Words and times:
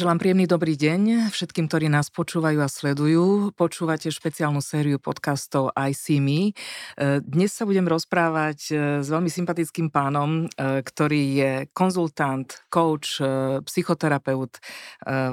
Želám 0.00 0.16
príjemný 0.16 0.48
dobrý 0.48 0.80
deň 0.80 1.28
všetkým, 1.28 1.68
ktorí 1.68 1.92
nás 1.92 2.08
počúvajú 2.08 2.64
a 2.64 2.72
sledujú. 2.72 3.52
Počúvate 3.52 4.08
špeciálnu 4.08 4.64
sériu 4.64 4.96
podcastov 4.96 5.76
I 5.76 5.92
See 5.92 6.24
Me. 6.24 6.56
E, 6.96 7.20
dnes 7.20 7.52
sa 7.52 7.68
budem 7.68 7.84
rozprávať 7.84 8.58
e, 8.72 8.74
s 9.04 9.12
veľmi 9.12 9.28
sympatickým 9.28 9.92
pánom, 9.92 10.48
e, 10.56 10.80
ktorý 10.80 11.22
je 11.36 11.52
konzultant, 11.76 12.48
coach, 12.72 13.20
psychoterapeut 13.68 14.56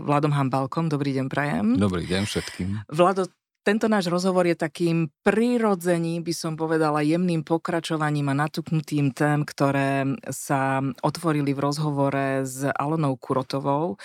Vladom 0.04 0.36
Hambalkom. 0.36 0.92
Dobrý 0.92 1.16
deň, 1.16 1.32
prajem. 1.32 1.80
Dobrý 1.80 2.04
deň 2.04 2.28
všetkým. 2.28 2.92
Vlado, 2.92 3.32
tento 3.68 3.92
náš 3.92 4.08
rozhovor 4.08 4.48
je 4.48 4.56
takým 4.56 5.12
prirodzením, 5.28 6.24
by 6.24 6.32
som 6.32 6.56
povedala, 6.56 7.04
jemným 7.04 7.44
pokračovaním 7.44 8.32
a 8.32 8.40
natuknutím 8.48 9.12
tém, 9.12 9.44
ktoré 9.44 10.08
sa 10.32 10.80
otvorili 11.04 11.52
v 11.52 11.60
rozhovore 11.60 12.48
s 12.48 12.64
Alonou 12.64 13.20
Kurotovou, 13.20 14.00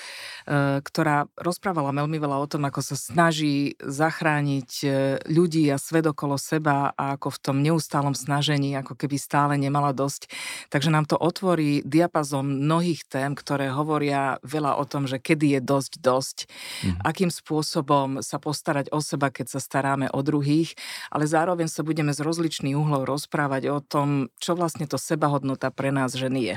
e, 0.51 0.83
ktorá 0.83 1.30
rozprávala 1.39 1.95
veľmi 1.95 2.19
veľa 2.19 2.43
o 2.43 2.51
tom, 2.51 2.67
ako 2.67 2.83
sa 2.83 2.98
snaží 2.98 3.79
zachrániť 3.79 4.70
e, 4.83 4.87
ľudí 5.30 5.70
a 5.70 5.79
svet 5.79 6.11
okolo 6.11 6.34
seba 6.42 6.91
a 6.98 7.15
ako 7.15 7.31
v 7.31 7.39
tom 7.39 7.56
neustálom 7.62 8.19
snažení, 8.19 8.75
ako 8.75 8.98
keby 8.98 9.15
stále 9.15 9.55
nemala 9.55 9.95
dosť. 9.95 10.27
Takže 10.75 10.91
nám 10.91 11.06
to 11.06 11.15
otvorí 11.15 11.87
diapazom 11.87 12.67
mnohých 12.67 13.06
tém, 13.06 13.39
ktoré 13.39 13.70
hovoria 13.70 14.42
veľa 14.42 14.75
o 14.75 14.84
tom, 14.91 15.06
že 15.06 15.23
kedy 15.23 15.55
je 15.55 15.61
dosť 15.62 15.92
dosť, 16.03 16.37
mm. 16.83 16.98
akým 17.06 17.31
spôsobom 17.31 18.19
sa 18.27 18.42
postarať 18.42 18.91
o 18.91 18.98
seba, 18.98 19.31
keď 19.31 19.52
sa 19.52 19.61
staráme 19.61 20.09
o 20.09 20.20
druhých, 20.24 20.73
ale 21.12 21.29
zároveň 21.29 21.69
sa 21.69 21.84
budeme 21.84 22.16
z 22.16 22.24
rozličných 22.24 22.73
uhlov 22.73 23.05
rozprávať 23.05 23.69
o 23.69 23.78
tom, 23.84 24.33
čo 24.41 24.56
vlastne 24.56 24.88
to 24.88 24.97
sebahodnota 24.97 25.69
pre 25.69 25.92
nás 25.92 26.16
ženy 26.16 26.56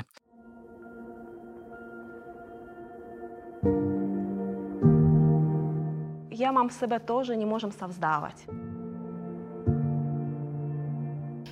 Ja 6.36 6.52
mám 6.52 6.68
v 6.68 6.76
sebe 6.76 7.00
to, 7.00 7.24
že 7.24 7.32
nemôžem 7.32 7.72
sa 7.72 7.88
vzdávať. 7.88 8.44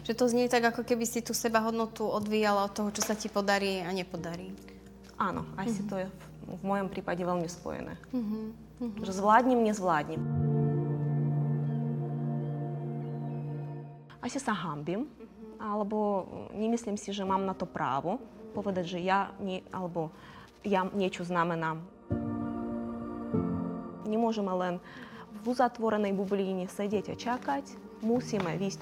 Že 0.04 0.12
to 0.12 0.24
znie 0.28 0.52
tak, 0.52 0.68
ako 0.68 0.84
keby 0.84 1.08
si 1.08 1.24
tú 1.24 1.32
sebahodnotu 1.32 2.04
odvíjala 2.04 2.68
od 2.68 2.76
toho, 2.76 2.92
čo 2.92 3.00
sa 3.00 3.16
ti 3.16 3.32
podarí 3.32 3.80
a 3.80 3.88
nepodarí. 3.88 4.52
Áno, 5.16 5.48
aj 5.56 5.64
mm-hmm. 5.64 5.76
si 5.80 5.82
to 5.88 5.96
je 5.96 6.06
v, 6.06 6.14
v 6.60 6.62
mojom 6.68 6.92
prípade 6.92 7.24
veľmi 7.24 7.48
spojené. 7.48 7.96
Mm-hmm. 8.12 9.00
Že 9.00 9.12
zvládnem, 9.16 9.64
nezvládnem. 9.64 10.20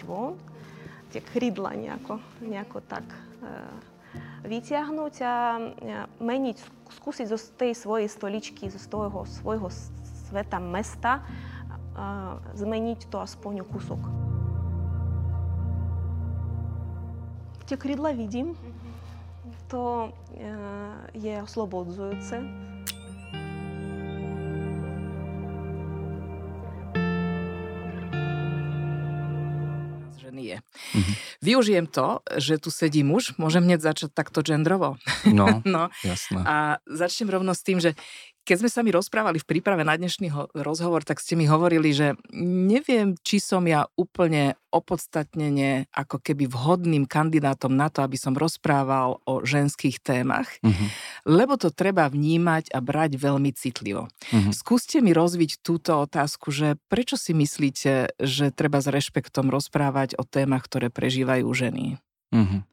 Von, 0.06 0.38
tie 1.10 1.18
krydla 1.18 1.74
nejako, 1.74 2.22
nejako 2.38 2.78
tak 2.86 3.04
e, 3.10 3.18
vyťahnuť 4.46 5.14
a 5.26 5.34
e, 5.58 5.62
meniť, 6.22 6.56
skúsiť 7.02 7.26
zo 7.26 7.38
tej 7.58 7.74
svojej 7.74 8.06
stoličky, 8.06 8.70
zo 8.70 8.78
svojho, 8.78 9.26
svojho 9.26 9.68
sveta, 10.30 10.62
mesta, 10.62 11.18
e, 11.18 11.22
zmeniť 12.54 13.10
to 13.10 13.18
aspoň 13.18 13.62
o 13.62 13.68
kúsok. 13.68 14.31
Tie 17.72 17.80
krydla 17.80 18.12
vidím, 18.12 18.52
to 19.64 20.12
je 21.16 21.40
oslobodzujúce. 21.40 22.36
ženy 30.20 30.42
je. 30.44 30.58
Mm-hmm. 30.60 31.14
Využijem 31.42 31.86
to, 31.88 32.20
že 32.36 32.60
tu 32.60 32.68
sedí 32.68 33.00
muž, 33.00 33.36
môžem 33.36 33.64
hneď 33.64 33.80
začať 33.84 34.16
takto 34.16 34.44
gendrovo. 34.44 34.96
No, 35.28 35.60
no. 35.64 35.88
jasné. 36.04 36.40
A 36.44 36.76
začnem 36.88 37.32
rovno 37.32 37.56
s 37.56 37.64
tým, 37.64 37.80
že 37.80 37.96
keď 38.42 38.56
sme 38.58 38.70
sa 38.70 38.80
mi 38.82 38.90
rozprávali 38.90 39.38
v 39.38 39.48
príprave 39.48 39.86
na 39.86 39.94
dnešný 39.94 40.34
rozhovor, 40.58 41.06
tak 41.06 41.22
ste 41.22 41.38
mi 41.38 41.46
hovorili, 41.46 41.94
že 41.94 42.18
neviem, 42.42 43.14
či 43.22 43.38
som 43.38 43.62
ja 43.62 43.86
úplne 43.94 44.58
opodstatnene 44.74 45.86
ako 45.94 46.18
keby 46.18 46.50
vhodným 46.50 47.04
kandidátom 47.06 47.70
na 47.70 47.92
to, 47.92 48.02
aby 48.02 48.18
som 48.18 48.34
rozprával 48.34 49.22
o 49.28 49.44
ženských 49.44 50.00
témach, 50.02 50.48
uh-huh. 50.64 50.88
lebo 51.28 51.54
to 51.60 51.70
treba 51.70 52.08
vnímať 52.08 52.72
a 52.72 52.82
brať 52.82 53.20
veľmi 53.20 53.52
citlivo. 53.54 54.08
Uh-huh. 54.10 54.50
Skúste 54.50 54.98
mi 55.04 55.14
rozviť 55.14 55.60
túto 55.60 56.00
otázku, 56.02 56.50
že 56.50 56.80
prečo 56.88 57.14
si 57.20 57.36
myslíte, 57.36 58.16
že 58.18 58.50
treba 58.50 58.80
s 58.80 58.88
rešpektom 58.88 59.52
rozprávať 59.52 60.18
o 60.18 60.24
témach, 60.26 60.66
ktoré 60.66 60.88
prežívajú 60.88 61.46
ženy? 61.52 62.00
Uh-huh. 62.32 62.64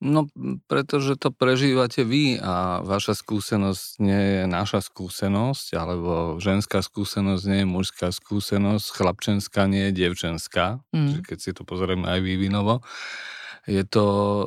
No, 0.00 0.32
pretože 0.64 1.12
to 1.20 1.28
prežívate 1.28 2.08
vy 2.08 2.40
a 2.40 2.80
vaša 2.80 3.12
skúsenosť 3.20 4.00
nie 4.00 4.16
je 4.16 4.42
naša 4.48 4.80
skúsenosť, 4.80 5.76
alebo 5.76 6.40
ženská 6.40 6.80
skúsenosť 6.80 7.44
nie 7.44 7.60
je 7.60 7.68
mužská 7.68 8.08
skúsenosť, 8.08 8.96
chlapčenská 8.96 9.68
nie 9.68 9.92
je 9.92 10.08
devčenská, 10.08 10.80
mm. 10.96 11.20
keď 11.20 11.38
si 11.38 11.50
to 11.52 11.68
pozrieme 11.68 12.08
aj 12.08 12.24
vývinovo. 12.24 12.80
Je 13.68 13.84
to 13.84 14.04
e, 14.08 14.44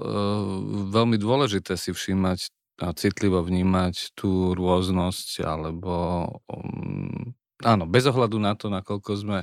veľmi 0.89 1.21
dôležité 1.21 1.77
si 1.77 1.93
všímať 1.93 2.49
a 2.81 2.89
citlivo 2.97 3.45
vnímať 3.45 4.17
tú 4.17 4.57
rôznosť, 4.57 5.45
alebo 5.45 6.25
um, 6.49 7.37
áno, 7.61 7.85
bez 7.85 8.09
ohľadu 8.09 8.41
na 8.41 8.57
to, 8.57 8.73
nakoľko 8.73 9.11
sme 9.13 9.39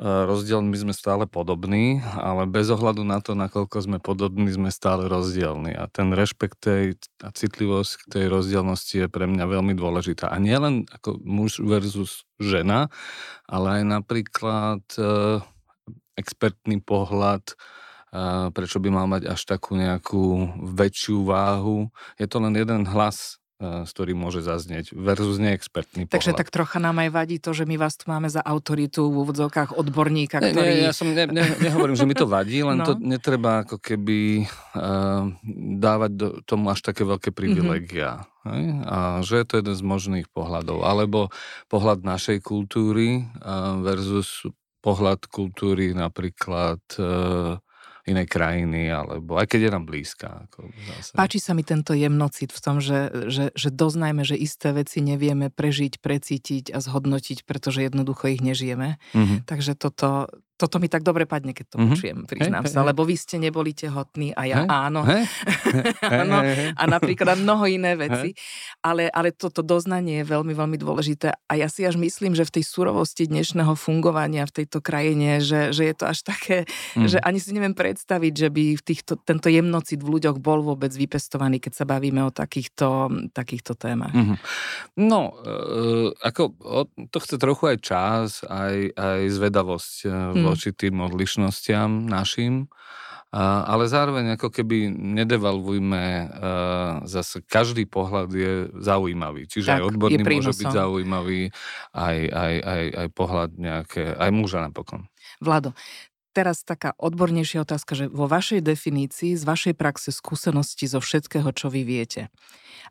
rozdielni, 0.00 0.72
my 0.72 0.78
sme 0.88 0.94
stále 0.96 1.28
podobní, 1.28 2.00
ale 2.16 2.48
bez 2.48 2.72
ohľadu 2.72 3.04
na 3.04 3.20
to, 3.20 3.36
nakoľko 3.36 3.76
sme 3.84 3.98
podobní, 4.00 4.48
sme 4.48 4.72
stále 4.72 5.04
rozdielni. 5.04 5.76
A 5.76 5.84
ten 5.92 6.16
rešpekt 6.16 6.64
tej, 6.64 6.96
a 7.20 7.28
citlivosť 7.28 7.92
k 8.00 8.04
tej 8.08 8.24
rozdielnosti 8.32 9.04
je 9.04 9.08
pre 9.12 9.28
mňa 9.28 9.44
veľmi 9.44 9.76
dôležitá. 9.76 10.32
A 10.32 10.40
nielen 10.40 10.88
ako 10.88 11.20
muž 11.20 11.60
versus 11.60 12.24
žena, 12.40 12.88
ale 13.44 13.80
aj 13.80 14.00
napríklad 14.00 14.82
e, 14.96 15.04
expertný 16.16 16.80
pohľad, 16.80 17.52
e, 17.52 17.54
prečo 18.48 18.80
by 18.80 18.88
mal 18.88 19.06
mať 19.12 19.28
až 19.28 19.44
takú 19.44 19.76
nejakú 19.76 20.56
väčšiu 20.72 21.28
váhu. 21.28 21.92
Je 22.16 22.24
to 22.24 22.40
len 22.40 22.56
jeden 22.56 22.88
hlas 22.88 23.41
z 23.62 23.90
ktorým 23.94 24.18
môže 24.18 24.42
zaznieť 24.42 24.90
versus 24.90 25.38
neexpertný 25.38 26.10
pohľad. 26.10 26.14
Takže 26.18 26.32
tak 26.34 26.50
trocha 26.50 26.82
nám 26.82 26.98
aj 26.98 27.10
vadí 27.14 27.38
to, 27.38 27.54
že 27.54 27.62
my 27.62 27.78
vás 27.78 27.94
tu 27.94 28.10
máme 28.10 28.26
za 28.26 28.42
autoritu 28.42 29.06
v 29.06 29.22
úvodzovkách 29.22 29.78
odborníka, 29.78 30.42
ktorý... 30.42 30.82
Nie, 30.82 30.90
ja 30.90 30.92
som 30.92 31.14
ne, 31.14 31.30
ne, 31.30 31.44
nehovorím, 31.62 31.94
že 31.94 32.02
mi 32.02 32.18
to 32.18 32.26
vadí, 32.26 32.66
len 32.66 32.82
no. 32.82 32.86
to 32.90 32.98
netreba 32.98 33.62
ako 33.62 33.78
keby 33.78 34.50
uh, 34.74 35.30
dávať 35.78 36.10
do, 36.18 36.28
tomu 36.42 36.74
až 36.74 36.82
také 36.82 37.06
veľké 37.06 37.30
privilegia. 37.30 38.26
Mm-hmm. 38.42 38.82
A 38.82 39.22
že 39.22 39.38
je 39.38 39.46
to 39.46 39.54
jeden 39.62 39.74
z 39.78 39.82
možných 39.86 40.26
pohľadov. 40.34 40.82
Alebo 40.82 41.30
pohľad 41.70 42.02
našej 42.02 42.42
kultúry 42.42 43.22
uh, 43.38 43.78
versus 43.78 44.42
pohľad 44.82 45.30
kultúry 45.30 45.94
napríklad 45.94 46.82
uh, 46.98 47.62
inej 48.02 48.26
krajiny, 48.26 48.90
alebo 48.90 49.38
aj 49.38 49.46
keď 49.46 49.60
je 49.68 49.70
nám 49.70 49.84
blízka. 49.86 50.48
Ako 50.50 50.74
zase. 50.90 51.14
Páči 51.14 51.38
sa 51.38 51.54
mi 51.54 51.62
tento 51.62 51.94
jemnocit 51.94 52.50
v 52.50 52.60
tom, 52.60 52.82
že, 52.82 53.30
že, 53.30 53.54
že 53.54 53.68
doznajme, 53.70 54.26
že 54.26 54.34
isté 54.34 54.74
veci 54.74 54.98
nevieme 54.98 55.54
prežiť, 55.54 56.02
precítiť 56.02 56.74
a 56.74 56.82
zhodnotiť, 56.82 57.46
pretože 57.46 57.86
jednoducho 57.86 58.34
ich 58.34 58.42
nežijeme. 58.42 58.98
Mm-hmm. 59.14 59.38
Takže 59.46 59.78
toto, 59.78 60.26
toto 60.56 60.78
mi 60.78 60.86
tak 60.86 61.02
dobre 61.02 61.26
padne, 61.26 61.56
keď 61.56 61.66
to 61.66 61.76
mm-hmm. 61.76 61.90
počujem, 61.90 62.18
priznám 62.28 62.62
hey, 62.62 62.70
sa, 62.70 62.80
hey, 62.84 62.88
lebo 62.94 63.02
vy 63.02 63.16
ste 63.18 63.36
neboli 63.42 63.74
tehotní 63.74 64.30
a 64.36 64.42
ja 64.46 64.56
hey, 64.62 64.68
áno. 64.70 65.00
Hey, 65.02 65.24
áno 66.22 66.38
hey. 66.44 66.70
A 66.78 66.82
napríklad 66.86 67.42
mnoho 67.42 67.66
iné 67.66 67.98
veci. 67.98 68.30
Hey. 68.30 68.80
Ale, 68.84 69.02
ale 69.10 69.34
toto 69.34 69.66
doznanie 69.66 70.22
je 70.22 70.30
veľmi, 70.30 70.54
veľmi 70.54 70.78
dôležité 70.78 71.34
a 71.34 71.52
ja 71.58 71.66
si 71.66 71.82
až 71.82 71.98
myslím, 71.98 72.38
že 72.38 72.46
v 72.46 72.60
tej 72.60 72.64
surovosti 72.68 73.26
dnešného 73.26 73.74
fungovania 73.74 74.46
v 74.46 74.62
tejto 74.62 74.78
krajine, 74.78 75.42
že, 75.42 75.74
že 75.74 75.90
je 75.90 75.94
to 75.98 76.04
až 76.06 76.18
také, 76.22 76.56
mm. 76.94 77.10
že 77.10 77.18
ani 77.18 77.42
si 77.42 77.50
neviem 77.56 77.74
predstaviť, 77.74 78.32
že 78.46 78.48
by 78.52 78.64
v 78.78 78.82
týchto, 78.86 79.18
tento 79.18 79.50
jemnocit 79.50 79.98
v 79.98 80.20
ľuďoch 80.20 80.38
bol 80.38 80.62
vôbec 80.62 80.94
vypestovaný, 80.94 81.58
keď 81.58 81.82
sa 81.82 81.84
bavíme 81.88 82.22
o 82.22 82.30
takýchto, 82.30 83.10
takýchto 83.34 83.74
témach. 83.74 84.14
Mm-hmm. 84.14 84.38
No, 85.10 85.34
e, 85.42 86.14
ako 86.22 86.54
to 87.10 87.18
chce 87.18 87.34
trochu 87.40 87.74
aj 87.74 87.78
čas, 87.82 88.28
aj, 88.46 88.94
aj 88.94 89.20
zvedavosť 89.32 89.96
mm 90.06 90.51
voči 90.51 90.51
tým 90.56 91.00
odlišnostiam 91.00 92.04
našim, 92.04 92.68
ale 93.64 93.88
zároveň 93.88 94.36
ako 94.36 94.52
keby 94.52 94.92
nedevalvujme, 94.92 96.04
zase 97.08 97.40
každý 97.48 97.88
pohľad 97.88 98.28
je 98.28 98.68
zaujímavý. 98.76 99.48
Čiže 99.48 99.72
tak, 99.72 99.76
aj 99.80 99.82
odborný 99.88 100.20
môže 100.20 100.52
byť 100.52 100.68
zaujímavý, 100.68 101.48
aj, 101.96 102.18
aj, 102.28 102.54
aj, 102.60 102.84
aj 102.92 103.08
pohľad 103.16 103.50
nejaké, 103.56 104.04
aj 104.12 104.30
muža 104.36 104.60
napokon. 104.60 105.08
Vlado, 105.40 105.72
teraz 106.32 106.64
taká 106.64 106.96
odbornejšia 106.96 107.62
otázka, 107.62 107.92
že 107.92 108.04
vo 108.08 108.24
vašej 108.24 108.64
definícii, 108.64 109.36
z 109.36 109.44
vašej 109.44 109.74
praxe, 109.76 110.10
skúsenosti 110.10 110.88
zo 110.88 110.98
všetkého, 110.98 111.52
čo 111.52 111.68
vy 111.68 111.84
viete, 111.84 112.32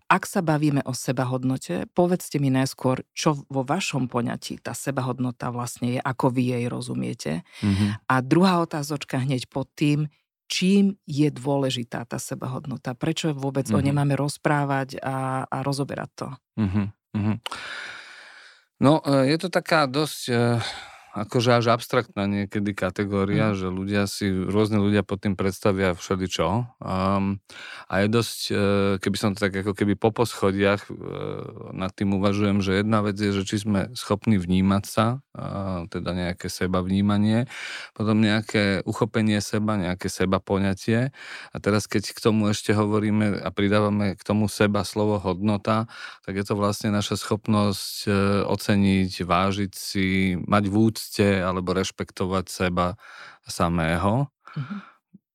ak 0.08 0.28
sa 0.28 0.44
bavíme 0.44 0.84
o 0.84 0.94
sebahodnote, 0.94 1.88
povedzte 1.96 2.38
mi 2.38 2.52
najskôr, 2.52 3.04
čo 3.16 3.48
vo 3.48 3.64
vašom 3.64 4.12
poňatí 4.12 4.60
tá 4.60 4.76
sebahodnota 4.76 5.52
vlastne 5.56 5.98
je, 5.98 6.00
ako 6.04 6.32
vy 6.32 6.44
jej 6.56 6.66
rozumiete. 6.68 7.32
Mm-hmm. 7.64 7.90
A 8.12 8.16
druhá 8.20 8.60
otázočka 8.60 9.24
hneď 9.24 9.48
pod 9.48 9.72
tým, 9.72 10.12
čím 10.52 11.00
je 11.08 11.32
dôležitá 11.32 12.04
tá 12.04 12.20
sebahodnota, 12.20 12.92
prečo 12.92 13.32
vôbec 13.32 13.72
mm-hmm. 13.72 13.80
o 13.80 13.84
nej 13.84 13.96
mhm. 13.96 14.00
máme 14.04 14.16
rozprávať 14.20 15.00
a, 15.00 15.48
a 15.48 15.58
rozoberať 15.64 16.10
to. 16.16 16.30
Mm-hmm. 16.60 17.36
No, 18.82 19.00
e, 19.00 19.32
je 19.32 19.38
to 19.40 19.48
taká 19.48 19.88
dosť 19.88 20.22
e, 20.28 20.36
akože 21.12 21.60
až 21.60 21.76
abstraktná 21.76 22.24
niekedy 22.24 22.72
kategória, 22.72 23.52
mm. 23.52 23.58
že 23.58 23.68
ľudia 23.68 24.04
si, 24.08 24.32
rôzne 24.32 24.80
ľudia 24.80 25.04
pod 25.04 25.26
tým 25.26 25.36
predstavia 25.36 25.92
všeličo. 25.92 26.80
Um, 26.80 27.44
a 27.92 27.94
je 28.00 28.08
dosť, 28.08 28.40
e, 28.48 28.54
keby 29.04 29.18
som 29.20 29.36
to 29.36 29.44
tak 29.44 29.60
ako 29.60 29.76
keby 29.76 30.00
po 30.00 30.16
poschodiach 30.16 30.88
e, 30.88 30.92
nad 31.76 31.92
tým 31.92 32.16
uvažujem, 32.16 32.64
že 32.64 32.80
jedna 32.80 33.04
vec 33.04 33.20
je, 33.20 33.36
že 33.36 33.44
či 33.44 33.68
sme 33.68 33.92
schopní 33.98 34.40
vnímať 34.40 34.84
sa, 34.88 35.20
teda 35.92 36.12
nejaké 36.12 36.48
seba 36.52 36.84
vnímanie, 36.84 37.48
potom 37.96 38.20
nejaké 38.20 38.84
uchopenie 38.84 39.40
seba, 39.40 39.80
nejaké 39.80 40.08
seba 40.08 40.40
poňatie. 40.40 41.12
A 41.52 41.58
teraz 41.60 41.88
keď 41.88 42.12
k 42.16 42.20
tomu 42.20 42.52
ešte 42.52 42.72
hovoríme 42.72 43.40
a 43.40 43.50
pridávame 43.52 44.16
k 44.16 44.22
tomu 44.24 44.52
seba 44.52 44.84
slovo 44.88 45.20
hodnota, 45.20 45.88
tak 46.24 46.40
je 46.40 46.46
to 46.46 46.56
vlastne 46.56 46.92
naša 46.92 47.20
schopnosť 47.20 47.96
e, 48.08 48.12
oceniť, 48.48 49.12
vážiť 49.24 49.72
si, 49.76 50.36
mať 50.48 50.66
vúd 50.72 51.01
úcte 51.01 51.01
alebo 51.42 51.74
rešpektovať 51.74 52.46
seba 52.50 53.00
samého. 53.48 54.30
Mm-hmm. 54.56 54.92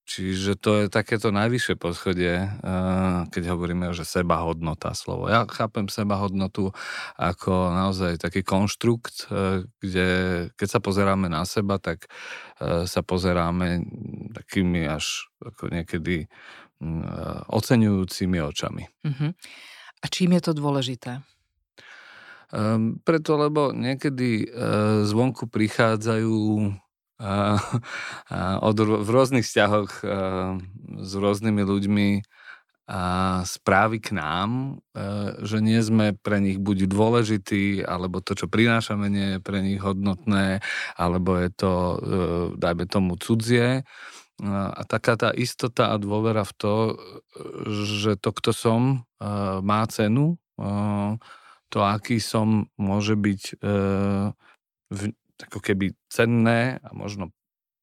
Čiže 0.06 0.54
to 0.54 0.70
je 0.78 0.86
takéto 0.86 1.34
najvyššie 1.34 1.74
poschodie, 1.82 2.46
eh, 2.46 3.18
keď 3.26 3.42
hovoríme, 3.50 3.90
že 3.90 4.06
seba 4.06 4.38
hodnota 4.46 4.94
slovo. 4.94 5.26
Ja 5.26 5.50
chápem 5.50 5.90
seba 5.90 6.22
hodnotu 6.22 6.70
ako 7.18 7.74
naozaj 7.74 8.22
taký 8.22 8.46
konštrukt, 8.46 9.26
eh, 9.26 9.66
kde 9.82 10.08
keď 10.54 10.68
sa 10.70 10.78
pozeráme 10.78 11.26
na 11.26 11.42
seba, 11.42 11.82
tak 11.82 12.06
eh, 12.06 12.86
sa 12.86 13.02
pozeráme 13.02 13.82
takými 14.30 14.86
až 14.86 15.26
ako 15.42 15.74
niekedy 15.74 16.30
mm, 16.78 17.50
oceňujúcimi 17.50 18.38
očami. 18.38 18.86
Uh-huh. 19.02 19.34
A 20.00 20.06
čím 20.06 20.38
je 20.38 20.42
to 20.46 20.52
dôležité? 20.54 21.18
Um, 22.54 23.02
preto, 23.02 23.34
lebo 23.34 23.74
niekedy 23.74 24.46
uh, 24.46 25.02
zvonku 25.02 25.50
prichádzajú 25.50 26.38
uh, 27.18 27.58
uh, 28.30 28.56
od, 28.70 28.76
v 29.02 29.08
rôznych 29.10 29.42
vzťahoch 29.42 29.90
uh, 30.06 30.54
s 31.02 31.12
rôznymi 31.18 31.62
ľuďmi 31.66 32.10
a 32.86 33.02
správy 33.42 33.98
k 33.98 34.14
nám, 34.14 34.78
že 35.42 35.58
nie 35.58 35.82
sme 35.82 36.14
pre 36.14 36.38
nich 36.38 36.62
buď 36.62 36.86
dôležití, 36.86 37.82
alebo 37.82 38.22
to, 38.22 38.38
čo 38.38 38.46
prinášame, 38.46 39.10
nie 39.10 39.28
je 39.36 39.38
pre 39.42 39.58
nich 39.58 39.82
hodnotné, 39.82 40.62
alebo 40.94 41.34
je 41.34 41.50
to, 41.50 41.72
dajme 42.54 42.86
tomu, 42.86 43.18
cudzie. 43.18 43.82
A 44.46 44.80
taká 44.86 45.18
tá 45.18 45.34
istota 45.34 45.90
a 45.90 45.98
dôvera 45.98 46.46
v 46.46 46.52
to, 46.54 46.74
že 47.74 48.22
to, 48.22 48.30
kto 48.30 48.54
som, 48.54 49.02
má 49.66 49.82
cenu, 49.90 50.38
to, 51.68 51.82
aký 51.82 52.22
som, 52.22 52.70
môže 52.78 53.18
byť 53.18 53.42
e, 53.58 53.74
v, 54.92 55.00
ako 55.50 55.58
keby 55.60 55.92
cenné 56.08 56.78
a 56.80 56.90
možno 56.94 57.34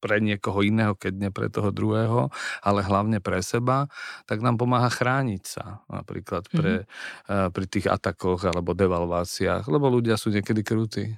pre 0.04 0.20
niekoho 0.20 0.60
iného, 0.60 0.92
keď 0.92 1.12
nie 1.16 1.30
pre 1.32 1.48
toho 1.48 1.72
druhého, 1.72 2.28
ale 2.60 2.84
hlavne 2.84 3.24
pre 3.24 3.40
seba, 3.40 3.88
tak 4.28 4.44
nám 4.44 4.60
pomáha 4.60 4.92
chrániť 4.92 5.42
sa 5.48 5.80
napríklad 5.88 6.44
pre, 6.52 6.84
mm-hmm. 6.84 7.48
pri 7.56 7.64
tých 7.64 7.88
atakoch 7.88 8.44
alebo 8.44 8.76
devalváciách, 8.76 9.64
lebo 9.64 9.88
ľudia 9.88 10.20
sú 10.20 10.28
niekedy 10.28 10.60
krutí. 10.60 11.16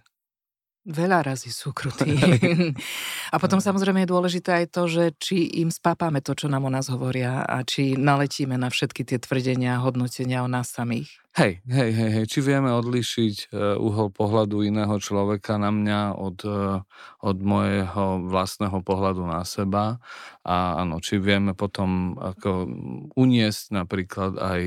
Veľa 0.86 1.34
razy 1.34 1.50
sú 1.50 1.74
krutí. 1.74 2.14
a 3.34 3.36
potom 3.42 3.58
samozrejme 3.58 4.06
je 4.06 4.12
dôležité 4.14 4.62
aj 4.62 4.66
to, 4.70 4.86
že 4.86 5.04
či 5.18 5.58
im 5.58 5.74
spápame 5.74 6.22
to, 6.22 6.38
čo 6.38 6.46
nám 6.46 6.62
o 6.62 6.70
nás 6.70 6.86
hovoria 6.86 7.42
a 7.42 7.66
či 7.66 7.98
naletíme 7.98 8.54
na 8.54 8.70
všetky 8.70 9.02
tie 9.02 9.18
tvrdenia 9.18 9.74
a 9.74 9.82
hodnotenia 9.82 10.46
o 10.46 10.48
nás 10.48 10.70
samých. 10.70 11.10
Hej, 11.36 11.60
hej, 11.68 11.90
hej, 11.92 12.10
hej. 12.16 12.24
Či 12.32 12.40
vieme 12.40 12.72
odlišiť 12.72 13.52
uh, 13.52 13.76
uhol 13.76 14.08
pohľadu 14.08 14.64
iného 14.64 14.96
človeka 14.96 15.60
na 15.60 15.68
mňa 15.68 16.16
od, 16.16 16.38
uh, 16.48 16.80
od 17.20 17.36
môjho 17.44 18.24
vlastného 18.24 18.80
pohľadu 18.80 19.20
na 19.28 19.44
seba 19.44 20.00
a 20.48 20.80
áno, 20.80 20.96
či 21.04 21.20
vieme 21.20 21.52
potom 21.52 22.16
ako 22.16 22.72
uniesť 23.20 23.68
napríklad 23.68 24.32
aj, 24.32 24.60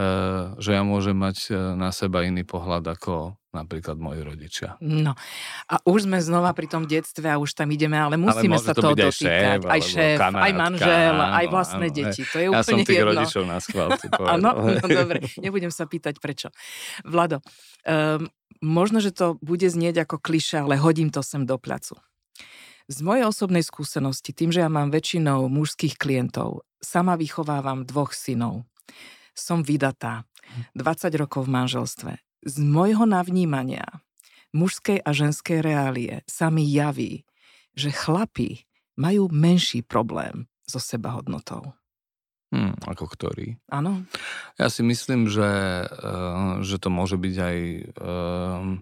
uh, 0.00 0.56
že 0.56 0.70
ja 0.72 0.80
môžem 0.88 1.20
mať 1.20 1.52
na 1.76 1.92
seba 1.92 2.24
iný 2.24 2.48
pohľad 2.48 2.96
ako 2.96 3.36
napríklad 3.56 3.96
moji 3.96 4.20
rodičia. 4.20 4.76
No 4.84 5.16
a 5.64 5.74
už 5.88 6.04
sme 6.04 6.20
znova 6.20 6.52
pri 6.52 6.68
tom 6.68 6.84
detstve 6.84 7.32
a 7.32 7.40
už 7.40 7.56
tam 7.56 7.72
ideme, 7.72 7.96
ale 7.96 8.20
musíme 8.20 8.60
ale 8.60 8.64
sa 8.64 8.76
to 8.76 8.84
toho 8.84 8.92
dotýkať. 8.92 9.64
Šéf, 9.64 9.64
aj 9.64 9.80
šéf, 9.80 10.16
kamarátka, 10.20 10.44
aj 10.44 10.52
manžel, 10.52 11.08
áno, 11.08 11.24
aj 11.24 11.46
vlastné 11.48 11.86
áno, 11.88 11.96
deti. 11.96 12.22
To 12.28 12.36
je 12.36 12.44
ja 12.44 12.50
úplne 12.52 12.68
som 12.68 12.78
tých 12.84 12.98
jedno. 13.00 13.08
rodičov 13.08 13.42
na 13.48 13.58
schvál. 13.64 13.88
Áno, 14.36 14.50
no 14.58 14.86
dobre, 14.90 15.18
nebudem 15.38 15.70
sa 15.70 15.86
pýtať 15.86 16.05
prečo. 16.22 16.54
Vlado, 17.02 17.42
um, 17.82 18.30
možno, 18.62 19.02
že 19.02 19.10
to 19.10 19.34
bude 19.42 19.66
znieť 19.66 20.06
ako 20.06 20.22
kliša, 20.22 20.62
ale 20.62 20.78
hodím 20.78 21.10
to 21.10 21.26
sem 21.26 21.42
do 21.42 21.58
placu. 21.58 21.98
Z 22.86 23.02
mojej 23.02 23.26
osobnej 23.26 23.66
skúsenosti, 23.66 24.30
tým, 24.30 24.54
že 24.54 24.62
ja 24.62 24.70
mám 24.70 24.94
väčšinou 24.94 25.50
mužských 25.50 25.98
klientov, 25.98 26.62
sama 26.78 27.18
vychovávam 27.18 27.82
dvoch 27.82 28.14
synov. 28.14 28.62
Som 29.34 29.66
vydatá, 29.66 30.22
20 30.78 31.10
rokov 31.18 31.50
v 31.50 31.54
manželstve 31.58 32.12
z 32.46 32.56
môjho 32.62 33.02
navnímania 33.10 33.82
mužskej 34.54 35.02
a 35.02 35.10
ženskej 35.10 35.58
reálie 35.60 36.22
sa 36.30 36.46
mi 36.48 36.62
javí, 36.62 37.26
že 37.74 37.90
chlapi 37.90 38.64
majú 38.94 39.28
menší 39.28 39.82
problém 39.82 40.46
so 40.64 40.78
sebahodnotou. 40.78 41.74
Hmm, 42.54 42.78
ako 42.86 43.10
ktorý? 43.10 43.58
Áno. 43.66 44.06
Ja 44.54 44.70
si 44.70 44.86
myslím, 44.86 45.26
že, 45.26 45.82
uh, 45.86 46.62
že 46.62 46.78
to 46.78 46.94
môže 46.94 47.18
byť 47.18 47.34
aj 47.42 47.56
uh, 47.98 48.78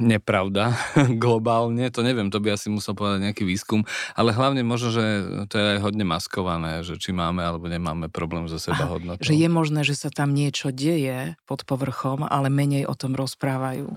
nepravda 0.00 0.76
globálne, 1.22 1.88
to 1.88 2.04
neviem, 2.04 2.28
to 2.28 2.38
by 2.38 2.54
asi 2.54 2.68
musel 2.68 2.92
povedať 2.92 3.30
nejaký 3.30 3.44
výskum, 3.48 3.82
ale 4.12 4.36
hlavne 4.36 4.60
možno, 4.62 4.92
že 4.92 5.04
to 5.48 5.54
je 5.56 5.66
aj 5.76 5.78
hodne 5.82 6.04
maskované, 6.04 6.84
že 6.84 7.00
či 7.00 7.10
máme 7.10 7.40
alebo 7.40 7.66
nemáme 7.66 8.12
problém 8.12 8.46
so 8.46 8.60
seba 8.60 8.86
hodnotou. 8.86 9.24
Že 9.24 9.36
je 9.40 9.48
možné, 9.48 9.80
že 9.82 9.96
sa 9.96 10.10
tam 10.12 10.36
niečo 10.36 10.70
deje 10.70 11.34
pod 11.48 11.64
povrchom, 11.64 12.28
ale 12.28 12.52
menej 12.52 12.86
o 12.86 12.94
tom 12.94 13.16
rozprávajú. 13.16 13.88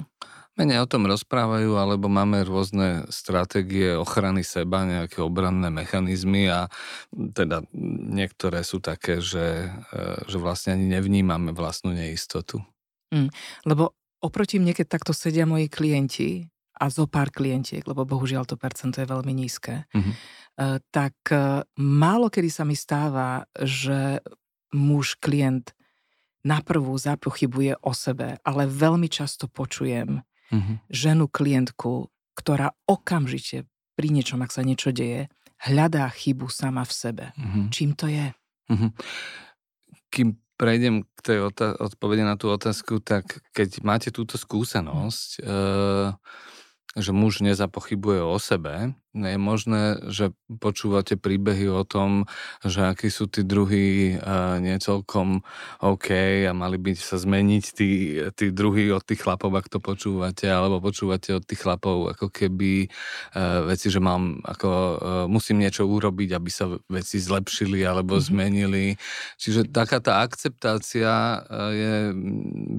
Menej 0.53 0.85
o 0.85 0.89
tom 0.89 1.09
rozprávajú, 1.09 1.81
alebo 1.81 2.05
máme 2.05 2.45
rôzne 2.45 3.09
stratégie 3.09 3.97
ochrany 3.97 4.45
seba, 4.45 4.85
nejaké 4.85 5.17
obranné 5.17 5.73
mechanizmy 5.73 6.45
a 6.45 6.69
teda 7.09 7.65
niektoré 8.13 8.61
sú 8.61 8.77
také, 8.77 9.17
že, 9.17 9.73
e, 9.73 9.97
že 10.29 10.37
vlastne 10.37 10.77
ani 10.77 10.93
nevnímame 10.93 11.57
vlastnú 11.57 11.97
neistotu. 11.97 12.61
Mm, 13.09 13.33
lebo 13.65 13.97
oproti 14.21 14.61
mne, 14.61 14.77
keď 14.77 14.93
takto 14.93 15.09
sedia 15.09 15.49
moji 15.49 15.73
klienti 15.73 16.45
a 16.77 16.85
zo 16.93 17.09
pár 17.09 17.33
klientiek, 17.33 17.81
lebo 17.81 18.05
bohužiaľ 18.05 18.45
to 18.45 18.53
percento 18.53 19.01
je 19.01 19.09
veľmi 19.09 19.33
nízke, 19.33 19.89
mm-hmm. 19.89 20.13
tak 20.93 21.17
e, 21.33 21.65
málo 21.81 22.29
kedy 22.29 22.49
sa 22.53 22.61
mi 22.61 22.77
stáva, 22.77 23.49
že 23.57 24.21
muž, 24.69 25.17
klient 25.17 25.73
na 26.45 26.61
prvú 26.61 26.93
zapochybuje 26.93 27.81
o 27.81 27.93
sebe, 27.95 28.37
ale 28.45 28.69
veľmi 28.69 29.09
často 29.09 29.49
počujem 29.49 30.21
mm-hmm. 30.53 30.75
ženu 30.93 31.25
klientku, 31.25 32.13
ktorá 32.37 32.77
okamžite 32.85 33.65
pri 33.97 34.07
niečom, 34.13 34.41
ak 34.45 34.53
sa 34.53 34.61
niečo 34.61 34.93
deje, 34.93 35.29
hľadá 35.57 36.09
chybu 36.13 36.49
sama 36.49 36.85
v 36.85 36.93
sebe. 36.93 37.25
Mm-hmm. 37.33 37.65
Čím 37.73 37.89
to 37.97 38.05
je? 38.09 38.27
Mm-hmm. 38.69 38.91
Kým 40.13 40.29
prejdem 40.57 41.03
k 41.17 41.19
tej 41.19 41.39
otá- 41.49 41.75
odpovede 41.77 42.23
na 42.23 42.37
tú 42.37 42.53
otázku, 42.53 43.01
tak 43.01 43.41
keď 43.51 43.81
máte 43.81 44.09
túto 44.13 44.37
skúsenosť, 44.37 45.41
mm. 45.41 45.43
e, 45.43 45.57
že 47.01 47.11
muž 47.11 47.41
nezapochybuje 47.41 48.21
o 48.21 48.37
sebe, 48.37 48.93
je 49.13 49.37
možné, 49.37 50.01
že 50.09 50.33
počúvate 50.49 51.13
príbehy 51.21 51.69
o 51.69 51.85
tom, 51.85 52.25
že 52.65 52.81
akí 52.81 53.13
sú 53.13 53.29
tí 53.29 53.45
druhí 53.45 54.17
uh, 54.17 54.57
nie 54.57 54.73
celkom 54.81 55.45
OK 55.85 56.09
a 56.49 56.51
mali 56.57 56.81
by 56.81 56.97
sa 56.97 57.21
zmeniť 57.21 57.63
tí, 57.77 57.89
tí 58.33 58.49
druhí 58.49 58.89
od 58.89 59.05
tých 59.05 59.21
chlapov, 59.21 59.53
ak 59.53 59.69
to 59.69 59.77
počúvate, 59.77 60.49
alebo 60.49 60.81
počúvate 60.81 61.37
od 61.37 61.45
tých 61.45 61.61
chlapov 61.61 62.17
ako 62.17 62.33
keby 62.33 62.89
uh, 63.37 63.69
veci, 63.69 63.93
že 63.93 64.01
mám 64.01 64.41
ako 64.41 64.69
uh, 64.69 64.97
musím 65.29 65.61
niečo 65.61 65.85
urobiť, 65.85 66.29
aby 66.33 66.49
sa 66.49 66.73
veci 66.89 67.21
zlepšili 67.21 67.85
alebo 67.85 68.17
mm-hmm. 68.17 68.29
zmenili. 68.33 68.85
Čiže 69.37 69.69
taká 69.69 70.01
tá 70.01 70.25
akceptácia 70.25 71.37
uh, 71.37 71.69
je 71.69 71.93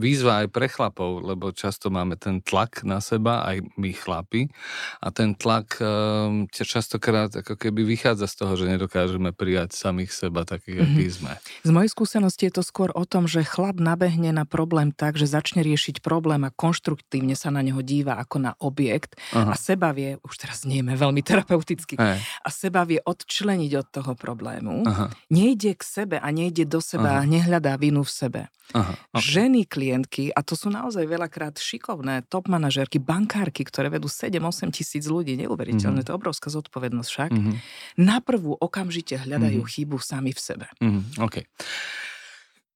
výzva 0.03 0.43
aj 0.43 0.49
pre 0.51 0.67
chlapov, 0.67 1.23
lebo 1.23 1.55
často 1.55 1.95
máme 1.95 2.19
ten 2.19 2.43
tlak 2.43 2.83
na 2.83 2.99
seba, 2.99 3.47
aj 3.47 3.63
my 3.79 3.95
chlapi 3.95 4.51
a 4.99 5.15
ten 5.15 5.39
tlak 5.39 5.79
um, 6.25 6.49
častokrát 6.49 7.29
ako 7.31 7.61
keby 7.61 7.85
vychádza 7.85 8.25
z 8.27 8.35
toho, 8.41 8.53
že 8.57 8.65
nedokážeme 8.71 9.31
prijať 9.37 9.77
samých 9.77 10.11
seba 10.11 10.49
takých, 10.49 10.81
mm-hmm. 10.81 10.97
aký 10.97 11.07
sme. 11.13 11.33
Z 11.63 11.71
mojej 11.71 11.91
skúsenosti 11.93 12.49
je 12.49 12.55
to 12.61 12.63
skôr 12.65 12.91
o 12.97 13.05
tom, 13.05 13.29
že 13.29 13.45
chlap 13.45 13.77
nabehne 13.77 14.33
na 14.33 14.49
problém 14.49 14.91
tak, 14.91 15.21
že 15.21 15.29
začne 15.29 15.61
riešiť 15.61 16.01
problém 16.01 16.43
a 16.47 16.55
konštruktívne 16.55 17.37
sa 17.37 17.53
na 17.53 17.61
neho 17.61 17.85
díva 17.85 18.17
ako 18.17 18.37
na 18.41 18.53
objekt 18.59 19.21
Aha. 19.37 19.53
a 19.53 19.55
seba 19.55 19.93
vie, 19.93 20.17
už 20.25 20.35
teraz 20.41 20.65
nieme 20.65 20.97
veľmi 20.97 21.21
terapeuticky, 21.21 22.01
Aj. 22.01 22.19
a 22.19 22.49
seba 22.49 22.89
vie 22.89 22.99
odčleniť 23.05 23.73
od 23.79 23.87
toho 23.93 24.13
problému. 24.17 24.89
Aha. 24.89 25.13
Nejde 25.29 25.77
k 25.77 25.83
sebe 25.85 26.17
a 26.19 26.29
nejde 26.33 26.65
do 26.65 26.81
seba 26.81 27.19
Aha. 27.19 27.23
a 27.23 27.29
nehľadá 27.29 27.77
vinu 27.77 28.03
v 28.03 28.13
sebe. 28.13 28.43
Aha, 28.73 28.97
okay. 29.13 29.21
Ženy 29.21 29.69
klientky, 29.69 30.33
a 30.33 30.41
to 30.41 30.57
sú 30.57 30.73
naozaj 30.73 31.05
veľakrát 31.05 31.61
šikovné 31.61 32.25
top 32.33 32.49
manažerky, 32.49 32.97
bankárky, 32.97 33.61
ktoré 33.61 33.93
vedú 33.93 34.09
7-8 34.09 34.73
tisíc 34.73 35.05
ľudí, 35.05 35.37
neuveriteľné, 35.37 36.01
mm-hmm. 36.01 36.09
to 36.09 36.14
je 36.15 36.17
obrovská 36.17 36.49
zodpovednosť 36.55 37.11
však, 37.11 37.31
mm-hmm. 37.35 37.57
na 37.99 38.23
prvú 38.23 38.55
okamžite 38.55 39.19
hľadajú 39.19 39.67
mm-hmm. 39.67 39.75
chybu 39.83 39.99
sami 39.99 40.31
v 40.31 40.41
sebe. 40.41 40.67
Mm-hmm. 40.79 41.19
OK. 41.19 41.43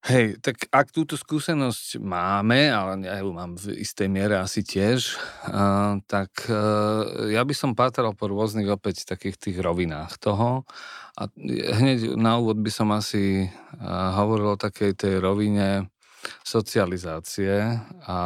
Hej, 0.08 0.38
tak 0.40 0.70
ak 0.70 0.94
túto 0.94 1.18
skúsenosť 1.18 1.98
máme, 1.98 2.70
ale 2.70 3.02
ja 3.02 3.18
ju 3.18 3.34
mám 3.34 3.58
v 3.58 3.82
istej 3.82 4.06
miere 4.06 4.38
asi 4.38 4.62
tiež, 4.62 5.18
uh, 5.50 5.98
tak 6.06 6.32
uh, 6.46 7.28
ja 7.28 7.42
by 7.42 7.50
som 7.50 7.74
pátral 7.74 8.14
po 8.14 8.30
rôznych 8.30 8.70
opäť 8.70 9.04
takých 9.04 9.36
tých 9.36 9.58
rovinách 9.58 10.16
toho. 10.22 10.64
A 11.18 11.26
hneď 11.82 12.14
na 12.14 12.38
úvod 12.38 12.62
by 12.62 12.70
som 12.70 12.94
asi 12.94 13.50
uh, 13.50 14.14
hovoril 14.16 14.54
o 14.54 14.60
takej 14.60 14.94
tej 14.94 15.14
rovine 15.18 15.90
socializácie 16.46 17.76
a 18.06 18.18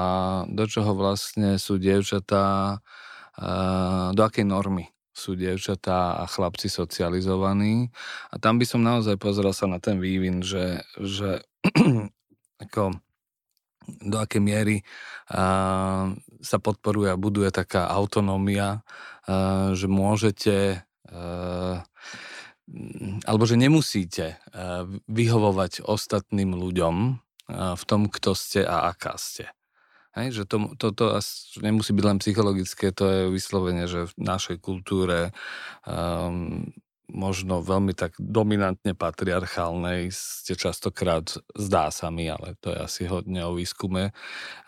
do 0.46 0.64
čoho 0.68 0.92
vlastne 0.92 1.56
sú 1.56 1.80
dievčatá, 1.80 2.78
uh, 2.78 4.12
do 4.12 4.22
akej 4.22 4.44
normy 4.44 4.92
sú 5.12 5.36
dievčatá 5.36 6.18
a 6.20 6.24
chlapci 6.24 6.72
socializovaní. 6.72 7.92
A 8.32 8.40
tam 8.40 8.56
by 8.56 8.64
som 8.64 8.80
naozaj 8.80 9.20
pozrel 9.20 9.52
sa 9.52 9.68
na 9.68 9.76
ten 9.78 10.00
vývin, 10.00 10.40
že, 10.40 10.82
že 10.96 11.44
ako 12.64 12.96
do 14.02 14.16
akej 14.16 14.42
miery 14.42 14.76
uh, 15.34 16.10
sa 16.40 16.58
podporuje 16.62 17.12
a 17.12 17.20
buduje 17.20 17.50
taká 17.52 17.90
autonómia, 17.92 18.80
uh, 19.28 19.74
že 19.76 19.86
môžete 19.90 20.86
uh, 21.12 21.82
alebo 23.28 23.44
že 23.44 23.60
nemusíte 23.60 24.40
vyhovovať 25.10 25.84
ostatným 25.84 26.56
ľuďom 26.56 26.96
v 27.52 27.82
tom, 27.84 28.08
kto 28.08 28.32
ste 28.32 28.64
a 28.64 28.88
aká 28.88 29.18
ste. 29.20 29.50
Hej, 30.12 30.28
že 30.36 30.44
to, 30.44 30.76
to, 30.76 30.92
to 30.92 31.04
nemusí 31.64 31.96
byť 31.96 32.04
len 32.04 32.18
psychologické, 32.20 32.92
to 32.92 33.04
je 33.08 33.20
vyslovene, 33.32 33.88
že 33.88 34.12
v 34.12 34.14
našej 34.20 34.60
kultúre 34.60 35.32
um, 35.88 36.68
možno 37.12 37.60
veľmi 37.60 37.92
tak 37.92 38.16
dominantne 38.16 38.96
patriarchálnej 38.96 40.08
ste 40.10 40.56
častokrát, 40.56 41.28
zdá 41.52 41.92
sa 41.92 42.08
mi, 42.08 42.26
ale 42.26 42.56
to 42.58 42.72
je 42.72 42.78
asi 42.80 43.02
hodne 43.04 43.44
o 43.44 43.52
výskume, 43.52 44.16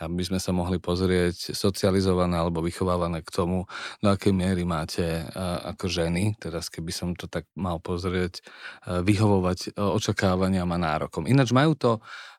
aby 0.04 0.22
sme 0.22 0.36
sa 0.36 0.52
mohli 0.52 0.76
pozrieť 0.76 1.56
socializované 1.56 2.36
alebo 2.36 2.60
vychovávané 2.60 3.24
k 3.24 3.30
tomu, 3.32 3.64
do 4.04 4.08
akej 4.12 4.36
miery 4.36 4.68
máte 4.68 5.24
ako 5.64 5.88
ženy, 5.88 6.36
teraz 6.36 6.68
keby 6.68 6.92
som 6.92 7.16
to 7.16 7.26
tak 7.26 7.48
mal 7.56 7.80
pozrieť, 7.80 8.44
vyhovovať 8.84 9.80
očakávaniam 9.80 10.68
a 10.68 10.78
nárokom. 10.78 11.24
Ináč 11.24 11.50
majú 11.56 11.72
to 11.74 11.90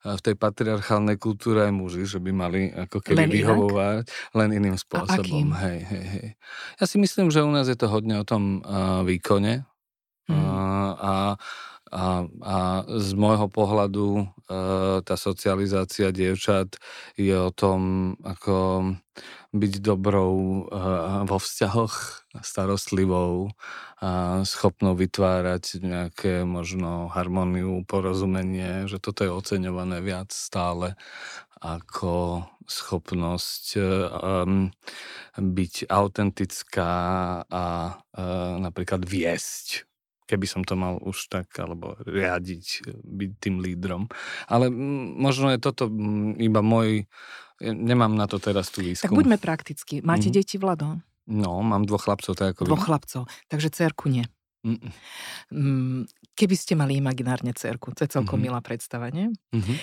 v 0.05 0.21
tej 0.21 0.35
patriarchálnej 0.37 1.17
kultúre 1.17 1.65
aj 1.65 1.73
muži, 1.73 2.05
že 2.05 2.21
by 2.21 2.29
mali 2.29 2.69
ako 2.69 3.01
keby 3.01 3.25
len 3.25 3.29
vyhovovať 3.33 4.05
inak? 4.05 4.37
len 4.37 4.49
iným 4.53 4.77
spôsobom. 4.77 5.49
Hej, 5.57 5.79
hej, 5.89 6.05
hej. 6.05 6.27
Ja 6.77 6.85
si 6.85 7.01
myslím, 7.01 7.33
že 7.33 7.41
u 7.41 7.49
nás 7.49 7.65
je 7.65 7.73
to 7.73 7.89
hodne 7.89 8.21
o 8.21 8.25
tom 8.25 8.61
uh, 8.61 9.01
výkone, 9.01 9.65
Mm. 10.25 10.41
A, 10.97 11.37
a, 11.93 12.03
a 12.41 12.57
z 12.89 13.09
môjho 13.13 13.47
pohľadu 13.47 14.07
e, 14.19 14.23
tá 15.05 15.15
socializácia 15.15 16.09
dievčat 16.09 16.81
je 17.15 17.31
o 17.31 17.53
tom, 17.53 18.13
ako 18.25 18.89
byť 19.55 19.73
dobrou 19.79 20.33
e, 20.35 20.61
vo 21.29 21.37
vzťahoch, 21.39 21.95
starostlivou 22.41 23.53
a 24.03 24.41
schopnou 24.43 24.97
vytvárať 24.97 25.79
nejaké 25.79 26.43
možno 26.43 27.07
harmóniu, 27.07 27.87
porozumenie, 27.87 28.91
že 28.91 28.99
toto 28.99 29.23
je 29.23 29.31
oceňované 29.31 30.03
viac 30.03 30.35
stále 30.35 30.99
ako 31.63 32.43
schopnosť 32.65 33.77
um, 33.77 34.73
byť 35.37 35.89
autentická 35.89 36.91
a 37.45 37.65
uh, 37.93 38.53
napríklad 38.57 39.05
viesť 39.05 39.85
keby 40.25 40.45
som 40.49 40.61
to 40.65 40.73
mal 40.73 40.97
už 41.01 41.29
tak, 41.29 41.53
alebo 41.61 41.95
riadiť, 42.03 42.89
byť 43.01 43.31
tým 43.37 43.61
lídrom. 43.61 44.09
Ale 44.49 44.73
možno 45.21 45.53
je 45.53 45.61
toto 45.61 45.87
iba 46.41 46.61
môj, 46.65 47.05
nemám 47.61 48.13
na 48.13 48.25
to 48.25 48.41
teraz 48.41 48.73
tú 48.73 48.81
výskum. 48.81 49.13
Tak 49.13 49.17
buďme 49.17 49.37
prakticky. 49.37 50.01
Máte 50.01 50.29
mm. 50.29 50.35
deti, 50.35 50.55
Vlado? 50.57 50.97
No, 51.25 51.61
mám 51.65 51.89
dvoch 51.89 52.05
chlapcov, 52.05 52.37
tak 52.37 52.53
ako 52.53 52.69
Dvoch 52.69 52.85
vy. 52.85 52.87
chlapcov, 52.89 53.21
takže 53.49 53.69
cerku 53.73 54.09
nie. 54.13 54.25
Mm. 54.65 56.09
Keby 56.35 56.55
ste 56.57 56.73
mali 56.73 56.97
imaginárne 56.97 57.53
cerku, 57.53 57.93
to 57.93 58.05
je 58.05 58.13
celkom 58.13 58.41
mm-hmm. 58.41 58.45
milá 58.49 58.59
predstava, 58.61 59.09
nie? 59.13 59.29
Mm-hmm. 59.53 59.77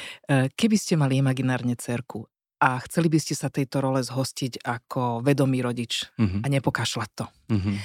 Keby 0.55 0.77
ste 0.79 0.95
mali 0.99 1.19
imaginárne 1.19 1.79
cerku 1.79 2.27
a 2.63 2.79
chceli 2.87 3.11
by 3.11 3.19
ste 3.19 3.35
sa 3.35 3.51
tejto 3.51 3.83
role 3.83 4.03
zhostiť 4.03 4.63
ako 4.63 5.23
vedomý 5.23 5.63
rodič 5.63 6.07
mm-hmm. 6.19 6.43
a 6.43 6.47
nepokašľať 6.51 7.11
to. 7.15 7.27
Mm-hmm 7.51 7.77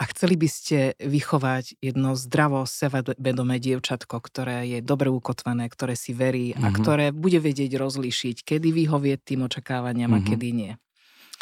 a 0.00 0.02
chceli 0.10 0.34
by 0.34 0.48
ste 0.50 0.78
vychovať 0.98 1.78
jedno 1.78 2.18
zdravo, 2.18 2.66
sebavedomé 2.66 3.62
dievčatko, 3.62 4.18
ktoré 4.18 4.66
je 4.66 4.78
dobre 4.82 5.06
ukotvené, 5.06 5.68
ktoré 5.70 5.94
si 5.94 6.10
verí 6.10 6.50
mm-hmm. 6.52 6.64
a 6.64 6.68
mhm. 6.68 6.76
ktoré 6.82 7.06
bude 7.14 7.38
vedieť 7.38 7.78
rozlíšiť, 7.78 8.42
kedy 8.42 8.72
vyhovieť 8.72 9.20
tým 9.22 9.46
očakávaniam 9.46 10.10
mm-hmm. 10.10 10.18
a 10.18 10.24
mhm. 10.24 10.28
kedy 10.28 10.48
nie. 10.50 10.72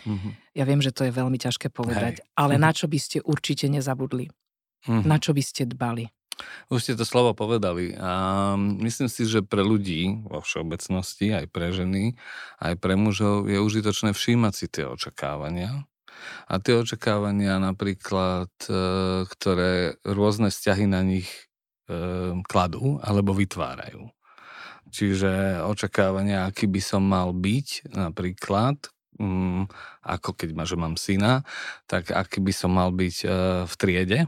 Mm-hmm. 0.00 0.32
Ja 0.56 0.64
viem, 0.64 0.80
že 0.80 0.92
to 0.96 1.04
je 1.04 1.12
veľmi 1.12 1.36
ťažké 1.36 1.68
povedať, 1.72 2.24
Hej. 2.24 2.26
ale 2.36 2.56
mm-hmm. 2.56 2.64
na 2.64 2.70
čo 2.72 2.86
by 2.88 2.98
ste 3.00 3.18
určite 3.20 3.68
nezabudli? 3.68 4.32
Mm-hmm. 4.88 5.04
Na 5.04 5.16
čo 5.20 5.36
by 5.36 5.42
ste 5.44 5.68
dbali? 5.68 6.08
Už 6.72 6.80
ste 6.80 6.96
to 6.96 7.04
slovo 7.04 7.36
povedali. 7.36 7.92
A 8.00 8.56
myslím 8.56 9.12
si, 9.12 9.28
že 9.28 9.44
pre 9.44 9.60
ľudí 9.60 10.24
vo 10.24 10.40
všeobecnosti, 10.40 11.36
aj 11.36 11.52
pre 11.52 11.68
ženy, 11.68 12.16
aj 12.64 12.80
pre 12.80 12.96
mužov 12.96 13.44
je 13.44 13.60
užitočné 13.60 14.16
všímať 14.16 14.52
si 14.56 14.66
tie 14.72 14.88
očakávania 14.88 15.84
a 16.48 16.54
tie 16.58 16.74
očakávania 16.78 17.60
napríklad, 17.62 18.50
e, 18.66 18.74
ktoré 19.28 20.00
rôzne 20.02 20.50
vzťahy 20.50 20.86
na 20.90 21.00
nich 21.04 21.28
e, 21.86 22.36
kladú 22.46 22.98
alebo 23.02 23.36
vytvárajú. 23.36 24.10
Čiže 24.90 25.62
očakávania, 25.62 26.50
aký 26.50 26.66
by 26.66 26.82
som 26.82 27.06
mal 27.06 27.30
byť 27.30 27.94
napríklad, 27.94 28.90
mm, 29.22 29.70
ako 30.02 30.30
keď 30.34 30.50
ma, 30.58 30.64
že 30.66 30.76
mám 30.76 30.98
syna, 30.98 31.46
tak 31.86 32.10
aký 32.10 32.42
by 32.42 32.52
som 32.54 32.74
mal 32.74 32.90
byť 32.90 33.16
e, 33.22 33.28
v 33.70 33.74
triede, 33.78 34.18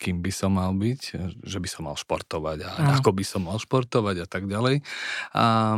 kým 0.00 0.24
by 0.24 0.32
som 0.32 0.56
mal 0.56 0.72
byť, 0.72 1.00
že 1.44 1.58
by 1.60 1.68
som 1.68 1.84
mal 1.84 1.96
športovať 2.00 2.58
a 2.64 2.70
no. 2.80 2.90
ako 2.96 3.12
by 3.12 3.24
som 3.28 3.44
mal 3.44 3.60
športovať 3.60 4.24
a 4.24 4.26
tak 4.26 4.48
ďalej. 4.48 4.80
A, 5.36 5.76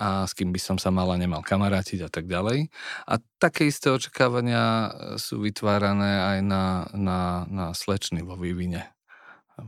a 0.00 0.08
s 0.24 0.32
kým 0.32 0.48
by 0.48 0.60
som 0.60 0.80
sa 0.80 0.88
mal 0.88 1.12
a 1.12 1.20
nemal 1.20 1.44
kamarátiť 1.44 2.08
a 2.08 2.10
tak 2.10 2.24
ďalej. 2.24 2.72
A 3.04 3.20
také 3.36 3.68
isté 3.68 3.92
očakávania 3.92 4.88
sú 5.20 5.44
vytvárané 5.44 6.24
aj 6.24 6.38
na, 6.40 6.64
na, 6.96 7.20
na 7.52 7.66
slečny 7.76 8.24
vo 8.24 8.40
vývine. 8.40 8.88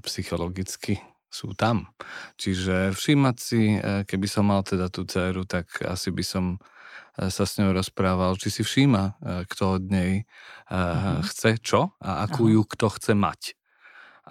Psychologicky 0.08 1.04
sú 1.32 1.56
tam. 1.56 1.88
Čiže 2.36 2.92
všímať 2.92 3.36
si, 3.40 3.76
e, 3.76 4.04
keby 4.04 4.28
som 4.28 4.52
mal 4.52 4.60
teda 4.60 4.92
tú 4.92 5.08
dceru, 5.08 5.48
tak 5.48 5.80
asi 5.80 6.12
by 6.12 6.20
som 6.20 6.44
e, 7.16 7.32
sa 7.32 7.48
s 7.48 7.56
ňou 7.56 7.72
rozprával, 7.72 8.36
či 8.36 8.52
si 8.52 8.60
všíma, 8.60 9.02
e, 9.08 9.12
kto 9.48 9.80
od 9.80 9.84
nej 9.88 10.28
uh-huh. 10.68 11.24
chce 11.24 11.56
čo 11.64 11.96
a 12.04 12.28
akú 12.28 12.52
uh-huh. 12.52 12.60
ju 12.60 12.62
kto 12.68 12.86
chce 12.92 13.12
mať. 13.16 13.56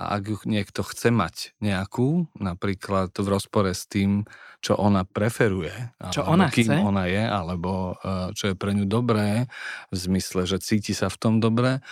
A 0.01 0.17
ak 0.17 0.24
ju 0.25 0.38
niekto 0.50 0.81
chce 0.81 1.13
mať 1.13 1.53
nejakú, 1.62 2.25
napríklad 2.41 3.13
v 3.13 3.27
rozpore 3.29 3.70
s 3.70 3.86
tým, 3.86 4.25
čo 4.65 4.74
ona 4.74 5.05
preferuje, 5.05 5.93
čo 6.10 6.25
ona 6.25 6.50
kým 6.50 6.74
chce? 6.74 6.77
ona 6.81 7.05
je, 7.05 7.22
alebo 7.22 8.01
e, 8.01 8.34
čo 8.34 8.50
je 8.50 8.55
pre 8.58 8.74
ňu 8.74 8.89
dobré, 8.89 9.46
v 9.93 9.96
zmysle, 9.96 10.50
že 10.50 10.58
cíti 10.58 10.98
sa 10.98 11.05
v 11.05 11.17
tom 11.22 11.38
dobre, 11.38 11.86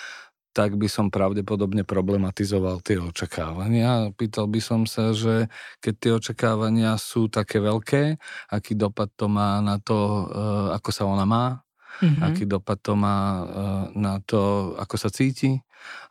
tak 0.49 0.73
by 0.75 0.89
som 0.89 1.13
pravdepodobne 1.13 1.85
problematizoval 1.85 2.81
tie 2.81 2.97
očakávania. 2.97 4.09
Pýtal 4.17 4.49
by 4.49 4.57
som 4.57 4.89
sa, 4.89 5.13
že 5.13 5.45
keď 5.77 5.93
tie 5.93 6.11
očakávania 6.17 6.97
sú 6.97 7.29
také 7.29 7.61
veľké, 7.61 8.17
aký 8.49 8.73
dopad 8.73 9.13
to 9.13 9.29
má 9.29 9.61
na 9.61 9.77
to, 9.77 10.25
eh, 10.33 10.67
ako 10.81 10.89
sa 10.89 11.05
ona 11.05 11.29
má, 11.29 11.61
mm-hmm. 12.01 12.25
aký 12.25 12.43
dopad 12.49 12.81
to 12.81 12.97
má 12.97 13.17
eh, 13.21 13.45
na 13.93 14.17
to, 14.25 14.73
ako 14.81 14.95
sa 14.97 15.13
cíti 15.13 15.61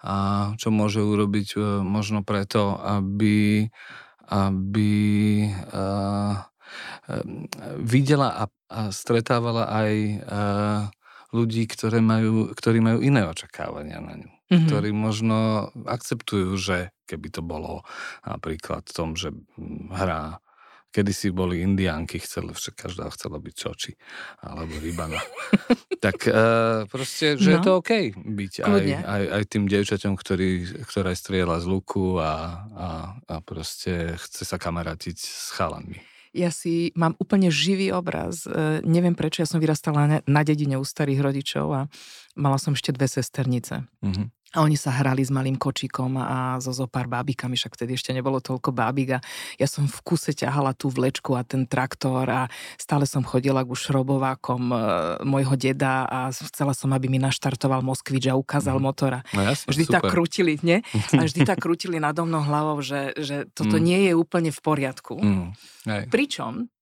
a 0.03 0.15
čo 0.57 0.69
môže 0.71 1.03
urobiť 1.03 1.49
eh, 1.57 1.63
možno 1.83 2.23
preto, 2.23 2.79
aby, 2.79 3.67
aby 4.29 4.93
videla 7.81 8.29
a, 8.29 8.45
a 8.69 8.81
stretávala 8.93 9.73
aj 9.73 9.95
ľudí, 11.33 11.65
ktoré 11.69 12.01
majú, 12.01 12.53
ktorí 12.53 12.81
majú 12.81 13.01
iné 13.05 13.25
očakávania 13.25 14.01
na 14.01 14.15
ňu. 14.21 14.31
Mm-hmm. 14.49 14.65
Ktorí 14.65 14.91
možno 14.97 15.69
akceptujú, 15.85 16.57
že 16.57 16.93
keby 17.05 17.29
to 17.29 17.45
bolo 17.45 17.85
napríklad 18.25 18.85
v 18.89 18.93
tom, 18.97 19.13
že 19.13 19.33
hrá 19.93 20.41
Kedy 20.89 21.13
si 21.13 21.29
boli 21.29 21.61
indiánky, 21.61 22.17
chceli, 22.17 22.57
však 22.57 22.89
každá 22.89 23.13
chcela 23.13 23.37
byť 23.37 23.55
čoči, 23.55 23.93
alebo 24.41 24.73
rybana. 24.81 25.21
tak 26.05 26.25
uh, 26.25 26.89
proste, 26.89 27.37
že 27.37 27.53
no. 27.53 27.55
je 27.55 27.59
to 27.61 27.73
OK 27.77 27.93
byť 28.17 28.53
aj, 28.65 28.85
aj, 29.05 29.23
aj 29.37 29.43
tým 29.53 29.65
dievčaťom, 29.69 30.17
ktorý, 30.17 30.51
ktoré 30.89 31.13
strieľa 31.13 31.61
z 31.61 31.67
luku 31.69 32.17
a, 32.17 32.65
a, 32.73 32.89
a 33.21 33.37
proste 33.45 34.17
chce 34.17 34.49
sa 34.49 34.57
kamarátiť 34.57 35.17
s 35.21 35.53
chalanmi 35.53 36.01
ja 36.39 36.51
si 36.53 36.93
mám 36.95 37.17
úplne 37.19 37.49
živý 37.49 37.91
obraz. 37.91 38.45
E, 38.45 38.81
neviem 38.85 39.17
prečo, 39.17 39.43
ja 39.43 39.49
som 39.49 39.59
vyrastala 39.59 40.07
na, 40.07 40.19
na 40.29 40.43
dedine 40.45 40.77
u 40.77 40.85
starých 40.85 41.21
rodičov 41.25 41.67
a 41.73 41.81
mala 42.37 42.61
som 42.61 42.77
ešte 42.77 42.93
dve 42.95 43.09
sesternice. 43.09 43.89
Mm-hmm. 44.05 44.27
A 44.57 44.65
oni 44.65 44.81
sa 44.81 44.89
hrali 44.89 45.21
s 45.21 45.29
malým 45.29 45.61
kočikom 45.61 46.17
a 46.17 46.57
so 46.57 46.73
zo 46.73 46.89
pár 46.89 47.05
bábikami, 47.05 47.53
však 47.53 47.77
vtedy 47.77 48.01
ešte 48.01 48.17
nebolo 48.17 48.41
toľko 48.41 48.73
bábik 48.73 49.17
a 49.17 49.23
ja 49.61 49.69
som 49.69 49.85
v 49.85 49.99
kuse 50.01 50.33
ťahala 50.33 50.73
tú 50.73 50.89
vlečku 50.89 51.37
a 51.37 51.45
ten 51.45 51.69
traktor 51.69 52.25
a 52.25 52.49
stále 52.81 53.05
som 53.05 53.21
chodila 53.21 53.61
k 53.61 53.77
šrobovákom 53.77 54.73
e, 54.73 54.77
môjho 55.29 55.53
deda 55.53 56.09
a 56.09 56.33
chcela 56.33 56.73
som, 56.73 56.89
aby 56.97 57.13
mi 57.13 57.21
naštartoval 57.21 57.85
Moskvič 57.85 58.33
a 58.33 58.41
ukázal 58.41 58.81
mm. 58.81 58.85
motora. 58.89 59.21
No 59.37 59.45
jasne, 59.45 59.69
vždy 59.69 59.85
super. 59.85 59.95
tak 60.01 60.03
krútili, 60.17 60.57
nie? 60.65 60.81
A 61.13 61.29
vždy 61.29 61.45
tak 61.45 61.61
krútili 61.65 62.01
nado 62.01 62.25
mnou 62.25 62.41
hlavou, 62.41 62.81
že, 62.81 63.13
že 63.21 63.45
toto 63.53 63.77
mm. 63.77 63.85
nie 63.85 64.01
je 64.09 64.13
úplne 64.17 64.49
v 64.49 64.61
poriadku. 64.65 65.21
Mm. 65.21 65.53
Pričom 66.09 66.73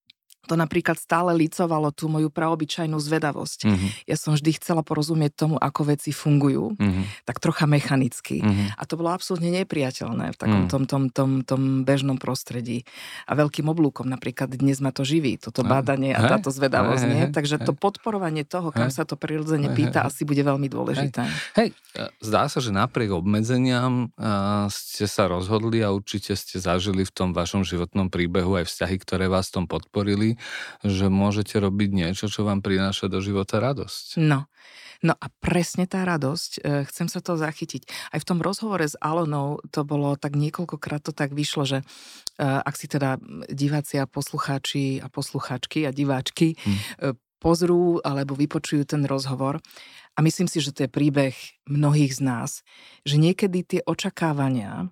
to 0.47 0.55
napríklad 0.55 0.95
stále 0.97 1.35
licovalo 1.35 1.91
tú 1.91 2.07
moju 2.07 2.31
praobyčajnú 2.31 2.95
zvedavosť. 2.97 3.67
Mm-hmm. 3.67 3.89
Ja 4.07 4.17
som 4.17 4.39
vždy 4.39 4.63
chcela 4.63 4.87
porozumieť 4.87 5.35
tomu, 5.35 5.57
ako 5.59 5.91
veci 5.91 6.15
fungujú, 6.15 6.79
mm-hmm. 6.79 7.27
tak 7.27 7.43
trocha 7.43 7.67
mechanicky. 7.67 8.41
Mm-hmm. 8.41 8.79
A 8.79 8.83
to 8.87 8.95
bolo 8.95 9.11
absolútne 9.11 9.51
nepriateľné 9.51 10.33
v 10.33 10.37
takom 10.39 10.63
mm. 10.65 10.71
tom, 10.71 10.83
tom, 10.87 11.03
tom, 11.11 11.31
tom 11.43 11.63
bežnom 11.83 12.17
prostredí. 12.17 12.87
A 13.27 13.35
veľkým 13.35 13.67
oblúkom 13.67 14.07
napríklad 14.07 14.55
dnes 14.55 14.79
ma 14.79 14.95
to 14.95 15.03
živí, 15.03 15.37
toto 15.37 15.67
bádanie 15.67 16.15
a 16.15 16.23
táto 16.25 16.55
zvedavosť. 16.55 17.03
Hej, 17.03 17.11
nie? 17.11 17.25
Takže 17.35 17.61
to 17.67 17.75
podporovanie 17.75 18.47
toho, 18.47 18.71
kam 18.71 18.89
sa 18.95 19.03
to 19.03 19.19
prirodzene 19.19 19.75
pýta, 19.75 20.07
asi 20.07 20.23
bude 20.23 20.41
veľmi 20.41 20.71
dôležité. 20.71 21.27
Hej. 21.59 21.75
hej, 21.75 22.09
zdá 22.23 22.47
sa, 22.47 22.63
že 22.63 22.71
napriek 22.71 23.11
obmedzeniam 23.11 24.15
ste 24.71 25.05
sa 25.11 25.27
rozhodli 25.27 25.83
a 25.83 25.91
určite 25.91 26.37
ste 26.37 26.63
zažili 26.63 27.03
v 27.03 27.13
tom 27.13 27.31
vašom 27.35 27.67
životnom 27.67 28.13
príbehu 28.13 28.61
aj 28.61 28.69
vzťahy, 28.71 28.97
ktoré 29.03 29.27
vás 29.27 29.51
tom 29.51 29.67
podporili 29.67 30.36
že 30.85 31.07
môžete 31.11 31.57
robiť 31.59 31.91
niečo, 31.93 32.27
čo 32.31 32.47
vám 32.47 32.61
prináša 32.61 33.11
do 33.11 33.19
života 33.21 33.59
radosť. 33.61 34.21
No. 34.23 34.49
No 35.05 35.13
a 35.13 35.29
presne 35.45 35.85
tá 35.85 36.09
radosť, 36.09 36.51
e, 36.65 36.89
chcem 36.89 37.05
sa 37.13 37.21
to 37.21 37.37
zachytiť. 37.37 37.85
Aj 38.17 38.19
v 38.21 38.29
tom 38.33 38.41
rozhovore 38.41 38.81
s 38.81 38.97
Alonou 38.97 39.61
to 39.69 39.85
bolo 39.85 40.17
tak 40.17 40.33
niekoľkokrát 40.41 41.05
to 41.05 41.13
tak 41.13 41.37
vyšlo, 41.37 41.69
že 41.69 41.79
e, 41.81 41.85
ak 42.41 42.73
si 42.81 42.89
teda 42.89 43.21
diváci 43.53 44.01
a 44.01 44.09
poslucháči 44.09 45.05
a 45.05 45.13
poslucháčky 45.13 45.85
a 45.85 45.93
diváčky 45.93 46.57
hmm. 46.57 47.13
pozrú 47.45 48.01
alebo 48.01 48.33
vypočujú 48.33 48.89
ten 48.89 49.05
rozhovor, 49.05 49.61
a 50.17 50.25
myslím 50.25 50.49
si, 50.49 50.65
že 50.65 50.73
to 50.73 50.89
je 50.89 50.91
príbeh 50.91 51.37
mnohých 51.69 52.17
z 52.17 52.21
nás, 52.25 52.51
že 53.05 53.21
niekedy 53.21 53.61
tie 53.69 53.81
očakávania 53.85 54.89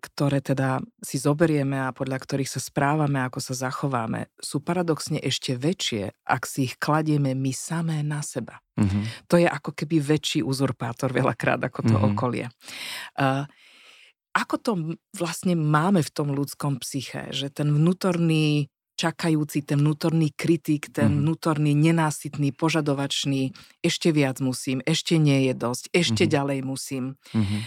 ktoré 0.00 0.40
teda 0.40 0.80
si 1.04 1.20
zoberieme 1.20 1.76
a 1.76 1.92
podľa 1.92 2.18
ktorých 2.24 2.48
sa 2.48 2.60
správame, 2.60 3.20
ako 3.20 3.38
sa 3.38 3.68
zachováme, 3.68 4.32
sú 4.40 4.64
paradoxne 4.64 5.20
ešte 5.20 5.54
väčšie, 5.54 6.16
ak 6.24 6.42
si 6.48 6.72
ich 6.72 6.80
kladieme 6.80 7.36
my 7.36 7.52
samé 7.52 8.00
na 8.00 8.24
seba. 8.24 8.64
Mm-hmm. 8.80 9.28
To 9.28 9.36
je 9.36 9.44
ako 9.44 9.70
keby 9.76 10.00
väčší 10.00 10.40
uzurpátor 10.40 11.12
veľakrát 11.12 11.60
ako 11.60 11.80
to 11.84 11.94
mm-hmm. 11.94 12.08
okolie. 12.16 12.46
Uh, 13.20 13.44
ako 14.32 14.54
to 14.56 14.72
vlastne 15.12 15.58
máme 15.58 16.00
v 16.00 16.10
tom 16.14 16.32
ľudskom 16.32 16.80
psyche, 16.80 17.28
že 17.34 17.52
ten 17.52 17.68
vnútorný 17.68 18.70
čakajúci, 19.00 19.64
ten 19.64 19.80
vnútorný 19.80 20.28
kritik, 20.36 20.92
ten 20.92 21.08
mm. 21.08 21.18
vnútorný 21.24 21.72
nenásytný, 21.72 22.52
požadovačný, 22.52 23.56
ešte 23.80 24.12
viac 24.12 24.44
musím, 24.44 24.84
ešte 24.84 25.16
nie 25.16 25.48
je 25.48 25.54
dosť, 25.56 25.84
ešte 25.88 26.28
mm-hmm. 26.28 26.34
ďalej 26.36 26.58
musím. 26.60 27.04
Mm-hmm. 27.32 27.60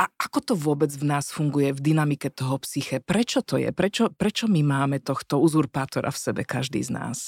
A 0.00 0.08
ako 0.08 0.38
to 0.40 0.54
vôbec 0.56 0.88
v 0.88 1.04
nás 1.04 1.28
funguje 1.28 1.76
v 1.76 1.92
dynamike 1.92 2.32
toho 2.32 2.56
psyche? 2.64 2.98
Prečo 3.04 3.44
to 3.44 3.60
je? 3.60 3.68
Prečo, 3.70 4.08
prečo 4.08 4.48
my 4.48 4.64
máme 4.64 4.98
tohto 5.04 5.36
uzurpátora 5.38 6.08
v 6.08 6.18
sebe, 6.18 6.42
každý 6.48 6.80
z 6.80 6.90
nás? 6.96 7.18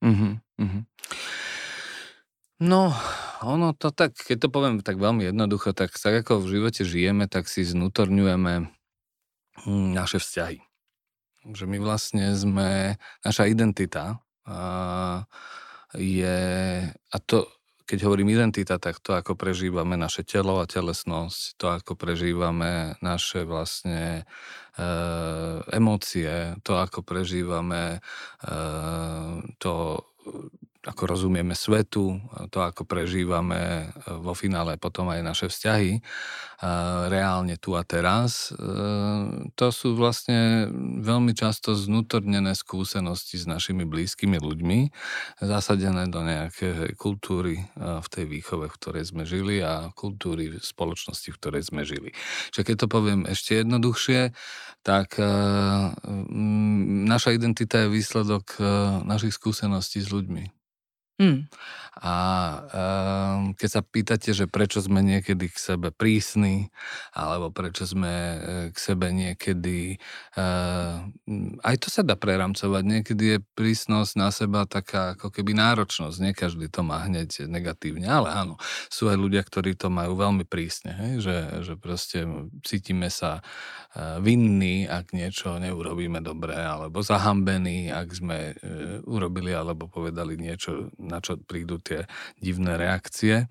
Mm-hmm, 0.00 0.32
mm-hmm. 0.60 0.82
No, 2.56 2.88
ono 3.44 3.76
to 3.76 3.92
tak, 3.92 4.16
keď 4.16 4.48
to 4.48 4.48
poviem 4.48 4.80
tak 4.80 4.96
veľmi 4.96 5.28
jednoducho, 5.28 5.76
tak 5.76 5.92
tak 5.92 6.24
ako 6.24 6.40
v 6.40 6.56
živote 6.56 6.88
žijeme, 6.88 7.28
tak 7.28 7.52
si 7.52 7.60
znútorňujeme 7.68 8.72
hm, 9.60 9.88
naše 9.92 10.16
vzťahy. 10.16 10.64
Že 11.52 11.64
my 11.68 11.78
vlastne 11.84 12.32
sme, 12.32 12.96
naša 13.20 13.44
identita 13.44 14.24
a 14.48 14.58
je, 16.00 16.40
a 16.90 17.16
to, 17.28 17.44
keď 17.86 17.98
hovorím 18.02 18.34
identita, 18.34 18.82
tak 18.82 18.98
to, 18.98 19.14
ako 19.14 19.38
prežívame 19.38 19.94
naše 19.94 20.26
telo 20.26 20.58
a 20.58 20.66
telesnosť, 20.66 21.54
to, 21.54 21.66
ako 21.70 21.94
prežívame 21.94 22.98
naše 22.98 23.46
vlastne 23.46 24.26
e, 24.74 24.84
emócie, 25.70 26.58
to, 26.66 26.82
ako 26.82 27.06
prežívame 27.06 28.02
e, 28.42 28.58
to 29.62 30.02
ako 30.86 31.02
rozumieme 31.10 31.58
svetu, 31.58 32.22
to, 32.54 32.62
ako 32.62 32.86
prežívame 32.86 33.90
e, 33.90 34.14
vo 34.22 34.38
finále 34.38 34.78
potom 34.78 35.10
aj 35.10 35.20
naše 35.26 35.46
vzťahy, 35.50 35.98
reálne 37.12 37.60
tu 37.60 37.76
a 37.76 37.84
teraz, 37.84 38.48
e, 38.48 38.56
to 39.52 39.66
sú 39.68 39.92
vlastne 39.92 40.70
veľmi 41.04 41.36
často 41.36 41.76
znútornené 41.76 42.56
skúsenosti 42.56 43.36
s 43.36 43.44
našimi 43.44 43.84
blízkymi 43.84 44.40
ľuďmi, 44.40 44.78
zasadené 45.44 46.08
do 46.08 46.24
nejakej 46.24 46.96
kultúry 46.96 47.60
e, 47.60 47.64
v 48.00 48.06
tej 48.08 48.24
výchove, 48.24 48.70
v 48.70 48.76
ktorej 48.78 49.04
sme 49.10 49.28
žili 49.28 49.60
a 49.60 49.92
kultúry 49.92 50.56
v 50.56 50.62
spoločnosti, 50.62 51.28
v 51.34 51.38
ktorej 51.42 51.62
sme 51.66 51.82
žili. 51.84 52.16
Čiže 52.54 52.62
keď 52.62 52.76
to 52.80 52.88
poviem 52.88 53.28
ešte 53.28 53.60
jednoduchšie, 53.60 54.32
tak 54.86 55.18
naša 57.10 57.34
identita 57.34 57.82
je 57.82 57.90
výsledok 57.90 58.62
našich 59.02 59.34
skúseností 59.34 59.98
s 59.98 60.14
ľuďmi. 60.14 60.56
Mm. 61.16 61.48
A 61.96 62.14
um, 62.60 63.56
keď 63.56 63.68
sa 63.72 63.80
pýtate, 63.80 64.36
že 64.36 64.44
prečo 64.44 64.84
sme 64.84 65.00
niekedy 65.00 65.48
k 65.48 65.56
sebe 65.56 65.88
prísni, 65.88 66.68
alebo 67.16 67.48
prečo 67.48 67.88
sme 67.88 68.12
e, 68.12 68.36
k 68.68 68.76
sebe 68.76 69.08
niekedy, 69.16 69.96
uh, 70.36 71.00
aj 71.64 71.76
to 71.80 71.88
sa 71.88 72.04
dá 72.04 72.12
preramcovať, 72.20 72.82
niekedy 72.84 73.24
je 73.32 73.38
prísnosť 73.56 74.12
na 74.12 74.28
seba 74.28 74.68
taká 74.68 75.16
ako 75.16 75.32
keby 75.32 75.56
náročnosť, 75.56 76.16
nie 76.20 76.36
každý 76.36 76.68
to 76.68 76.84
má 76.84 77.00
hneď 77.08 77.48
negatívne, 77.48 78.04
ale 78.04 78.28
áno, 78.28 78.60
sú 78.92 79.08
aj 79.08 79.16
ľudia, 79.16 79.40
ktorí 79.40 79.72
to 79.72 79.88
majú 79.88 80.20
veľmi 80.20 80.44
prísne, 80.44 80.92
hej? 80.92 81.24
Že, 81.24 81.36
že 81.64 81.74
proste 81.80 82.28
cítime 82.60 83.08
sa 83.08 83.40
uh, 83.40 84.20
vinní, 84.20 84.84
ak 84.84 85.16
niečo 85.16 85.56
neurobíme 85.56 86.20
dobre, 86.20 86.60
alebo 86.60 87.00
zahambení, 87.00 87.88
ak 87.88 88.08
sme 88.12 88.52
uh, 88.52 89.00
urobili 89.08 89.56
alebo 89.56 89.88
povedali 89.88 90.36
niečo 90.36 90.92
na 91.06 91.22
čo 91.22 91.38
prídu 91.38 91.78
tie 91.78 92.04
divné 92.42 92.74
reakcie, 92.76 93.46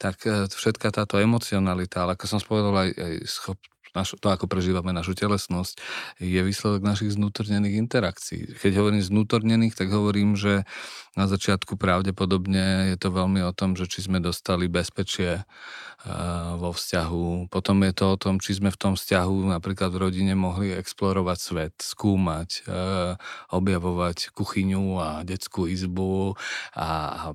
tak 0.00 0.24
e, 0.24 0.48
všetká 0.48 0.90
táto 0.90 1.20
emocionalita, 1.20 2.04
ale 2.04 2.16
ako 2.16 2.24
som 2.26 2.40
spovedal 2.40 2.74
aj, 2.74 2.90
aj 2.96 3.14
schop, 3.28 3.58
naš, 3.94 4.18
to, 4.18 4.26
ako 4.26 4.50
prežívame 4.50 4.90
našu 4.90 5.14
telesnosť, 5.14 5.78
je 6.18 6.40
výsledok 6.42 6.82
našich 6.82 7.14
znútornených 7.14 7.78
interakcií. 7.78 8.58
Keď 8.58 8.72
hovorím 8.82 9.02
znútornených, 9.06 9.78
tak 9.78 9.94
hovorím, 9.94 10.34
že 10.34 10.66
na 11.14 11.30
začiatku 11.30 11.78
pravdepodobne 11.78 12.94
je 12.94 12.96
to 12.98 13.14
veľmi 13.14 13.40
o 13.46 13.54
tom, 13.54 13.78
že 13.78 13.86
či 13.86 14.06
sme 14.06 14.18
dostali 14.18 14.66
bezpečie 14.66 15.46
vo 16.60 16.68
vzťahu. 16.68 17.48
Potom 17.48 17.80
je 17.80 17.92
to 17.96 18.04
o 18.12 18.20
tom, 18.20 18.36
či 18.36 18.60
sme 18.60 18.68
v 18.68 18.76
tom 18.76 18.92
vzťahu 18.92 19.56
napríklad 19.56 19.88
v 19.88 20.02
rodine 20.04 20.36
mohli 20.36 20.74
explorovať 20.76 21.38
svet, 21.40 21.74
skúmať, 21.80 22.68
objavovať 23.48 24.36
kuchyňu 24.36 25.00
a 25.00 25.24
detskú 25.24 25.64
izbu 25.64 26.36
a 26.76 26.88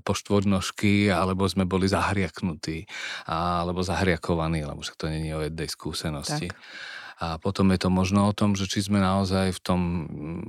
poštvornožky, 0.06 1.10
alebo 1.10 1.50
sme 1.50 1.66
boli 1.66 1.90
zahriaknutí, 1.90 2.86
alebo 3.26 3.82
zahriakovaní, 3.82 4.62
lebo 4.70 4.86
však 4.86 5.02
to 5.02 5.10
není 5.10 5.34
o 5.34 5.42
jednej 5.42 5.66
skúsenosti. 5.66 6.54
Tak. 6.54 6.60
A 7.20 7.36
potom 7.36 7.68
je 7.76 7.84
to 7.84 7.92
možno 7.92 8.32
o 8.32 8.34
tom, 8.34 8.56
že 8.56 8.64
či 8.64 8.80
sme 8.80 9.04
naozaj 9.04 9.52
v 9.52 9.60
tom, 9.60 9.82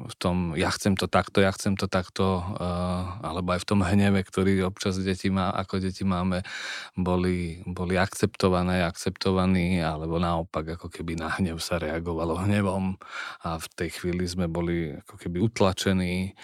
v 0.06 0.14
tom 0.14 0.36
ja 0.54 0.70
chcem 0.70 0.94
to 0.94 1.10
takto, 1.10 1.42
ja 1.42 1.50
chcem 1.50 1.74
to 1.74 1.90
takto, 1.90 2.46
uh, 2.46 3.18
alebo 3.26 3.58
aj 3.58 3.66
v 3.66 3.68
tom 3.74 3.80
hneve, 3.82 4.22
ktorý 4.22 4.62
občas 4.62 4.94
deti 5.02 5.34
má, 5.34 5.50
ako 5.50 5.82
deti 5.82 6.06
máme, 6.06 6.46
boli, 6.94 7.66
boli 7.66 7.98
akceptované, 7.98 8.86
akceptovaní, 8.86 9.82
alebo 9.82 10.22
naopak, 10.22 10.78
ako 10.78 10.94
keby 10.94 11.18
na 11.18 11.34
hnev 11.34 11.58
sa 11.58 11.82
reagovalo 11.82 12.38
hnevom. 12.46 12.94
A 13.42 13.58
v 13.58 13.66
tej 13.74 13.90
chvíli 13.98 14.30
sme 14.30 14.46
boli 14.46 14.94
ako 14.94 15.18
keby 15.26 15.42
utlačení, 15.42 16.38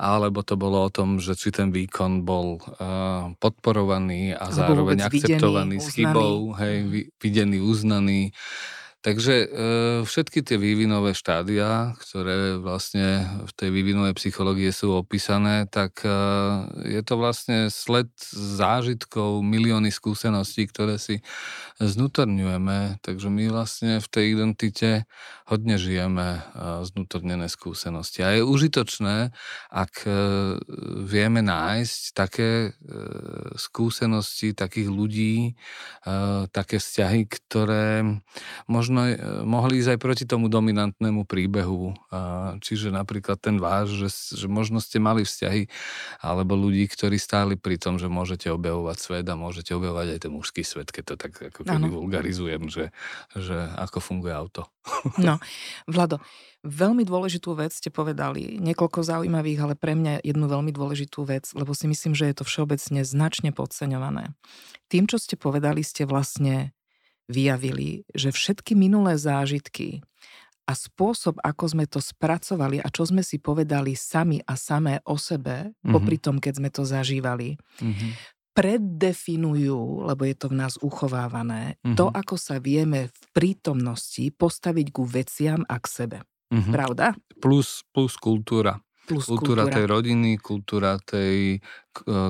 alebo 0.00 0.40
to 0.40 0.56
bolo 0.56 0.88
o 0.88 0.92
tom, 0.92 1.20
že 1.20 1.36
či 1.36 1.52
ten 1.52 1.68
výkon 1.68 2.24
bol 2.24 2.64
uh, 2.64 3.28
podporovaný 3.36 4.32
a 4.32 4.48
zároveň 4.48 5.04
akceptovaný 5.04 5.84
s 5.84 5.92
chybou, 5.92 6.56
hej, 6.56 7.12
videný, 7.20 7.60
uznaný. 7.60 8.32
Takže 9.06 9.34
e, 9.38 9.46
všetky 10.02 10.42
tie 10.42 10.58
vývinové 10.58 11.14
štádia, 11.14 11.94
ktoré 11.94 12.58
vlastne 12.58 13.22
v 13.46 13.52
tej 13.54 13.70
vývinovej 13.70 14.18
psychológie 14.18 14.74
sú 14.74 14.98
opísané, 14.98 15.70
tak 15.70 16.02
e, 16.02 16.10
je 16.90 17.02
to 17.06 17.14
vlastne 17.14 17.70
sled 17.70 18.10
zážitkov, 18.34 19.46
milióny 19.46 19.94
skúseností, 19.94 20.66
ktoré 20.66 20.98
si 20.98 21.22
znutorňujeme. 21.78 22.98
Takže 22.98 23.30
my 23.30 23.46
vlastne 23.46 24.02
v 24.02 24.08
tej 24.10 24.34
identite 24.34 25.06
hodne 25.46 25.78
žijeme 25.78 26.26
e, 26.26 26.40
znutornené 26.90 27.46
skúsenosti. 27.46 28.26
A 28.26 28.34
je 28.34 28.42
užitočné, 28.42 29.30
ak 29.70 30.02
e, 30.02 30.10
vieme 31.06 31.38
nájsť 31.38 32.02
také 32.18 32.50
e, 32.74 32.90
skúsenosti, 33.54 34.52
takých 34.52 34.90
ľudí, 34.90 35.58
také 36.50 36.78
vzťahy, 36.78 37.26
ktoré 37.26 38.02
možno 38.70 39.10
mohli 39.42 39.82
ísť 39.82 39.96
aj 39.96 40.00
proti 40.00 40.24
tomu 40.24 40.46
dominantnému 40.46 41.26
príbehu. 41.26 41.94
Čiže 42.62 42.94
napríklad 42.94 43.42
ten 43.42 43.58
váš, 43.58 43.98
že, 43.98 44.08
že 44.38 44.46
možno 44.46 44.78
ste 44.78 45.02
mali 45.02 45.26
vzťahy 45.26 45.66
alebo 46.22 46.54
ľudí, 46.54 46.86
ktorí 46.86 47.18
stáli 47.18 47.58
pri 47.58 47.76
tom, 47.76 47.98
že 47.98 48.06
môžete 48.06 48.48
objavovať 48.54 48.96
svet 48.98 49.26
a 49.26 49.34
môžete 49.34 49.74
objavovať 49.74 50.08
aj 50.16 50.20
ten 50.22 50.32
mužský 50.32 50.62
svet, 50.62 50.94
keď 50.94 51.04
to 51.04 51.14
tak 51.18 51.32
ako 51.52 51.60
keby 51.66 51.88
vulgarizujem, 51.90 52.70
že, 52.70 52.94
že 53.34 53.56
ako 53.76 53.98
funguje 53.98 54.32
auto. 54.32 54.70
No, 55.18 55.35
Vlado, 55.86 56.20
veľmi 56.66 57.06
dôležitú 57.06 57.54
vec 57.54 57.72
ste 57.72 57.88
povedali, 57.88 58.58
niekoľko 58.58 59.00
zaujímavých, 59.06 59.60
ale 59.62 59.74
pre 59.78 59.94
mňa 59.94 60.26
jednu 60.26 60.46
veľmi 60.50 60.72
dôležitú 60.74 61.22
vec, 61.26 61.50
lebo 61.54 61.72
si 61.72 61.86
myslím, 61.86 62.12
že 62.12 62.28
je 62.30 62.36
to 62.36 62.44
všeobecne 62.44 63.00
značne 63.06 63.50
podceňované. 63.54 64.34
Tým, 64.90 65.06
čo 65.06 65.16
ste 65.16 65.38
povedali, 65.38 65.86
ste 65.86 66.06
vlastne 66.06 66.76
vyjavili, 67.26 68.06
že 68.14 68.30
všetky 68.30 68.78
minulé 68.78 69.18
zážitky 69.18 70.02
a 70.66 70.74
spôsob, 70.74 71.38
ako 71.46 71.64
sme 71.70 71.84
to 71.86 72.02
spracovali 72.02 72.82
a 72.82 72.90
čo 72.90 73.06
sme 73.06 73.22
si 73.22 73.38
povedali 73.38 73.94
sami 73.94 74.42
a 74.42 74.58
samé 74.58 74.98
o 75.06 75.14
sebe, 75.14 75.70
mm-hmm. 75.70 75.94
popri 75.94 76.18
tom, 76.18 76.42
keď 76.42 76.52
sme 76.58 76.70
to 76.74 76.82
zažívali, 76.82 77.54
mm-hmm. 77.78 78.10
Preddefinujú, 78.56 80.08
lebo 80.08 80.24
je 80.24 80.34
to 80.34 80.48
v 80.48 80.56
nás 80.56 80.80
uchovávané, 80.80 81.76
mm-hmm. 81.84 81.92
to, 81.92 82.08
ako 82.08 82.40
sa 82.40 82.56
vieme 82.56 83.12
v 83.12 83.22
prítomnosti 83.36 84.32
postaviť 84.32 84.86
ku 84.96 85.04
veciam 85.04 85.60
a 85.68 85.76
k 85.76 85.86
sebe. 85.86 86.18
Mm-hmm. 86.48 86.72
Pravda? 86.72 87.12
Plus, 87.36 87.84
plus 87.92 88.16
kultúra 88.16 88.80
plus 89.06 89.30
kultúra. 89.30 89.62
Kultúra 89.62 89.64
tej 89.70 89.86
rodiny, 89.86 90.30
kultúra 90.42 90.92
tej 90.98 91.36
e, 91.56 91.58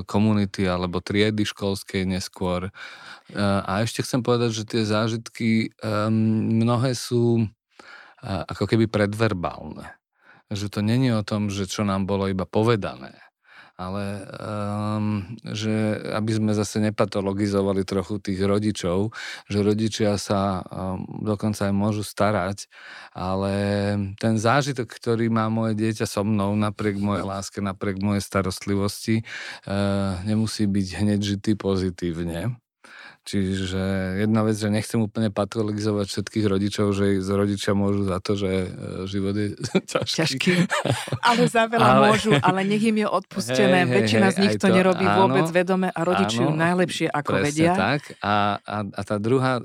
komunity 0.04 0.68
alebo 0.68 1.00
triedy 1.00 1.48
školskej 1.48 2.04
neskôr. 2.04 2.68
E, 2.68 2.70
a 3.40 3.80
ešte 3.80 4.04
chcem 4.04 4.20
povedať, 4.20 4.62
že 4.62 4.68
tie 4.68 4.82
zážitky 4.84 5.72
mnohé 6.52 6.92
sú 6.92 7.42
e, 7.42 7.46
ako 8.28 8.68
keby 8.68 8.92
predverbálne. 8.92 9.96
Že 10.52 10.78
to 10.78 10.80
není 10.84 11.10
o 11.10 11.26
tom, 11.26 11.50
že 11.50 11.66
čo 11.66 11.82
nám 11.82 12.06
bolo 12.06 12.30
iba 12.30 12.46
povedané, 12.46 13.16
ale 13.76 14.24
um, 14.40 15.24
že 15.52 16.00
aby 16.16 16.32
sme 16.32 16.52
zase 16.56 16.80
nepatologizovali 16.80 17.84
trochu 17.84 18.16
tých 18.18 18.40
rodičov, 18.40 19.12
že 19.52 19.58
rodičia 19.60 20.16
sa 20.16 20.64
um, 20.64 21.04
dokonca 21.20 21.68
aj 21.68 21.74
môžu 21.76 22.00
starať, 22.00 22.72
ale 23.12 23.54
ten 24.16 24.34
zážitok, 24.40 24.88
ktorý 24.88 25.28
má 25.28 25.52
moje 25.52 25.76
dieťa 25.76 26.08
so 26.08 26.24
mnou, 26.24 26.56
napriek 26.56 26.96
mojej 26.96 27.24
láske, 27.28 27.60
napriek 27.60 28.00
mojej 28.00 28.24
starostlivosti, 28.24 29.22
uh, 29.68 30.24
nemusí 30.24 30.64
byť 30.64 30.86
hneď 30.96 31.20
žitý 31.20 31.52
pozitívne. 31.52 32.56
Čiže 33.26 33.82
jedna 34.22 34.46
vec, 34.46 34.54
že 34.54 34.70
nechcem 34.70 35.02
úplne 35.02 35.34
patologizovať 35.34 36.06
všetkých 36.06 36.46
rodičov, 36.46 36.94
že 36.94 37.18
rodičia 37.26 37.74
môžu 37.74 38.06
za 38.06 38.22
to, 38.22 38.38
že 38.38 38.46
e, 38.46 38.68
život 39.10 39.34
je 39.34 39.58
ťažký. 39.98 40.14
ťažký. 40.14 40.52
Ale 41.26 41.50
za 41.50 41.66
veľa 41.66 41.90
ale... 41.90 42.06
môžu, 42.06 42.38
ale 42.38 42.62
nech 42.62 42.86
im 42.86 43.02
je 43.02 43.08
odpustené. 43.10 43.82
Hej, 43.82 43.90
Väčšina 43.90 44.28
hej, 44.30 44.34
z 44.34 44.36
nich 44.46 44.54
to, 44.62 44.70
to 44.70 44.78
nerobí 44.78 45.02
áno, 45.02 45.26
vôbec 45.26 45.50
vedome 45.50 45.90
a 45.90 46.00
rodičujú 46.06 46.54
áno, 46.54 46.62
najlepšie, 46.70 47.10
ako 47.10 47.32
vedia. 47.42 47.74
tak. 47.74 48.14
A, 48.22 48.62
a, 48.62 48.76
a 48.94 49.00
tá 49.02 49.16
druhá, 49.18 49.58
e, 49.58 49.62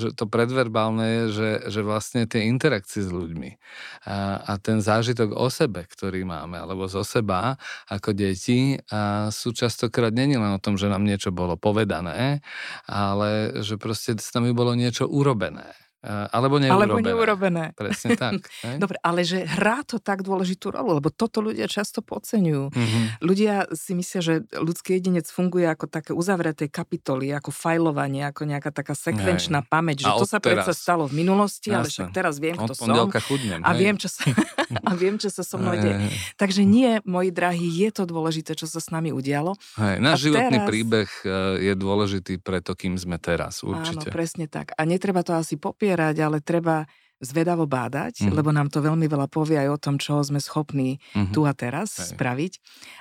že 0.00 0.16
to 0.16 0.24
predverbálne 0.24 1.04
je, 1.04 1.22
že, 1.36 1.50
že 1.68 1.80
vlastne 1.84 2.24
tie 2.24 2.48
interakcie 2.48 3.04
s 3.04 3.12
ľuďmi 3.12 3.60
a, 4.08 4.40
a 4.40 4.52
ten 4.56 4.80
zážitok 4.80 5.36
o 5.36 5.52
sebe, 5.52 5.84
ktorý 5.84 6.24
máme, 6.24 6.56
alebo 6.56 6.88
zo 6.88 7.04
seba 7.04 7.60
ako 7.92 8.16
deti, 8.16 8.80
a 8.88 9.28
sú 9.28 9.52
častokrát 9.52 10.16
není 10.16 10.40
len 10.40 10.56
o 10.56 10.62
tom, 10.64 10.80
že 10.80 10.88
nám 10.88 11.04
niečo 11.04 11.28
bolo 11.28 11.60
povedané, 11.60 12.40
a 12.88 13.01
ale 13.10 13.58
že 13.66 13.74
proste 13.74 14.14
s 14.14 14.30
nami 14.34 14.54
bolo 14.54 14.78
niečo 14.78 15.10
urobené. 15.10 15.81
Alebo 16.02 16.58
neurobené. 16.58 16.74
Alebo 16.74 16.98
neurobené. 16.98 17.64
Presne 17.78 18.18
tak. 18.18 18.42
Dobre, 18.82 18.98
ale 19.06 19.22
že 19.22 19.46
hrá 19.46 19.86
to 19.86 20.02
tak 20.02 20.26
dôležitú 20.26 20.74
rolu, 20.74 20.98
lebo 20.98 21.14
toto 21.14 21.38
ľudia 21.38 21.70
často 21.70 22.02
podceňujú. 22.02 22.74
Mm-hmm. 22.74 23.04
Ľudia 23.22 23.70
si 23.70 23.94
myslia, 23.94 24.18
že 24.18 24.34
ľudský 24.50 24.98
jedinec 24.98 25.30
funguje 25.30 25.62
ako 25.70 25.86
také 25.86 26.10
uzavreté 26.10 26.66
kapitoly, 26.66 27.30
ako 27.30 27.54
fajlovanie, 27.54 28.26
ako 28.26 28.50
nejaká 28.50 28.74
taká 28.74 28.98
sekvenčná 28.98 29.62
Aj. 29.62 29.70
pamäť, 29.70 30.02
že 30.02 30.10
a 30.10 30.18
to 30.18 30.26
sa 30.26 30.42
predsa 30.42 30.74
stalo 30.74 31.06
v 31.06 31.22
minulosti, 31.22 31.70
Jasne. 31.70 31.78
ale 31.78 31.86
však 31.86 32.08
teraz 32.10 32.34
viem, 32.42 32.58
kto 32.58 32.74
som. 32.74 32.90
Chudnem, 33.22 33.62
a, 33.62 33.70
viem, 33.78 33.94
čo 33.94 34.10
sa, 34.10 34.26
a 34.90 34.92
viem, 34.98 35.14
čo 35.14 35.30
sa 35.30 35.46
so 35.46 35.54
mnou 35.54 35.78
deje. 35.78 36.10
Takže 36.34 36.66
nie, 36.66 36.98
moji 37.06 37.30
drahí, 37.30 37.70
je 37.70 37.94
to 37.94 38.02
dôležité, 38.10 38.58
čo 38.58 38.66
sa 38.66 38.82
s 38.82 38.90
nami 38.90 39.14
udialo. 39.14 39.54
Hej, 39.78 40.02
náš 40.02 40.26
životný 40.26 40.58
teraz... 40.58 40.66
príbeh 40.66 41.08
e, 41.22 41.70
je 41.70 41.72
dôležitý 41.78 42.42
pre 42.42 42.58
to, 42.58 42.74
kým 42.74 42.98
sme 42.98 43.22
teraz, 43.22 43.62
určite. 43.62 44.10
Áno, 44.10 44.14
presne 44.14 44.50
tak. 44.50 44.74
A 44.74 44.82
netreba 44.82 45.22
to 45.22 45.38
asi 45.38 45.54
popierať 45.54 45.91
popierať, 45.92 46.16
ale 46.24 46.38
treba 46.40 46.88
zvedavo 47.22 47.70
bádať, 47.70 48.26
mm. 48.26 48.34
lebo 48.34 48.50
nám 48.50 48.66
to 48.66 48.82
veľmi 48.82 49.06
veľa 49.06 49.30
povie 49.30 49.54
aj 49.54 49.68
o 49.70 49.78
tom, 49.78 49.96
čo 50.02 50.18
sme 50.26 50.42
schopní 50.42 50.98
mm-hmm. 51.14 51.30
tu 51.30 51.46
a 51.46 51.54
teraz 51.54 51.94
Hej. 51.96 52.18
spraviť. 52.18 52.52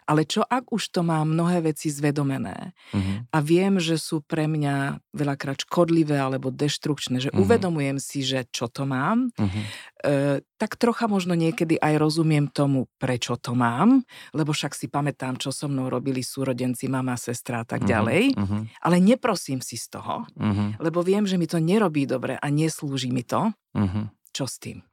Ale 0.06 0.30
čo 0.30 0.46
ak 0.46 0.70
už 0.70 0.94
to 0.94 1.02
má 1.02 1.26
mnohé 1.26 1.66
veci 1.66 1.90
zvedomené 1.90 2.78
mm-hmm. 2.94 3.34
a 3.34 3.38
viem, 3.42 3.82
že 3.82 3.98
sú 3.98 4.22
pre 4.22 4.46
mňa 4.46 5.02
veľakrát 5.18 5.66
škodlivé 5.66 6.22
alebo 6.22 6.54
deštrukčné, 6.54 7.18
že 7.18 7.30
mm-hmm. 7.34 7.42
uvedomujem 7.42 7.98
si, 7.98 8.22
že 8.22 8.46
čo 8.54 8.70
to 8.70 8.86
mám, 8.86 9.34
mm-hmm. 9.34 9.64
e, 10.06 10.46
tak 10.62 10.78
trocha 10.78 11.10
možno 11.10 11.34
niekedy 11.34 11.82
aj 11.82 11.98
rozumiem 11.98 12.46
tomu, 12.46 12.86
prečo 13.02 13.34
to 13.42 13.58
mám, 13.58 14.06
lebo 14.38 14.54
však 14.54 14.78
si 14.78 14.86
pamätám, 14.86 15.42
čo 15.42 15.50
so 15.50 15.66
mnou 15.66 15.90
robili 15.90 16.22
súrodenci, 16.22 16.86
mama, 16.86 17.18
sestra 17.18 17.66
a 17.66 17.66
tak 17.66 17.82
mm-hmm. 17.82 17.94
ďalej. 17.98 18.24
Mm-hmm. 18.38 18.62
Ale 18.86 18.98
neprosím 19.02 19.66
si 19.66 19.82
z 19.82 19.98
toho, 19.98 20.30
mm-hmm. 20.38 20.78
lebo 20.78 21.02
viem, 21.02 21.26
že 21.26 21.42
mi 21.42 21.50
to 21.50 21.58
nerobí 21.58 22.06
dobre 22.06 22.38
a 22.38 22.46
neslúži 22.54 23.10
mi 23.10 23.26
to. 23.26 23.50
Mm-hmm. 23.76 24.06
Čo 24.32 24.46
s 24.48 24.56
tým? 24.60 24.84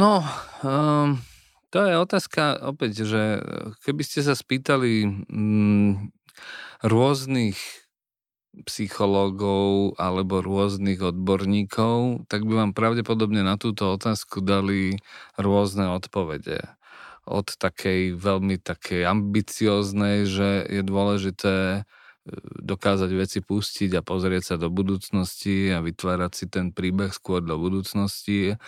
No, 0.00 0.24
um, 0.64 1.20
to 1.68 1.78
je 1.84 1.94
otázka 2.00 2.56
opäť, 2.64 3.04
že 3.04 3.22
keby 3.84 4.02
ste 4.02 4.24
sa 4.24 4.32
spýtali 4.32 5.06
mm, 5.28 6.08
rôznych 6.82 7.58
psychológov 8.66 9.94
alebo 9.94 10.42
rôznych 10.42 10.98
odborníkov, 10.98 12.26
tak 12.26 12.42
by 12.42 12.66
vám 12.66 12.72
pravdepodobne 12.74 13.46
na 13.46 13.54
túto 13.54 13.94
otázku 13.94 14.42
dali 14.42 14.98
rôzne 15.38 15.94
odpovede. 15.94 16.66
Od 17.30 17.46
takej 17.46 18.18
veľmi 18.18 18.58
takej 18.58 19.06
ambicióznej, 19.06 20.26
že 20.26 20.66
je 20.66 20.82
dôležité 20.82 21.86
dokázať 22.60 23.10
veci 23.14 23.38
pustiť 23.42 23.98
a 23.98 24.04
pozrieť 24.04 24.54
sa 24.54 24.56
do 24.56 24.70
budúcnosti 24.70 25.74
a 25.74 25.82
vytvárať 25.82 26.32
si 26.34 26.44
ten 26.46 26.70
príbeh 26.70 27.10
skôr 27.10 27.42
do 27.42 27.56
budúcnosti 27.58 28.58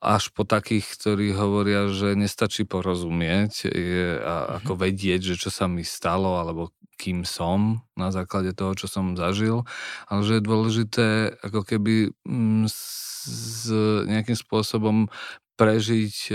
až 0.00 0.32
po 0.32 0.48
takých, 0.48 0.86
ktorí 0.96 1.36
hovoria, 1.36 1.90
že 1.92 2.16
nestačí 2.16 2.64
porozumieť 2.64 3.68
je, 3.68 4.22
a 4.22 4.34
mhm. 4.34 4.50
ako 4.64 4.72
vedieť, 4.80 5.34
že 5.34 5.36
čo 5.36 5.50
sa 5.52 5.68
mi 5.68 5.84
stalo, 5.84 6.40
alebo 6.40 6.72
kým 7.00 7.24
som 7.24 7.80
na 7.96 8.12
základe 8.12 8.52
toho, 8.52 8.76
čo 8.76 8.84
som 8.84 9.16
zažil, 9.16 9.64
ale 10.04 10.20
že 10.20 10.36
je 10.36 10.44
dôležité 10.44 11.06
ako 11.40 11.64
keby 11.64 12.12
mm, 12.28 12.68
s 12.68 13.68
nejakým 14.04 14.36
spôsobom 14.36 15.08
prežiť 15.56 16.16
e, 16.28 16.34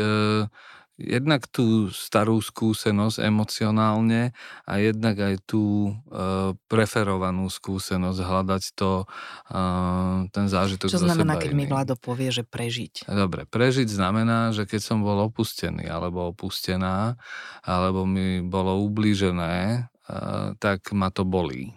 jednak 0.95 1.43
tú 1.51 1.91
starú 1.91 2.39
skúsenosť 2.39 3.19
emocionálne 3.19 4.31
a 4.63 4.73
jednak 4.79 5.19
aj 5.19 5.35
tú 5.43 5.91
uh, 5.91 6.55
preferovanú 6.71 7.51
skúsenosť, 7.51 8.19
hľadať 8.19 8.63
to, 8.79 9.03
uh, 9.51 10.25
ten 10.31 10.47
zážitok 10.47 10.87
Čo 10.87 11.03
znamená, 11.03 11.35
keď 11.35 11.51
mi 11.51 11.67
Vlado 11.67 11.99
povie, 11.99 12.31
že 12.31 12.47
prežiť? 12.47 13.11
Dobre, 13.11 13.43
prežiť 13.43 13.91
znamená, 13.91 14.55
že 14.55 14.63
keď 14.63 14.81
som 14.81 15.03
bol 15.03 15.19
opustený 15.27 15.83
alebo 15.91 16.31
opustená, 16.31 17.19
alebo 17.67 18.07
mi 18.07 18.39
bolo 18.39 18.79
ublížené, 18.87 19.87
uh, 20.07 20.55
tak 20.63 20.95
ma 20.95 21.11
to 21.11 21.27
bolí. 21.27 21.75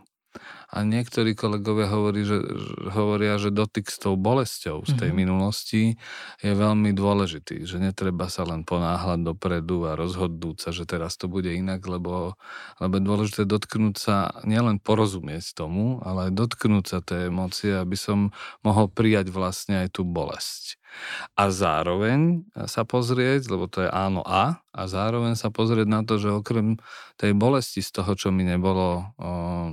A 0.69 0.85
niektorí 0.85 1.33
kolegovia 1.33 1.89
hovorí, 1.89 2.29
že, 2.29 2.45
hovoria, 2.93 3.41
že 3.41 3.49
dotyk 3.49 3.89
s 3.89 3.97
tou 3.97 4.21
bolesťou 4.21 4.85
z 4.85 5.01
tej 5.01 5.09
mm-hmm. 5.09 5.17
minulosti 5.17 5.97
je 6.45 6.53
veľmi 6.53 6.93
dôležitý, 6.93 7.65
že 7.65 7.81
netreba 7.81 8.29
sa 8.29 8.45
len 8.45 8.69
ponáhľať 8.69 9.25
dopredu 9.25 9.89
a 9.89 9.97
rozhodnúť 9.97 10.69
sa, 10.69 10.71
že 10.77 10.85
teraz 10.85 11.17
to 11.17 11.25
bude 11.25 11.49
inak, 11.49 11.81
lebo, 11.89 12.37
lebo 12.85 12.93
je 13.01 13.05
dôležité 13.09 13.43
dotknúť 13.49 13.97
sa, 13.97 14.17
nielen 14.45 14.77
porozumieť 14.77 15.57
tomu, 15.57 16.05
ale 16.05 16.29
aj 16.29 16.33
dotknúť 16.37 16.85
sa 16.85 16.99
tej 17.01 17.33
emócie, 17.33 17.73
aby 17.73 17.97
som 17.97 18.29
mohol 18.61 18.93
prijať 18.93 19.33
vlastne 19.33 19.89
aj 19.89 19.97
tú 19.97 20.05
bolesť 20.05 20.77
a 21.39 21.45
zároveň 21.49 22.47
sa 22.67 22.83
pozrieť, 22.83 23.49
lebo 23.51 23.71
to 23.71 23.87
je 23.87 23.91
áno 23.91 24.23
a, 24.27 24.61
a 24.75 24.83
zároveň 24.87 25.39
sa 25.39 25.49
pozrieť 25.51 25.89
na 25.89 26.03
to, 26.03 26.19
že 26.19 26.35
okrem 26.35 26.79
tej 27.19 27.35
bolesti 27.35 27.83
z 27.83 27.91
toho, 28.03 28.13
čo 28.19 28.29
mi 28.31 28.47
nebolo 28.47 29.11
uh, 29.19 29.71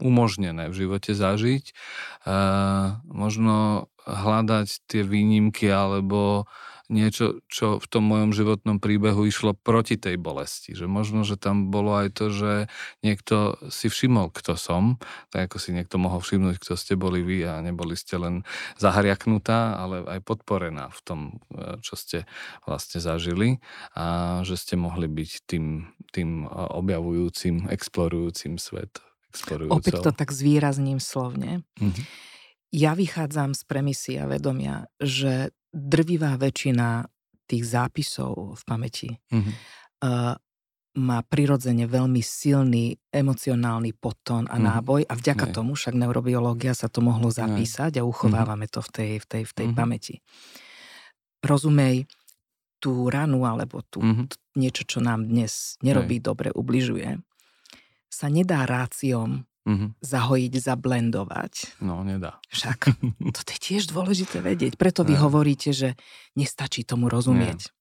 umožnené 0.00 0.68
v 0.72 0.78
živote 0.84 1.12
zažiť, 1.12 1.64
uh, 2.24 3.00
možno 3.08 3.88
hľadať 4.08 4.88
tie 4.88 5.02
výnimky 5.04 5.68
alebo 5.68 6.48
niečo, 6.88 7.44
čo 7.52 7.76
v 7.76 7.86
tom 7.86 8.08
mojom 8.08 8.32
životnom 8.32 8.80
príbehu 8.80 9.28
išlo 9.28 9.52
proti 9.52 10.00
tej 10.00 10.16
bolesti. 10.16 10.72
Že 10.72 10.88
možno, 10.88 11.20
že 11.22 11.36
tam 11.36 11.68
bolo 11.68 11.92
aj 12.00 12.08
to, 12.16 12.32
že 12.32 12.52
niekto 13.04 13.60
si 13.68 13.92
všimol, 13.92 14.32
kto 14.32 14.56
som, 14.56 14.96
tak 15.28 15.52
ako 15.52 15.56
si 15.60 15.76
niekto 15.76 16.00
mohol 16.00 16.24
všimnúť, 16.24 16.56
kto 16.56 16.74
ste 16.80 16.96
boli 16.96 17.20
vy 17.20 17.44
a 17.44 17.60
neboli 17.60 17.92
ste 17.92 18.16
len 18.16 18.42
zahriaknutá, 18.80 19.76
ale 19.76 20.00
aj 20.08 20.20
podporená 20.24 20.88
v 20.88 21.00
tom, 21.04 21.20
e, 21.52 21.76
čo 21.84 21.94
ste 21.94 22.24
vlastne 22.64 23.04
zažili 23.04 23.60
a 23.92 24.40
že 24.48 24.56
ste 24.56 24.80
mohli 24.80 25.06
byť 25.06 25.30
tým, 25.44 25.92
tým 26.10 26.44
e, 26.44 26.46
objavujúcim, 26.72 27.68
explorujúcim 27.68 28.56
svet. 28.56 29.04
Opäť 29.68 30.00
to 30.00 30.12
tak 30.16 30.32
zvýrazním 30.32 30.98
slovne. 31.04 31.60
Mm-hmm. 31.76 32.04
Ja 32.68 32.92
vychádzam 32.92 33.56
z 33.56 33.62
premisy 33.64 34.12
a 34.20 34.28
vedomia, 34.28 34.88
že 35.00 35.56
drvivá 35.72 36.36
väčšina 36.40 37.06
tých 37.48 37.64
zápisov 37.64 38.60
v 38.60 38.62
pamäti 38.68 39.08
mm-hmm. 39.32 39.54
uh, 40.04 40.36
má 40.98 41.18
prirodzene 41.22 41.86
veľmi 41.86 42.20
silný 42.20 42.98
emocionálny 43.08 43.94
podtón 43.96 44.50
a 44.50 44.58
mm-hmm. 44.58 44.68
náboj 44.68 45.00
a 45.06 45.12
vďaka 45.14 45.46
Nej. 45.48 45.54
tomu 45.54 45.72
však 45.78 45.94
neurobiológia 45.96 46.74
sa 46.74 46.92
to 46.92 47.00
mohlo 47.00 47.32
zapísať 47.32 47.96
Nej. 47.96 48.00
a 48.00 48.04
mhm. 48.04 48.10
uchovávame 48.10 48.66
mm-hmm. 48.68 48.76
to 48.76 48.80
v 48.84 48.90
tej, 48.92 49.10
v 49.22 49.26
tej, 49.26 49.42
v 49.48 49.52
tej 49.52 49.66
mm-hmm. 49.70 49.78
pamäti. 49.78 50.14
Rozumej, 51.40 52.10
tú 52.78 53.10
ranu 53.10 53.46
alebo 53.46 53.80
tú, 53.86 54.02
mm-hmm. 54.02 54.26
niečo, 54.58 54.82
čo 54.86 54.98
nám 55.00 55.26
dnes 55.26 55.80
nerobí 55.80 56.20
Nej. 56.20 56.24
dobre, 56.24 56.48
ubližuje, 56.52 57.18
sa 58.08 58.26
nedá 58.28 58.66
ráciom 58.66 59.47
mm-hmm. 59.68 60.00
zahojiť, 60.00 60.52
zablendovať. 60.56 61.84
No, 61.84 62.00
nedá. 62.00 62.40
Však 62.48 62.96
to 63.36 63.40
je 63.44 63.58
tiež 63.60 63.92
dôležité 63.92 64.40
vedieť. 64.40 64.80
Preto 64.80 65.04
vy 65.04 65.14
ne. 65.14 65.20
hovoríte, 65.20 65.76
že 65.76 65.92
nestačí 66.32 66.88
tomu 66.88 67.12
rozumieť. 67.12 67.68
Ne. 67.68 67.76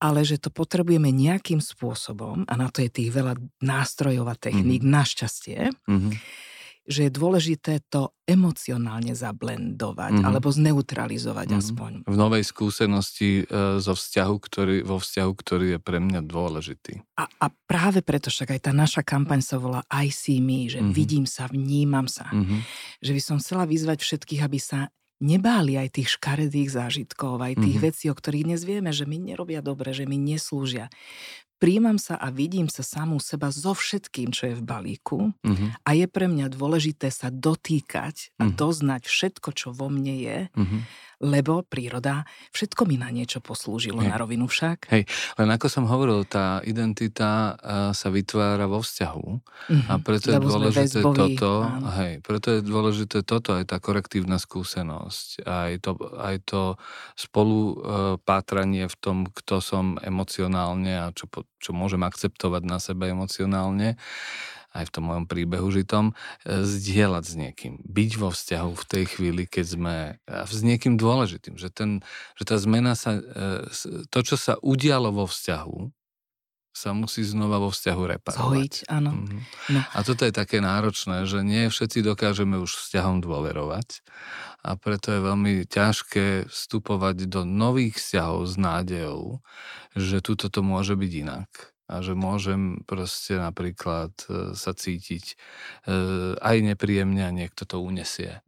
Ale 0.00 0.24
že 0.24 0.40
to 0.40 0.48
potrebujeme 0.48 1.12
nejakým 1.12 1.60
spôsobom, 1.60 2.48
a 2.48 2.54
na 2.56 2.72
to 2.72 2.80
je 2.80 2.88
tých 2.88 3.12
veľa 3.12 3.36
nástrojov 3.60 4.32
a 4.32 4.34
techník, 4.34 4.82
mm-hmm. 4.82 4.96
našťastie, 4.96 5.60
mm-hmm 5.86 6.48
že 6.88 7.06
je 7.06 7.12
dôležité 7.12 7.84
to 7.86 8.16
emocionálne 8.24 9.12
zablendovať 9.12 10.12
mm-hmm. 10.16 10.26
alebo 10.26 10.48
zneutralizovať 10.48 11.48
mm-hmm. 11.52 11.62
aspoň. 11.62 11.90
V 12.08 12.16
novej 12.16 12.44
skúsenosti 12.46 13.44
e, 13.44 13.78
zo 13.78 13.94
vzťahu, 13.94 14.34
ktorý, 14.40 14.76
vo 14.82 14.98
vzťahu, 14.98 15.32
ktorý 15.34 15.66
je 15.76 15.80
pre 15.82 15.98
mňa 16.00 16.20
dôležitý. 16.24 17.04
A, 17.20 17.28
a 17.28 17.46
práve 17.68 18.00
preto 18.00 18.32
však 18.32 18.56
aj 18.56 18.60
tá 18.70 18.72
naša 18.72 19.02
kampaň 19.04 19.44
sa 19.44 19.60
volá 19.60 19.84
I 19.92 20.08
see 20.08 20.40
me, 20.40 20.66
že 20.66 20.80
mm-hmm. 20.80 20.96
vidím 20.96 21.24
sa, 21.28 21.46
vnímam 21.46 22.08
sa. 22.08 22.26
Mm-hmm. 22.32 22.60
Že 23.04 23.12
by 23.12 23.20
som 23.22 23.36
chcela 23.38 23.64
vyzvať 23.68 23.98
všetkých, 24.00 24.42
aby 24.42 24.58
sa 24.58 24.88
nebáli 25.20 25.76
aj 25.76 26.00
tých 26.00 26.16
škaredých 26.16 26.72
zážitkov, 26.72 27.44
aj 27.44 27.60
tých 27.60 27.76
mm-hmm. 27.76 27.88
vecí, 27.92 28.04
o 28.08 28.16
ktorých 28.16 28.46
dnes 28.48 28.64
vieme, 28.64 28.90
že 28.90 29.04
mi 29.04 29.20
nerobia 29.20 29.60
dobre, 29.60 29.92
že 29.92 30.08
mi 30.08 30.16
neslúžia 30.16 30.88
príjmam 31.60 32.00
sa 32.00 32.16
a 32.16 32.32
vidím 32.32 32.72
sa 32.72 32.80
samú 32.80 33.20
seba 33.20 33.52
so 33.52 33.76
všetkým, 33.76 34.32
čo 34.32 34.48
je 34.50 34.54
v 34.56 34.64
balíku 34.64 35.36
mm-hmm. 35.44 35.84
a 35.84 35.90
je 35.92 36.06
pre 36.08 36.26
mňa 36.26 36.48
dôležité 36.48 37.12
sa 37.12 37.28
dotýkať 37.28 38.32
a 38.40 38.48
mm-hmm. 38.48 38.56
doznať 38.56 39.02
všetko, 39.04 39.48
čo 39.52 39.68
vo 39.76 39.92
mne 39.92 40.16
je, 40.16 40.38
mm-hmm. 40.56 40.80
lebo 41.28 41.60
príroda, 41.60 42.24
všetko 42.56 42.88
mi 42.88 42.96
na 42.96 43.12
niečo 43.12 43.44
poslúžilo, 43.44 44.00
Hej. 44.00 44.08
na 44.08 44.16
rovinu 44.16 44.48
však. 44.48 44.88
Hej, 44.88 45.04
len 45.36 45.48
ako 45.52 45.66
som 45.68 45.84
hovoril, 45.84 46.24
tá 46.24 46.64
identita 46.64 47.54
uh, 47.60 47.92
sa 47.92 48.08
vytvára 48.08 48.64
vo 48.64 48.80
vzťahu 48.80 49.28
mm-hmm. 49.28 49.88
a 49.92 49.94
preto 50.00 50.32
lebo 50.32 50.48
je 50.48 50.56
dôležité 50.56 50.98
toto, 51.04 51.50
hej, 52.00 52.12
preto 52.24 52.48
je 52.56 52.60
dôležité 52.64 53.18
toto, 53.20 53.52
aj 53.52 53.68
tá 53.68 53.76
korektívna 53.76 54.40
skúsenosť, 54.40 55.44
aj 55.44 55.72
to, 55.84 55.92
aj 56.16 56.36
to 56.48 56.62
spolu 57.20 57.58
uh, 57.60 57.72
pátranie 58.16 58.88
v 58.88 58.96
tom, 58.96 59.28
kto 59.28 59.60
som 59.60 60.00
emocionálne 60.00 60.96
a 60.96 61.12
čo, 61.12 61.28
čo 61.58 61.74
môžem 61.74 62.06
akceptovať 62.06 62.62
na 62.62 62.78
sebe 62.78 63.10
emocionálne, 63.10 63.98
aj 64.70 64.86
v 64.86 64.94
tom 64.94 65.04
mojom 65.10 65.26
príbehu 65.26 65.66
žitom, 65.74 66.14
e, 66.46 66.62
zdieľať 66.62 67.24
s 67.26 67.34
niekým. 67.34 67.72
Byť 67.82 68.10
vo 68.22 68.30
vzťahu 68.30 68.72
v 68.78 68.84
tej 68.86 69.04
chvíli, 69.10 69.42
keď 69.50 69.66
sme 69.66 69.96
s 70.30 70.62
niekým 70.62 70.94
dôležitým. 70.94 71.58
Že, 71.58 71.68
ten, 71.74 71.90
že 72.38 72.44
tá 72.46 72.54
zmena 72.54 72.94
sa, 72.94 73.18
e, 73.18 73.66
to, 74.06 74.18
čo 74.22 74.38
sa 74.38 74.54
udialo 74.62 75.10
vo 75.10 75.26
vzťahu, 75.26 75.99
sa 76.70 76.94
musí 76.94 77.26
znova 77.26 77.58
vo 77.58 77.74
vzťahu 77.74 78.02
reparovať. 78.16 78.46
Zhojiť, 78.46 78.74
áno. 78.86 79.10
Mm-hmm. 79.18 79.40
No. 79.74 79.80
A 79.90 79.98
toto 80.06 80.22
je 80.22 80.32
také 80.32 80.62
náročné, 80.62 81.26
že 81.26 81.42
nie 81.42 81.66
všetci 81.66 82.06
dokážeme 82.06 82.62
už 82.62 82.70
vzťahom 82.70 83.18
dôverovať 83.18 84.06
a 84.62 84.78
preto 84.78 85.10
je 85.10 85.20
veľmi 85.20 85.52
ťažké 85.66 86.46
vstupovať 86.46 87.26
do 87.26 87.42
nových 87.42 87.98
vzťahov 87.98 88.46
s 88.46 88.54
nádejou, 88.54 89.42
že 89.98 90.22
tuto 90.22 90.46
to 90.46 90.62
môže 90.62 90.94
byť 90.94 91.12
inak 91.26 91.50
a 91.90 92.06
že 92.06 92.14
môžem 92.14 92.86
proste 92.86 93.34
napríklad 93.34 94.14
e, 94.30 94.54
sa 94.54 94.70
cítiť 94.70 95.24
e, 95.26 95.34
aj 96.38 96.56
nepríjemne 96.62 97.26
a 97.26 97.34
niekto 97.34 97.66
to 97.66 97.82
unesie. 97.82 98.38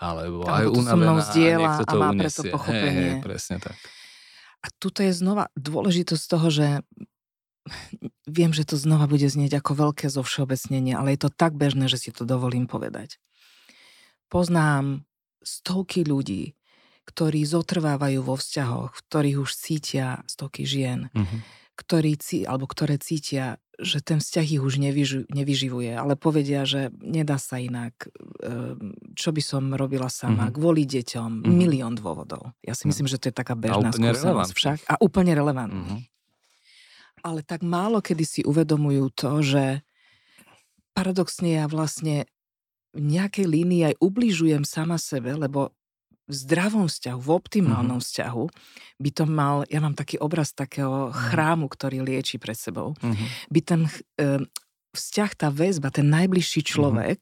Alebo, 0.00 0.48
aj 0.48 0.64
unavená 0.72 1.20
a 1.20 1.36
niekto 1.36 1.84
to 1.84 1.96
a 1.96 2.00
má 2.00 2.08
unesie. 2.16 2.48
Preto 2.48 2.56
pochopenie. 2.56 3.20
Hey, 3.20 3.24
presne 3.24 3.60
tak. 3.60 3.76
A 4.64 4.66
tuto 4.80 5.04
je 5.04 5.12
znova 5.12 5.52
dôležitosť 5.54 6.24
toho, 6.24 6.48
že 6.48 6.66
viem, 8.26 8.50
že 8.54 8.66
to 8.66 8.76
znova 8.78 9.06
bude 9.06 9.26
znieť 9.26 9.58
ako 9.62 9.72
veľké 9.90 10.06
zovšeobecnenie, 10.10 10.94
ale 10.94 11.14
je 11.14 11.26
to 11.26 11.30
tak 11.30 11.54
bežné, 11.54 11.86
že 11.90 11.98
si 11.98 12.10
to 12.10 12.26
dovolím 12.26 12.66
povedať. 12.66 13.18
Poznám 14.26 15.06
stovky 15.46 16.02
ľudí, 16.02 16.58
ktorí 17.06 17.46
zotrvávajú 17.46 18.18
vo 18.26 18.34
vzťahoch, 18.34 18.90
v 18.98 19.04
ktorých 19.06 19.38
už 19.38 19.50
cítia 19.54 20.26
stovky 20.26 20.66
žien, 20.66 21.06
mm-hmm. 21.14 21.40
ktorí, 21.78 22.18
alebo 22.50 22.66
ktoré 22.66 22.98
cítia, 22.98 23.62
že 23.78 24.02
ten 24.02 24.18
vzťah 24.18 24.46
ich 24.58 24.62
už 24.64 24.82
nevyžu, 24.82 25.30
nevyživuje, 25.30 25.94
ale 25.94 26.18
povedia, 26.18 26.66
že 26.66 26.90
nedá 26.98 27.38
sa 27.38 27.62
inak, 27.62 28.10
ehm, 28.42 28.98
čo 29.14 29.30
by 29.30 29.42
som 29.44 29.70
robila 29.78 30.10
sama, 30.10 30.50
mm-hmm. 30.50 30.56
kvôli 30.58 30.82
deťom, 30.82 31.30
mm-hmm. 31.46 31.54
milión 31.54 31.94
dôvodov. 31.94 32.50
Ja 32.66 32.74
si 32.74 32.88
no. 32.88 32.90
myslím, 32.90 33.06
že 33.06 33.22
to 33.22 33.30
je 33.30 33.34
taká 33.38 33.54
bežná 33.54 33.94
skúsenosť 33.94 34.52
však 34.56 34.78
a 34.90 34.98
úplne 34.98 35.30
relevantná. 35.38 35.86
Mm-hmm 35.86 36.15
ale 37.26 37.42
tak 37.42 37.66
málo 37.66 37.98
kedy 37.98 38.22
si 38.22 38.40
uvedomujú 38.46 39.10
to, 39.10 39.42
že 39.42 39.64
paradoxne 40.94 41.58
ja 41.58 41.66
vlastne 41.66 42.30
v 42.94 43.02
nejakej 43.02 43.46
línii 43.50 43.82
aj 43.92 43.94
ubližujem 43.98 44.62
sama 44.62 44.96
sebe, 44.96 45.34
lebo 45.34 45.74
v 46.26 46.34
zdravom 46.34 46.90
vzťahu, 46.90 47.18
v 47.22 47.30
optimálnom 47.30 48.02
mm-hmm. 48.02 48.10
vzťahu 48.10 48.44
by 48.98 49.10
to 49.14 49.24
mal, 49.26 49.62
ja 49.70 49.78
mám 49.78 49.94
taký 49.94 50.18
obraz 50.18 50.50
takého 50.50 51.10
mm-hmm. 51.10 51.18
chrámu, 51.30 51.66
ktorý 51.70 52.02
lieči 52.02 52.38
pred 52.38 52.58
sebou, 52.58 52.98
mm-hmm. 52.98 53.26
by 53.50 53.60
ten, 53.62 53.80
e, 54.18 54.42
vzťah, 54.90 55.30
tá 55.38 55.48
väzba, 55.52 55.94
ten 55.94 56.08
najbližší 56.10 56.66
Mhm. 56.66 56.68
človek, 56.72 57.20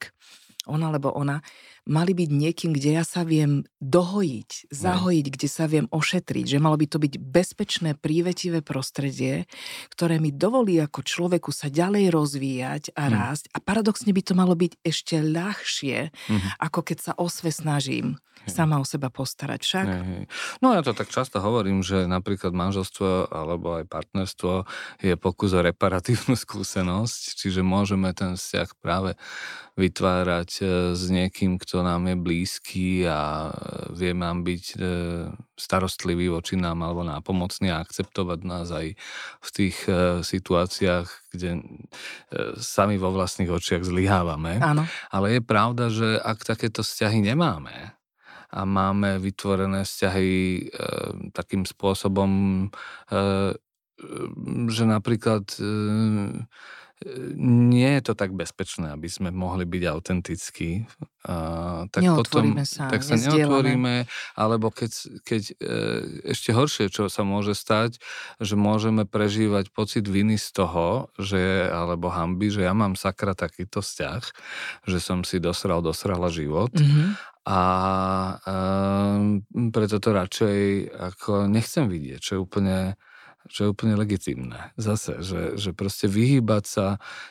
on 0.65 0.81
alebo 0.81 1.13
ona, 1.13 1.45
mali 1.85 2.13
byť 2.13 2.31
niekým, 2.33 2.71
kde 2.73 2.97
ja 2.97 3.05
sa 3.05 3.23
viem 3.23 3.69
dohojiť, 3.79 4.73
zahojiť, 4.73 5.27
kde 5.29 5.49
sa 5.49 5.69
viem 5.69 5.87
ošetriť, 5.93 6.57
že 6.57 6.59
malo 6.59 6.81
by 6.81 6.87
to 6.89 6.97
byť 6.97 7.15
bezpečné, 7.21 7.95
prívetivé 7.95 8.65
prostredie, 8.65 9.45
ktoré 9.93 10.17
mi 10.17 10.33
dovolí 10.33 10.81
ako 10.81 11.05
človeku 11.05 11.53
sa 11.53 11.69
ďalej 11.69 12.09
rozvíjať 12.09 12.83
a 12.97 13.09
Mm. 13.09 13.13
rásť. 13.13 13.45
A 13.53 13.61
paradoxne 13.61 14.11
by 14.11 14.23
to 14.25 14.33
malo 14.33 14.57
byť 14.57 14.73
ešte 14.81 15.21
ľahšie, 15.21 16.09
Mhm. 16.33 16.49
ako 16.59 16.81
keď 16.83 16.99
sa 17.01 17.13
o 17.21 17.29
sve 17.29 17.53
snažím 17.53 18.17
sama 18.45 18.77
o 18.77 18.85
seba 18.85 19.09
postarať. 19.09 19.61
Však? 19.63 19.85
Hej, 19.89 20.05
hej. 20.05 20.25
No 20.61 20.77
ja 20.77 20.85
to 20.85 20.93
tak 20.93 21.09
často 21.09 21.41
hovorím, 21.41 21.81
že 21.81 22.05
napríklad 22.05 22.53
manželstvo 22.53 23.33
alebo 23.33 23.81
aj 23.81 23.89
partnerstvo 23.89 24.69
je 25.01 25.15
pokus 25.17 25.57
o 25.57 25.65
reparatívnu 25.65 26.37
skúsenosť, 26.45 27.41
čiže 27.41 27.65
môžeme 27.65 28.13
ten 28.13 28.37
vzťah 28.37 28.69
práve 28.77 29.17
vytvárať 29.75 30.51
e, 30.61 30.65
s 30.95 31.03
niekým, 31.09 31.59
kto 31.59 31.74
nám 31.81 32.07
je 32.13 32.17
blízky 32.21 33.09
a 33.09 33.51
vie 33.91 34.13
nám 34.13 34.45
byť 34.45 34.65
e, 34.75 34.77
starostlivý 35.57 36.31
voči 36.31 36.55
nám 36.61 36.85
alebo 36.85 37.03
nápomocný 37.03 37.73
a 37.73 37.81
akceptovať 37.83 38.39
nás 38.45 38.69
aj 38.71 38.95
v 39.41 39.49
tých 39.51 39.77
e, 39.89 40.21
situáciách, 40.23 41.09
kde 41.33 41.51
e, 41.57 41.61
sami 42.61 43.01
vo 43.01 43.11
vlastných 43.11 43.51
očiach 43.51 43.83
zlyhávame. 43.83 44.61
Áno. 44.61 44.85
Ale 45.09 45.39
je 45.39 45.43
pravda, 45.43 45.89
že 45.91 46.21
ak 46.21 46.45
takéto 46.45 46.85
vzťahy 46.85 47.25
nemáme 47.25 47.97
a 48.55 48.61
máme 48.63 49.19
vytvorené 49.19 49.83
vzťahy 49.83 50.35
e, 50.35 50.63
takým 51.35 51.67
spôsobom, 51.67 52.31
e, 52.31 53.17
e, 53.17 53.57
že 54.71 54.85
napríklad 54.87 55.49
e, 55.59 55.65
nie 57.37 57.91
je 57.99 58.03
to 58.07 58.15
tak 58.15 58.33
bezpečné, 58.33 58.95
aby 58.95 59.11
sme 59.11 59.35
mohli 59.35 59.67
byť 59.67 59.83
autentickí, 59.91 60.87
a, 61.27 61.85
tak 61.91 62.01
potom 62.07 62.55
sa, 62.65 62.89
tak 62.89 63.03
sa 63.03 63.19
neotvoríme, 63.19 64.07
alebo 64.39 64.71
keď, 64.71 65.21
keď 65.27 65.43
e, 65.53 65.55
ešte 66.33 66.55
horšie, 66.55 66.89
čo 66.89 67.11
sa 67.11 67.27
môže 67.27 67.53
stať, 67.53 67.99
že 68.39 68.55
môžeme 68.55 69.05
prežívať 69.05 69.75
pocit 69.75 70.07
viny 70.07 70.39
z 70.39 70.49
toho, 70.55 71.11
že, 71.21 71.69
alebo 71.69 72.09
hamby, 72.09 72.49
že 72.49 72.65
ja 72.65 72.73
mám 72.73 72.97
sakra 72.97 73.35
takýto 73.37 73.83
vzťah, 73.83 74.23
že 74.89 74.99
som 75.03 75.27
si 75.27 75.43
dosral, 75.43 75.83
dosrala 75.83 76.31
život. 76.31 76.73
Mhm. 76.73 77.35
a 77.45 77.61
um, 78.49 79.45
preto 79.69 80.01
to 80.01 80.17
radšej 80.17 80.89
ako 80.97 81.45
nechcem 81.45 81.93
vidieť, 81.93 82.17
čo 82.17 82.31
je 82.33 82.41
úplne 82.41 82.97
čo 83.49 83.59
je 83.65 83.73
úplne 83.73 83.95
legitimné. 83.99 84.73
Zase, 84.81 85.21
že, 85.21 85.57
že 85.61 85.71
proste 85.77 86.09
vyhýbať 86.09 86.65
sa 86.65 86.87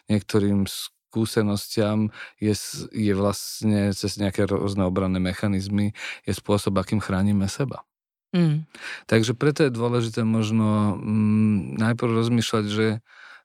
niektorým 0.09 0.69
skúsenostiam 1.13 2.09
je, 2.41 2.53
je 2.89 3.13
vlastne 3.13 3.93
cez 3.93 4.17
nejaké 4.17 4.49
rôzne 4.49 4.85
obranné 4.89 5.21
mechanizmy 5.21 5.93
je 6.25 6.33
spôsob, 6.33 6.73
akým 6.77 6.97
chránime 6.97 7.45
seba. 7.45 7.85
Mm. 8.33 8.65
Takže 9.05 9.37
preto 9.37 9.61
je 9.61 9.69
dôležité 9.69 10.25
možno 10.25 10.97
mm, 10.97 11.77
najprv 11.77 12.17
rozmýšľať, 12.17 12.65
že 12.65 12.87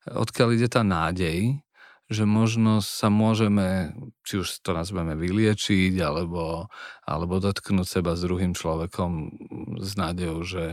odkiaľ 0.09 0.57
ide 0.57 0.68
tá 0.72 0.81
nádej, 0.81 1.61
že 2.09 2.24
možno 2.24 2.81
sa 2.81 3.12
môžeme, 3.12 3.92
či 4.24 4.40
už 4.40 4.64
to 4.64 4.72
nazveme 4.72 5.12
vyliečiť, 5.12 5.92
alebo, 6.00 6.72
alebo 7.04 7.37
dotknúť 7.37 8.00
seba 8.00 8.16
s 8.16 8.24
druhým 8.24 8.57
človekom 8.57 9.11
s 9.76 9.92
nádejou, 9.92 10.40
že 10.40 10.64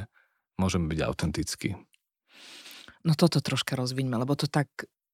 môžeme 0.55 0.87
byť 0.87 0.99
autentickí. 1.01 1.69
No 3.01 3.13
toto 3.13 3.37
troška 3.37 3.73
rozviňme, 3.73 4.17
lebo 4.17 4.33
to 4.33 4.45
tak 4.45 4.67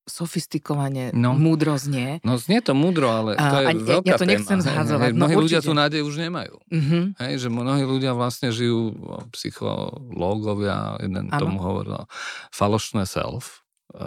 sofistikovane, 0.03 1.13
No. 1.13 1.31
múdro 1.31 1.75
znie. 1.75 2.17
No 2.21 2.33
znie 2.35 2.57
to 2.59 2.73
múdro, 2.73 3.05
ale 3.07 3.35
to 3.35 3.43
je 3.55 3.65
a 3.65 3.71
veľká 3.71 4.07
ja 4.07 4.17
to 4.17 4.25
nechcem 4.25 4.57
téma. 4.57 4.63
hej, 4.63 4.73
zhadzovať, 4.73 5.07
hej. 5.07 5.13
no 5.13 5.19
Mnohí 5.19 5.35
ľudia 5.37 5.59
určite. 5.59 5.67
tú 5.67 5.73
nádej 5.73 6.01
už 6.01 6.15
nemajú. 6.19 6.55
Mhm. 6.67 6.99
Hej, 7.17 7.33
že 7.37 7.49
mnohí 7.49 7.83
ľudia 7.83 8.11
vlastne 8.11 8.49
žijú, 8.49 8.97
psychológovia, 9.31 10.75
jeden 10.99 11.27
Áno. 11.27 11.37
tomu 11.37 11.57
hovoril, 11.59 12.05
falošné 12.49 13.05
self. 13.05 13.61
Uh, 13.89 13.99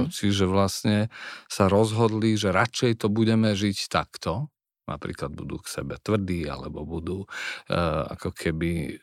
Mhm. 0.00 0.02
Čiže 0.08 0.44
vlastne 0.46 1.10
sa 1.46 1.66
rozhodli, 1.66 2.32
že 2.32 2.48
radšej 2.48 2.94
to 2.96 3.08
budeme 3.08 3.50
žiť 3.52 3.90
takto, 3.90 4.46
napríklad 4.86 5.30
budú 5.30 5.62
k 5.62 5.80
sebe 5.80 5.94
tvrdí, 5.98 6.46
alebo 6.50 6.82
budú 6.82 7.24
uh, 7.24 8.06
ako 8.10 8.34
keby 8.34 8.98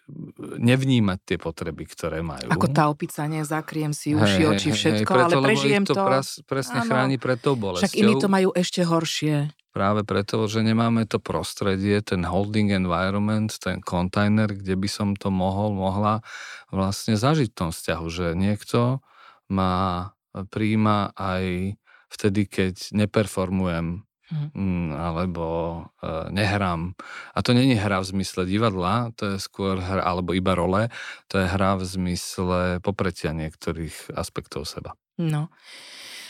nevnímať 0.60 1.20
tie 1.24 1.38
potreby, 1.40 1.88
ktoré 1.88 2.20
majú. 2.20 2.52
Ako 2.52 2.68
tá 2.70 2.92
opica, 2.92 3.26
nie? 3.32 3.42
Zakriem 3.48 3.96
si 3.96 4.14
uši, 4.14 4.44
hej, 4.44 4.50
oči, 4.52 4.70
všetko, 4.76 5.12
preto, 5.12 5.40
ale 5.40 5.46
prežijem 5.54 5.84
to. 5.88 5.96
to. 5.96 6.04
Pras, 6.04 6.28
presne 6.44 6.84
Áno. 6.84 6.90
chráni 6.92 7.16
pred 7.16 7.40
tou 7.40 7.56
bolesťou. 7.56 7.88
Však 7.88 7.96
iní 7.96 8.14
to 8.20 8.28
majú 8.28 8.50
ešte 8.52 8.82
horšie. 8.84 9.36
Práve 9.70 10.02
preto, 10.02 10.42
že 10.50 10.66
nemáme 10.66 11.06
to 11.06 11.22
prostredie, 11.22 12.02
ten 12.02 12.26
holding 12.26 12.74
environment, 12.74 13.54
ten 13.62 13.80
kontajner, 13.86 14.50
kde 14.58 14.74
by 14.74 14.90
som 14.90 15.14
to 15.14 15.30
mohol, 15.30 15.72
mohla 15.72 16.26
vlastne 16.74 17.14
zažiť 17.14 17.54
v 17.54 17.58
tom 17.58 17.70
vzťahu, 17.70 18.06
že 18.10 18.28
niekto 18.34 19.00
ma 19.46 20.12
príjma 20.34 21.14
aj 21.14 21.78
vtedy, 22.10 22.50
keď 22.50 22.76
neperformujem. 22.98 24.09
Mm, 24.32 24.94
alebo 24.94 25.46
e, 26.00 26.32
nehrám. 26.32 26.94
A 27.34 27.40
to 27.42 27.54
není 27.54 27.76
hra 27.76 28.00
v 28.00 28.10
zmysle 28.16 28.46
divadla, 28.46 29.12
to 29.18 29.36
je 29.36 29.38
skôr 29.42 29.82
hra, 29.82 30.02
alebo 30.06 30.34
iba 30.34 30.54
role, 30.54 30.90
to 31.28 31.42
je 31.42 31.48
hra 31.48 31.76
v 31.78 31.84
zmysle 31.86 32.60
popretia 32.80 33.34
niektorých 33.34 34.14
aspektov 34.14 34.70
seba. 34.70 34.94
No. 35.18 35.50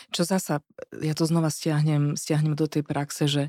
Čo 0.09 0.25
zasa, 0.25 0.65
ja 0.97 1.13
to 1.13 1.29
znova 1.29 1.53
stiahnem, 1.53 2.17
stiahnem 2.17 2.57
do 2.57 2.65
tej 2.65 2.81
praxe, 2.81 3.29
že 3.29 3.43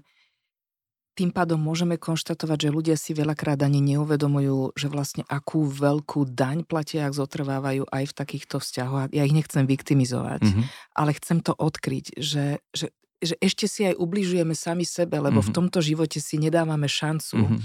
tým 1.18 1.34
pádom 1.34 1.60
môžeme 1.60 2.00
konštatovať, 2.00 2.68
že 2.68 2.70
ľudia 2.72 2.96
si 2.96 3.12
veľakrát 3.12 3.60
ani 3.60 3.82
neuvedomujú, 3.82 4.72
že 4.72 4.88
vlastne 4.88 5.26
akú 5.28 5.68
veľkú 5.68 6.24
daň 6.32 6.64
platia, 6.64 7.04
ak 7.04 7.12
zotrvávajú 7.18 7.84
aj 7.92 8.04
v 8.08 8.16
takýchto 8.16 8.56
vzťahoch. 8.62 9.12
Ja 9.12 9.26
ich 9.28 9.36
nechcem 9.36 9.68
viktimizovať, 9.68 10.40
Mhm. 10.48 10.62
ale 10.96 11.10
chcem 11.18 11.44
to 11.44 11.52
odkryť, 11.52 12.16
že, 12.16 12.64
že, 12.72 12.94
že 13.20 13.36
ešte 13.38 13.68
si 13.68 13.84
aj 13.84 14.00
ubližujeme 14.00 14.56
sami 14.56 14.82
sebe, 14.82 15.20
lebo 15.20 15.40
v 15.40 15.52
Mhm. 15.52 15.56
tomto 15.56 15.78
živote 15.80 16.18
si 16.18 16.40
nedávame 16.40 16.88
šancu 16.88 17.36
Mhm. 17.36 17.58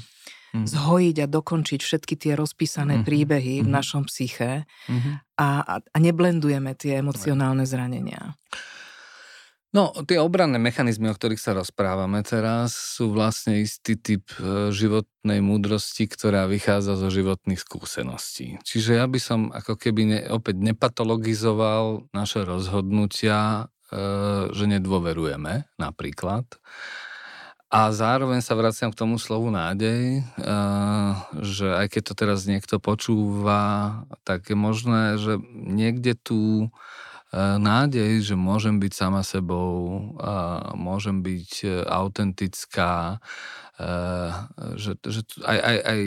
Mhm. 0.55 0.67
zhojiť 0.67 1.15
a 1.19 1.27
dokončiť 1.27 1.79
všetky 1.83 2.15
tie 2.15 2.33
rozpísané 2.35 2.99
Mhm. 2.99 3.03
príbehy 3.03 3.55
v 3.63 3.67
Mhm. 3.67 3.75
našom 3.75 4.03
psyché 4.07 4.63
Mhm. 4.87 5.11
a, 5.35 5.47
a, 5.83 5.97
neblendujeme 5.99 6.71
tie 6.75 7.03
emocionálne 7.03 7.67
zranenia. 7.67 8.39
No, 9.75 9.91
tie 10.07 10.15
obranné 10.23 10.55
mechanizmy, 10.55 11.11
o 11.11 11.17
ktorých 11.19 11.35
sa 11.35 11.51
rozprávame 11.51 12.23
teraz, 12.23 12.71
sú 12.95 13.11
vlastne 13.11 13.59
istý 13.59 13.99
typ 13.99 14.23
e, 14.39 14.71
životnej 14.71 15.43
múdrosti, 15.43 16.07
ktorá 16.07 16.47
vychádza 16.47 16.95
zo 16.95 17.11
životných 17.11 17.59
skúseností. 17.59 18.55
Čiže 18.63 18.95
ja 18.95 19.03
by 19.03 19.19
som 19.19 19.51
ako 19.51 19.75
keby 19.75 20.01
ne, 20.07 20.19
opäť 20.31 20.63
nepatologizoval 20.63 22.07
naše 22.15 22.47
rozhodnutia, 22.47 23.67
že 24.51 24.65
nedôverujeme 24.65 25.69
napríklad. 25.77 26.45
A 27.75 27.91
zároveň 27.91 28.39
sa 28.39 28.55
vraciam 28.55 28.93
k 28.93 28.99
tomu 29.03 29.19
slovu 29.19 29.51
nádej, 29.51 30.21
e, 30.21 30.23
že 31.43 31.75
aj 31.75 31.97
keď 31.97 32.01
to 32.07 32.13
teraz 32.13 32.39
niekto 32.47 32.79
počúva, 32.79 34.05
tak 34.23 34.47
je 34.47 34.55
možné, 34.55 35.17
že 35.17 35.41
niekde 35.51 36.15
tu 36.15 36.39
e, 36.63 36.69
nádej, 37.35 38.23
že 38.23 38.35
môžem 38.39 38.79
byť 38.79 38.93
sama 38.95 39.19
sebou, 39.19 39.99
môžem 40.71 41.19
byť 41.19 41.51
e, 41.63 41.69
autentická, 41.83 43.19
e, 43.75 43.87
že, 44.79 44.95
že, 45.03 45.21
aj, 45.43 45.59
aj, 45.59 45.77
aj, 45.83 45.99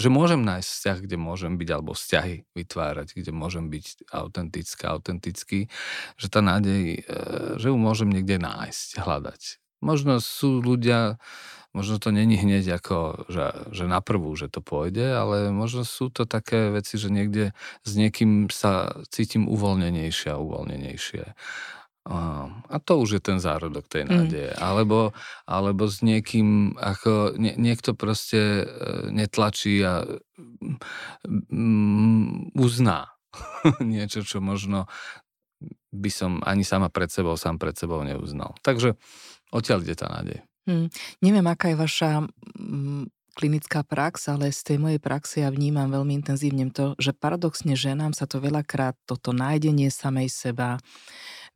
že 0.00 0.08
môžem 0.08 0.40
nájsť 0.40 0.68
vzťah, 0.72 0.98
kde 1.04 1.16
môžem 1.20 1.52
byť, 1.60 1.68
alebo 1.68 1.92
vzťahy 1.92 2.36
vytvárať, 2.56 3.08
kde 3.12 3.32
môžem 3.36 3.68
byť 3.68 4.08
autentická, 4.08 4.84
autentický, 4.96 5.68
že 6.16 6.26
tá 6.32 6.40
nádej, 6.40 7.04
e, 7.04 7.20
že 7.60 7.68
ju 7.68 7.76
môžem 7.76 8.08
niekde 8.08 8.40
nájsť, 8.40 9.04
hľadať. 9.04 9.42
Možno 9.84 10.16
sú 10.20 10.64
ľudia, 10.64 11.20
možno 11.70 12.02
to 12.02 12.10
není 12.10 12.34
hneď 12.34 12.82
ako, 12.82 13.26
že, 13.30 13.70
že 13.70 13.84
na 13.86 14.02
prvú, 14.02 14.34
že 14.34 14.50
to 14.50 14.58
pôjde, 14.58 15.14
ale 15.14 15.54
možno 15.54 15.86
sú 15.86 16.10
to 16.10 16.26
také 16.26 16.74
veci, 16.74 16.98
že 16.98 17.10
niekde 17.10 17.54
s 17.86 17.92
niekým 17.94 18.50
sa 18.50 19.02
cítim 19.08 19.46
uvoľnenejšie 19.46 20.34
a 20.34 20.42
uvoľnenejšie. 20.42 21.24
A 22.10 22.76
to 22.80 22.92
už 22.98 23.20
je 23.20 23.22
ten 23.22 23.38
zárodok 23.38 23.86
tej 23.86 24.08
Mm. 24.08 24.10
nádeje. 24.10 24.50
Alebo, 24.56 25.12
alebo 25.46 25.84
s 25.86 26.00
niekým, 26.00 26.74
ako 26.74 27.36
nie, 27.38 27.54
niekto 27.54 27.92
proste 27.94 28.64
e, 28.64 29.12
netlačí 29.12 29.78
a 29.84 30.02
mm, 31.28 32.56
uzná 32.56 33.14
niečo, 33.84 34.24
čo 34.26 34.40
možno 34.42 34.88
by 35.92 36.10
som 36.10 36.40
ani 36.42 36.64
sama 36.64 36.88
pred 36.88 37.12
sebou, 37.12 37.36
sám 37.36 37.60
pred 37.60 37.76
sebou 37.76 38.00
neuznal. 38.02 38.56
Takže 38.64 38.96
odtiaľ 39.52 39.84
ide 39.84 39.94
tá 39.94 40.08
nádej. 40.08 40.40
Hm. 40.70 40.86
Neviem, 41.18 41.46
aká 41.50 41.74
je 41.74 41.76
vaša 41.82 42.10
mm, 42.54 43.10
klinická 43.34 43.82
prax, 43.82 44.30
ale 44.30 44.54
z 44.54 44.60
tej 44.62 44.78
mojej 44.78 45.00
praxe 45.02 45.42
ja 45.42 45.50
vnímam 45.50 45.90
veľmi 45.90 46.14
intenzívne 46.22 46.70
to, 46.70 46.94
že 47.02 47.10
paradoxne 47.10 47.74
ženám 47.74 48.14
sa 48.14 48.30
to 48.30 48.38
veľakrát, 48.38 48.94
toto 49.02 49.34
nájdenie 49.34 49.90
samej 49.90 50.30
seba, 50.30 50.78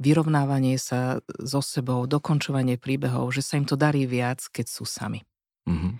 vyrovnávanie 0.02 0.74
sa 0.80 1.22
so 1.38 1.62
sebou, 1.62 2.10
dokončovanie 2.10 2.74
príbehov, 2.74 3.30
že 3.30 3.46
sa 3.46 3.54
im 3.54 3.66
to 3.66 3.78
darí 3.78 4.10
viac, 4.10 4.42
keď 4.50 4.66
sú 4.66 4.82
sami. 4.82 5.22
Mm-hmm. 5.70 5.92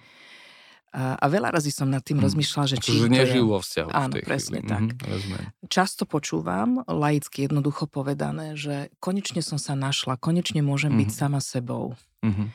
A, 0.94 1.18
a 1.18 1.27
veľa 1.27 1.50
razy 1.59 1.74
som 1.74 1.90
nad 1.90 2.07
tým 2.07 2.22
mm. 2.22 2.27
rozmýšľala, 2.31 2.66
že 2.70 2.79
či... 2.79 3.03
Že 3.03 3.11
nežijú 3.11 3.50
vo 3.50 3.59
vzťahu. 3.59 3.88
Áno, 3.90 4.14
presne 4.22 4.62
chvíli. 4.62 4.70
tak. 4.70 4.85
Mm-hmm, 4.94 5.66
Často 5.66 6.07
počúvam, 6.07 6.87
laicky 6.87 7.50
jednoducho 7.50 7.90
povedané, 7.90 8.55
že 8.55 8.94
konečne 9.03 9.42
som 9.42 9.58
sa 9.58 9.75
našla, 9.75 10.15
konečne 10.23 10.62
môžem 10.62 10.94
mm-hmm. 10.94 11.10
byť 11.10 11.10
sama 11.10 11.42
sebou. 11.42 11.98
Mm-hmm. 12.23 12.46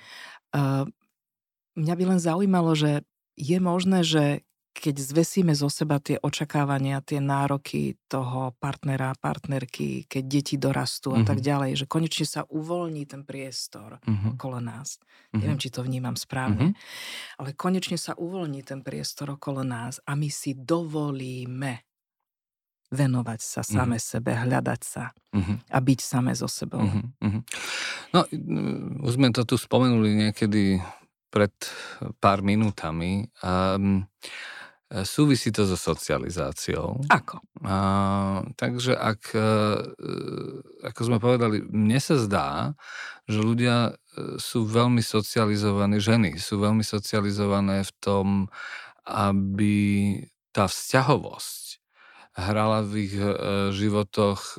Uh, 0.49 0.89
mňa 1.77 1.93
by 1.95 2.03
len 2.15 2.19
zaujímalo, 2.19 2.73
že 2.73 3.05
je 3.39 3.57
možné, 3.61 4.03
že 4.03 4.43
keď 4.79 4.95
zvesíme 4.95 5.51
zo 5.51 5.67
seba 5.67 5.99
tie 5.99 6.15
očakávania, 6.23 7.03
tie 7.03 7.19
nároky 7.19 7.99
toho 8.07 8.55
partnera, 8.63 9.11
partnerky, 9.19 10.07
keď 10.07 10.23
deti 10.23 10.55
dorastú 10.55 11.11
a 11.11 11.19
mm-hmm. 11.19 11.27
tak 11.27 11.39
ďalej, 11.43 11.83
že 11.83 11.85
konečne 11.89 12.23
sa 12.23 12.47
uvoľní 12.47 13.03
ten 13.03 13.27
priestor 13.27 13.99
mm-hmm. 13.99 14.39
okolo 14.39 14.63
nás. 14.63 14.95
Mm-hmm. 14.95 15.39
Neviem, 15.43 15.59
či 15.59 15.69
to 15.73 15.83
vnímam 15.83 16.15
správne, 16.15 16.71
mm-hmm. 16.71 17.41
ale 17.43 17.49
konečne 17.59 17.99
sa 17.99 18.15
uvoľní 18.15 18.63
ten 18.63 18.79
priestor 18.79 19.35
okolo 19.35 19.67
nás 19.67 19.99
a 20.07 20.15
my 20.15 20.31
si 20.31 20.55
dovolíme 20.55 21.88
venovať 22.89 23.39
sa 23.39 23.61
same 23.61 23.97
mm-hmm. 23.97 24.09
sebe, 24.09 24.31
hľadať 24.33 24.81
sa 24.81 25.13
mm-hmm. 25.33 25.57
a 25.69 25.77
byť 25.77 25.99
same 26.01 26.33
so 26.33 26.49
sebou. 26.49 26.81
Mm-hmm. 26.81 27.41
No, 28.13 28.19
už 29.05 29.13
sme 29.17 29.29
to 29.29 29.45
tu 29.45 29.55
spomenuli 29.57 30.29
niekedy 30.29 30.81
pred 31.29 31.53
pár 32.17 32.41
minútami. 32.41 33.29
Um, 33.45 34.09
Súvisí 34.89 35.53
to 35.53 35.69
so 35.69 35.77
socializáciou. 35.77 36.97
Ako? 37.13 37.37
A, 37.61 38.41
takže 38.57 38.97
ak, 38.97 39.37
e, 39.37 39.53
ako 40.81 41.01
sme 41.05 41.21
povedali, 41.21 41.61
mne 41.61 42.01
sa 42.01 42.17
zdá, 42.17 42.49
že 43.29 43.37
ľudia 43.37 43.93
e, 43.93 44.41
sú 44.41 44.65
veľmi 44.65 45.05
socializovaní, 45.05 46.01
ženy 46.01 46.41
sú 46.41 46.57
veľmi 46.57 46.81
socializované 46.81 47.85
v 47.85 47.91
tom, 48.01 48.27
aby 49.05 49.77
tá 50.49 50.65
vzťahovosť 50.65 51.58
hrala 52.47 52.87
v 52.87 52.93
ich 53.03 53.15
e, 53.15 53.31
životoch 53.75 54.55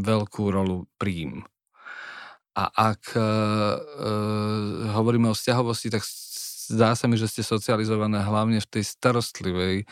veľkú 0.00 0.44
rolu 0.48 0.88
príjm. 0.96 1.44
A 2.56 2.72
ak 2.72 3.12
hovoríme 4.96 5.28
o 5.28 5.36
vzťahovosti, 5.36 5.92
tak 5.92 6.02
zdá 6.68 6.92
sa 6.92 7.08
mi, 7.08 7.16
že 7.16 7.28
ste 7.28 7.40
socializované 7.40 8.20
hlavne 8.20 8.60
v 8.60 8.68
tej 8.68 8.84
starostlivej, 8.84 9.88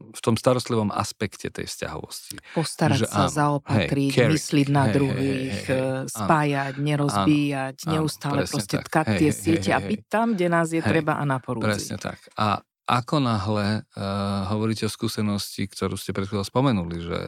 v 0.00 0.20
tom 0.20 0.36
starostlivom 0.36 0.92
aspekte 0.92 1.48
tej 1.48 1.64
vzťahovosti. 1.68 2.36
Postarať 2.52 3.04
že, 3.04 3.08
sa, 3.08 3.28
áno, 3.28 3.32
zaopatriť, 3.32 4.12
hej, 4.12 4.28
mysliť 4.28 4.68
na 4.68 4.84
hej, 4.84 4.92
druhých, 4.92 5.60
hej, 5.64 5.76
hej, 5.76 6.12
spájať, 6.12 6.74
nerozbíjať, 6.76 7.76
áno, 7.84 7.92
neustále 7.96 8.44
áno, 8.44 8.50
proste 8.52 8.76
tak. 8.76 8.84
tkať 8.92 9.06
hej, 9.08 9.18
tie 9.18 9.30
hej, 9.32 9.40
siete 9.40 9.70
hej, 9.72 9.76
a 9.76 9.80
byť 9.80 10.00
tam, 10.08 10.26
kde 10.36 10.46
nás 10.52 10.68
je 10.68 10.82
hej, 10.84 10.88
treba 10.88 11.16
a 11.16 11.24
na 11.24 11.38
porúdzi. 11.40 11.68
Presne 11.68 11.96
tak. 11.96 12.20
A 12.36 12.60
ako 12.84 13.16
náhle 13.16 13.88
uh, 13.96 14.44
hovoríte 14.52 14.84
o 14.84 14.92
skúsenosti, 14.92 15.64
ktorú 15.64 15.96
ste 15.96 16.12
pred 16.12 16.28
spomenuli, 16.28 17.00
že, 17.00 17.20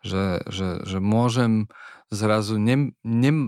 že, 0.00 0.24
že, 0.48 0.68
že 0.88 0.98
môžem 1.04 1.68
zrazu 2.12 2.60
nem, 2.60 2.92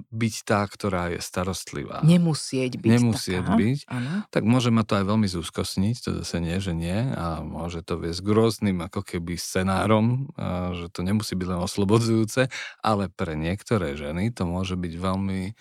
byť 0.09 0.35
tá, 0.49 0.65
ktorá 0.65 1.13
je 1.13 1.21
starostlivá. 1.21 2.01
Nemusieť 2.01 2.81
byť 2.81 2.91
Nemusieť 2.97 3.45
taká. 3.45 3.61
byť. 3.61 3.79
Ano. 3.93 4.11
Tak 4.33 4.43
môže 4.49 4.73
ma 4.73 4.89
to 4.89 4.97
aj 4.97 5.05
veľmi 5.05 5.29
zúskosniť, 5.29 5.97
to 6.01 6.11
zase 6.25 6.41
nie, 6.41 6.57
že 6.57 6.73
nie. 6.73 6.97
A 7.13 7.45
môže 7.45 7.85
to 7.85 8.01
viesť 8.01 8.25
k 8.25 8.31
rôznym 8.33 8.81
ako 8.81 9.05
keby 9.05 9.37
scenárom, 9.37 10.33
že 10.81 10.89
to 10.89 11.05
nemusí 11.05 11.37
byť 11.37 11.47
len 11.53 11.61
oslobodzujúce, 11.61 12.49
ale 12.81 13.13
pre 13.13 13.37
niektoré 13.37 14.01
ženy 14.01 14.33
to 14.33 14.49
môže 14.49 14.81
byť 14.81 14.95
veľmi 14.97 15.53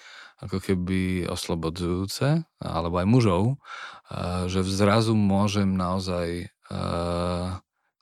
ako 0.43 0.57
keby 0.63 1.27
oslobodzujúce, 1.27 2.47
alebo 2.63 3.03
aj 3.03 3.07
mužov, 3.07 3.43
že 4.47 4.63
zrazu 4.63 5.11
môžem 5.15 5.75
naozaj 5.75 6.51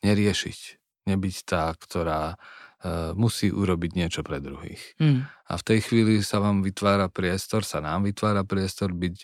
neriešiť, 0.01 0.59
nebyť 1.05 1.35
tá, 1.45 1.73
ktorá 1.77 2.37
musí 3.13 3.53
urobiť 3.53 3.91
niečo 3.93 4.21
pre 4.25 4.41
druhých. 4.41 4.81
Mm. 4.97 5.27
A 5.27 5.53
v 5.59 5.63
tej 5.67 5.79
chvíli 5.83 6.23
sa 6.23 6.39
vám 6.39 6.63
vytvára 6.65 7.11
priestor, 7.11 7.67
sa 7.67 7.83
nám 7.83 8.07
vytvára 8.07 8.47
priestor 8.47 8.95
byť, 8.95 9.17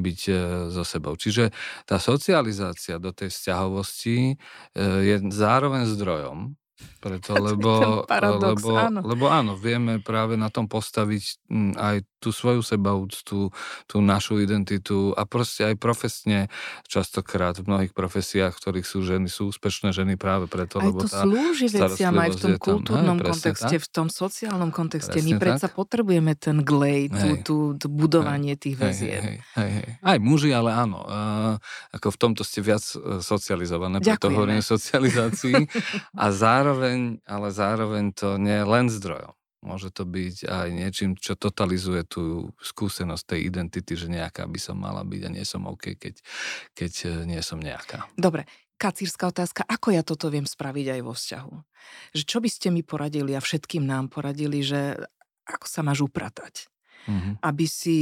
byť 0.00 0.20
e, 0.26 0.34
so 0.72 0.82
sebou. 0.82 1.14
Čiže 1.14 1.52
tá 1.84 2.00
socializácia 2.00 2.96
do 2.96 3.12
tej 3.12 3.28
vzťahovosti 3.28 4.18
e, 4.32 4.34
je 4.80 5.16
zároveň 5.30 5.84
zdrojom 5.86 6.56
preto, 7.00 7.36
lebo, 7.48 8.04
paradox, 8.04 8.60
lebo, 8.60 8.70
áno. 8.76 9.00
lebo 9.04 9.24
áno, 9.32 9.52
vieme 9.56 10.00
práve 10.00 10.36
na 10.36 10.52
tom 10.52 10.68
postaviť 10.68 11.48
mm, 11.48 11.72
aj 11.76 11.96
tú 12.26 12.34
svoju 12.34 12.58
sebaúctu, 12.66 13.54
tú 13.86 13.96
našu 14.02 14.42
identitu 14.42 15.14
a 15.14 15.22
proste 15.22 15.70
aj 15.70 15.78
profesne 15.78 16.50
častokrát 16.90 17.54
v 17.62 17.70
mnohých 17.70 17.92
profesiách, 17.94 18.50
v 18.50 18.58
ktorých 18.58 18.86
sú 18.86 19.06
ženy, 19.06 19.30
sú 19.30 19.54
úspešné 19.54 19.94
ženy 19.94 20.18
práve 20.18 20.50
preto, 20.50 20.82
aj 20.82 20.86
lebo 20.90 21.06
to 21.06 21.14
tá 21.14 21.22
slúži 21.22 21.70
veciam 21.70 22.18
aj 22.18 22.34
v 22.34 22.38
tom 22.42 22.52
kultúrnom 22.58 23.22
kontexte, 23.22 23.78
tak. 23.78 23.84
v 23.86 23.88
tom 23.94 24.08
sociálnom 24.10 24.74
kontexte. 24.74 25.22
Presne 25.22 25.38
My 25.38 25.38
predsa 25.38 25.70
tak. 25.70 25.78
potrebujeme 25.78 26.34
ten 26.34 26.66
glej, 26.66 27.14
tú, 27.14 27.28
tú, 27.46 27.56
tú 27.78 27.86
budovanie 27.86 28.58
hej, 28.58 28.62
tých 28.66 28.74
väzieb. 28.74 29.22
Hej, 29.22 29.38
hej, 29.54 29.70
hej. 29.78 29.88
Aj 30.02 30.18
muži, 30.18 30.50
ale 30.50 30.74
áno. 30.74 31.06
Uh, 31.06 31.54
ako 31.94 32.10
v 32.10 32.18
tomto 32.18 32.42
ste 32.42 32.58
viac 32.58 32.82
e, 32.82 33.22
socializované, 33.22 34.02
preto 34.02 34.32
hovorím 34.32 34.64
socializácii. 34.64 35.68
a 36.24 36.26
zároveň, 36.34 37.22
ale 37.22 37.48
zároveň 37.54 38.10
to 38.16 38.34
nie 38.40 38.56
je 38.58 38.66
len 38.66 38.86
zdrojom. 38.90 39.36
Môže 39.64 39.88
to 39.88 40.04
byť 40.04 40.46
aj 40.46 40.68
niečím, 40.68 41.10
čo 41.16 41.34
totalizuje 41.34 42.04
tú 42.04 42.52
skúsenosť 42.60 43.34
tej 43.34 43.40
identity, 43.48 43.96
že 43.96 44.12
nejaká 44.12 44.44
by 44.44 44.60
som 44.60 44.76
mala 44.76 45.02
byť 45.02 45.22
a 45.26 45.30
nie 45.32 45.44
som 45.48 45.64
OK, 45.64 45.96
keď, 45.96 46.20
keď 46.76 46.92
e, 47.02 47.08
nie 47.24 47.40
som 47.40 47.58
nejaká. 47.58 48.04
Dobre, 48.14 48.44
kacírska 48.76 49.32
otázka, 49.32 49.64
ako 49.64 49.88
ja 49.96 50.04
toto 50.04 50.28
viem 50.28 50.44
spraviť 50.44 50.86
aj 50.94 51.00
vo 51.00 51.12
vzťahu? 51.16 51.54
Že 52.14 52.22
čo 52.28 52.38
by 52.38 52.48
ste 52.52 52.68
mi 52.68 52.84
poradili 52.84 53.32
a 53.32 53.40
všetkým 53.40 53.82
nám 53.82 54.12
poradili, 54.12 54.60
že 54.60 55.00
ako 55.48 55.66
sa 55.66 55.80
máš 55.80 56.04
upratať? 56.04 56.68
Mm-hmm. 57.06 57.34
Aby, 57.38 57.66
si, 57.70 57.98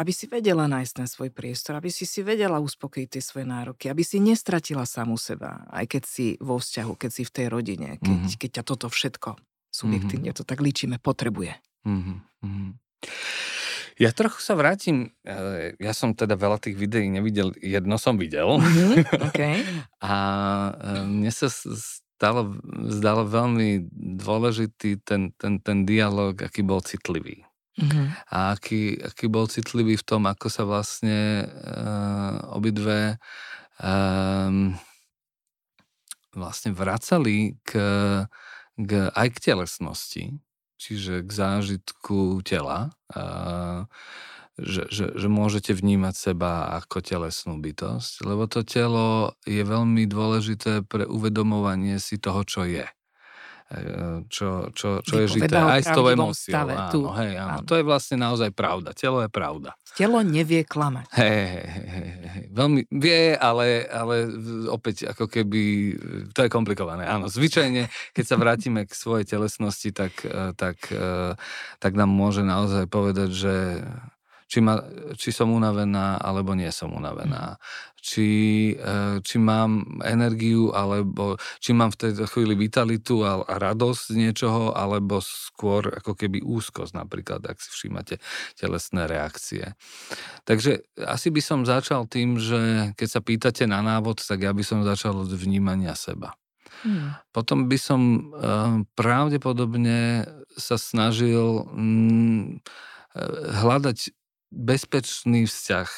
aby 0.00 0.12
si 0.16 0.32
vedela 0.32 0.64
nájsť 0.64 0.92
ten 0.96 1.04
svoj 1.04 1.28
priestor, 1.28 1.76
aby 1.76 1.92
si 1.92 2.08
si 2.08 2.24
vedela 2.24 2.56
uspokojiť 2.56 3.08
tie 3.12 3.20
svoje 3.20 3.44
nároky, 3.44 3.92
aby 3.92 4.00
si 4.00 4.16
nestratila 4.16 4.88
samu 4.88 5.20
seba, 5.20 5.68
aj 5.68 5.84
keď 5.84 6.02
si 6.08 6.26
vo 6.40 6.56
vzťahu, 6.56 6.96
keď 6.96 7.10
si 7.12 7.22
v 7.28 7.34
tej 7.36 7.46
rodine, 7.52 7.88
keď, 8.00 8.16
mm-hmm. 8.16 8.40
keď 8.40 8.50
ťa 8.56 8.64
toto 8.64 8.88
všetko 8.88 9.36
subjektívne 9.76 10.32
mm-hmm. 10.32 10.40
to 10.40 10.48
tak 10.48 10.64
líčime, 10.64 10.96
potrebuje. 10.96 11.52
Mm-hmm. 11.84 12.16
Ja 13.96 14.12
trochu 14.12 14.40
sa 14.44 14.56
vrátim, 14.56 15.12
e, 15.24 15.76
ja 15.80 15.92
som 15.96 16.12
teda 16.12 16.36
veľa 16.36 16.60
tých 16.60 16.76
videí 16.76 17.08
nevidel, 17.08 17.52
jedno 17.60 17.96
som 18.00 18.16
videl. 18.16 18.56
Mm-hmm. 18.56 18.94
Okay. 19.32 19.60
A 20.00 20.14
e, 20.72 21.04
mne 21.04 21.32
sa 21.32 21.48
stalo, 22.16 22.56
zdalo 22.88 23.28
veľmi 23.28 23.88
dôležitý 24.20 25.04
ten, 25.04 25.36
ten, 25.36 25.60
ten 25.60 25.84
dialog, 25.84 26.36
aký 26.40 26.64
bol 26.64 26.80
citlivý. 26.80 27.44
Mm-hmm. 27.76 28.06
A 28.32 28.56
aký, 28.56 28.96
aký 29.00 29.28
bol 29.28 29.48
citlivý 29.52 30.00
v 30.00 30.06
tom, 30.08 30.24
ako 30.24 30.48
sa 30.48 30.64
vlastne 30.64 31.44
uh, 31.44 32.56
obidve 32.56 33.20
um, 33.84 34.72
vlastne 36.32 36.72
vracali 36.72 37.60
k 37.60 37.76
k, 38.76 39.12
aj 39.12 39.28
k 39.32 39.38
telesnosti, 39.52 40.24
čiže 40.76 41.24
k 41.24 41.30
zážitku 41.32 42.40
tela, 42.44 42.92
a, 43.12 43.88
že, 44.56 44.88
že, 44.88 45.12
že 45.12 45.28
môžete 45.28 45.76
vnímať 45.76 46.14
seba 46.16 46.72
ako 46.80 47.04
telesnú 47.04 47.60
bytosť, 47.60 48.24
lebo 48.24 48.48
to 48.48 48.64
telo 48.64 49.36
je 49.44 49.60
veľmi 49.60 50.08
dôležité 50.08 50.80
pre 50.80 51.04
uvedomovanie 51.04 52.00
si 52.00 52.16
toho, 52.16 52.40
čo 52.48 52.64
je. 52.64 52.88
E, 53.66 54.22
čo, 54.30 54.70
čo, 54.70 55.02
čo 55.02 55.14
je 55.18 55.26
žité 55.26 55.58
aj 55.58 55.82
s 55.82 55.90
tou 55.90 56.06
emóciou. 56.06 56.54
Áno, 56.54 56.86
tu. 56.86 57.02
Hej, 57.10 57.34
áno. 57.34 57.50
áno. 57.58 57.66
To 57.66 57.74
je 57.74 57.82
vlastne 57.82 58.14
naozaj 58.14 58.54
pravda. 58.54 58.94
Telo 58.94 59.26
je 59.26 59.30
pravda. 59.30 59.74
Telo 59.98 60.22
nevie 60.22 60.62
klamať. 60.62 61.10
Hej, 61.18 61.66
hej, 61.66 61.86
hej, 61.90 62.10
hej. 62.30 62.44
Veľmi 62.54 62.80
vie, 62.94 63.34
ale, 63.34 63.82
ale 63.90 64.30
opäť 64.70 65.10
ako 65.10 65.26
keby, 65.26 65.62
to 66.30 66.46
je 66.46 66.50
komplikované. 66.52 67.10
Áno, 67.10 67.26
zvyčajne, 67.26 67.90
keď 68.14 68.24
sa 68.24 68.38
vrátime 68.38 68.86
k 68.86 68.92
svojej 68.94 69.26
telesnosti, 69.26 69.90
tak, 69.90 70.14
e, 70.22 70.54
tak, 70.54 70.86
e, 70.94 71.34
tak 71.82 71.92
nám 71.98 72.12
môže 72.12 72.46
naozaj 72.46 72.86
povedať, 72.86 73.34
že 73.34 73.54
či, 74.46 74.62
ma, 74.62 74.78
či 75.18 75.34
som 75.34 75.50
unavená, 75.50 76.22
alebo 76.22 76.54
nie 76.54 76.70
som 76.70 76.94
unavená. 76.94 77.58
Či, 77.98 78.28
e, 78.78 79.18
či 79.18 79.36
mám 79.42 79.98
energiu, 80.06 80.70
alebo 80.70 81.34
či 81.58 81.74
mám 81.74 81.90
v 81.90 82.06
tejto 82.06 82.30
chvíli 82.30 82.54
vitalitu 82.54 83.26
a, 83.26 83.42
a 83.42 83.54
radosť 83.58 84.14
z 84.14 84.14
niečoho, 84.14 84.70
alebo 84.70 85.18
skôr 85.18 85.90
ako 85.90 86.14
keby 86.14 86.46
úzkosť 86.46 86.94
napríklad, 86.94 87.42
ak 87.42 87.58
si 87.58 87.74
všímate 87.74 88.22
telesné 88.54 89.10
reakcie. 89.10 89.74
Takže 90.46 90.86
asi 91.02 91.34
by 91.34 91.42
som 91.42 91.66
začal 91.66 92.06
tým, 92.06 92.38
že 92.38 92.94
keď 92.94 93.08
sa 93.10 93.20
pýtate 93.20 93.66
na 93.66 93.82
návod, 93.82 94.22
tak 94.22 94.46
ja 94.46 94.54
by 94.54 94.62
som 94.62 94.86
začal 94.86 95.26
od 95.26 95.30
vnímania 95.34 95.98
seba. 95.98 96.38
Hmm. 96.86 97.18
Potom 97.34 97.66
by 97.66 97.78
som 97.80 98.00
uh, 98.30 98.84
pravdepodobne 98.94 100.28
sa 100.54 100.76
snažil 100.78 101.66
um, 101.72 102.60
hľadať 103.64 104.12
bezpečný 104.50 105.46
vzťah, 105.46 105.88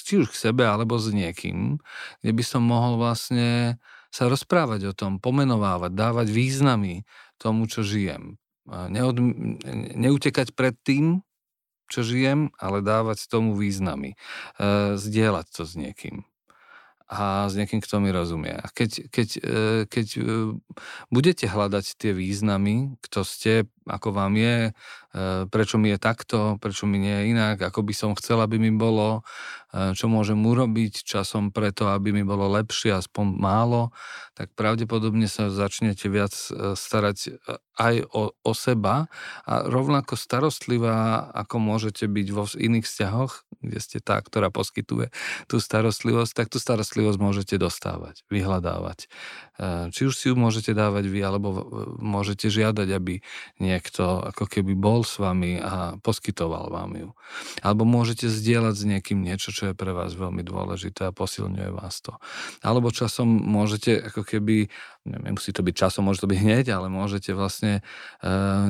či 0.00 0.12
už 0.20 0.34
k 0.34 0.50
sebe, 0.50 0.66
alebo 0.66 0.98
s 0.98 1.14
niekým, 1.14 1.78
kde 2.20 2.32
by 2.34 2.44
som 2.44 2.62
mohol 2.66 2.98
vlastne 2.98 3.78
sa 4.14 4.30
rozprávať 4.30 4.90
o 4.90 4.92
tom, 4.94 5.18
pomenovávať, 5.18 5.90
dávať 5.94 6.30
významy 6.30 7.02
tomu, 7.38 7.66
čo 7.66 7.82
žijem. 7.82 8.38
Neod, 8.66 9.18
neutekať 9.98 10.54
pred 10.54 10.78
tým, 10.86 11.26
čo 11.90 12.00
žijem, 12.00 12.54
ale 12.56 12.80
dávať 12.80 13.28
tomu 13.28 13.58
významy. 13.58 14.16
E, 14.56 14.96
zdieľať 14.96 15.46
to 15.52 15.62
s 15.68 15.76
niekým 15.76 16.24
a 17.04 17.46
s 17.46 17.54
niekým, 17.54 17.84
kto 17.84 18.00
mi 18.00 18.08
rozumie. 18.08 18.56
A 18.56 18.66
keď, 18.72 19.12
keď, 19.12 19.28
e, 19.36 19.50
keď 19.84 20.06
e, 20.16 20.22
budete 21.12 21.44
hľadať 21.44 22.00
tie 22.00 22.16
významy, 22.16 22.96
kto 23.04 23.20
ste, 23.28 23.68
ako 23.84 24.16
vám 24.16 24.34
je, 24.40 24.72
prečo 25.52 25.76
mi 25.78 25.94
je 25.94 25.98
takto, 26.00 26.56
prečo 26.58 26.88
mi 26.88 26.98
nie 26.98 27.14
je 27.22 27.24
inak, 27.36 27.62
ako 27.62 27.86
by 27.86 27.94
som 27.94 28.10
chcel, 28.18 28.42
aby 28.42 28.58
mi 28.58 28.72
bolo, 28.74 29.22
čo 29.70 30.06
môžem 30.10 30.38
urobiť 30.40 31.06
časom 31.06 31.54
preto, 31.54 31.90
aby 31.90 32.10
mi 32.10 32.26
bolo 32.26 32.50
lepšie, 32.50 32.94
aspoň 32.94 33.38
málo, 33.38 33.94
tak 34.34 34.50
pravdepodobne 34.58 35.30
sa 35.30 35.50
začnete 35.50 36.10
viac 36.10 36.34
starať 36.74 37.38
aj 37.78 38.06
o, 38.10 38.34
o 38.34 38.52
seba 38.54 39.10
a 39.46 39.52
rovnako 39.66 40.14
starostlivá, 40.14 41.30
ako 41.34 41.58
môžete 41.58 42.06
byť 42.06 42.26
vo 42.30 42.46
iných 42.46 42.86
vzťahoch, 42.86 43.32
kde 43.62 43.78
ste 43.82 43.98
tá, 43.98 44.18
ktorá 44.22 44.50
poskytuje 44.50 45.10
tú 45.50 45.58
starostlivosť, 45.58 46.32
tak 46.34 46.46
tú 46.50 46.62
starostlivosť 46.62 47.18
môžete 47.18 47.54
dostávať, 47.58 48.22
vyhľadávať. 48.30 49.10
E, 49.54 49.90
či 49.94 50.10
už 50.10 50.14
si 50.18 50.26
ju 50.30 50.34
môžete 50.34 50.74
dávať 50.74 51.06
vy, 51.06 51.22
alebo 51.22 51.62
môžete 52.02 52.50
žiadať, 52.50 52.88
aby 52.90 53.22
niekto 53.62 54.26
ako 54.34 54.50
keby 54.50 54.74
bol 54.74 55.06
s 55.06 55.22
vami 55.22 55.62
a 55.62 55.94
poskytoval 56.02 56.74
vám 56.74 56.90
ju. 56.98 57.08
Alebo 57.62 57.86
môžete 57.86 58.26
zdieľať 58.26 58.74
s 58.74 58.84
niekým 58.84 59.22
niečo, 59.22 59.54
čo 59.54 59.70
je 59.70 59.74
pre 59.78 59.94
vás 59.94 60.10
veľmi 60.18 60.42
dôležité 60.42 61.06
a 61.06 61.14
posilňuje 61.14 61.70
vás 61.70 62.02
to. 62.02 62.18
Alebo 62.66 62.90
časom 62.90 63.30
môžete 63.30 64.10
ako 64.10 64.26
keby 64.26 64.66
nemusí 65.06 65.54
to 65.54 65.62
byť 65.62 65.74
časom, 65.74 66.10
môže 66.10 66.26
to 66.26 66.30
byť 66.30 66.38
hneď, 66.40 66.66
ale 66.74 66.90
môžete 66.90 67.30
vlastne 67.30 67.78
e, 67.78 67.82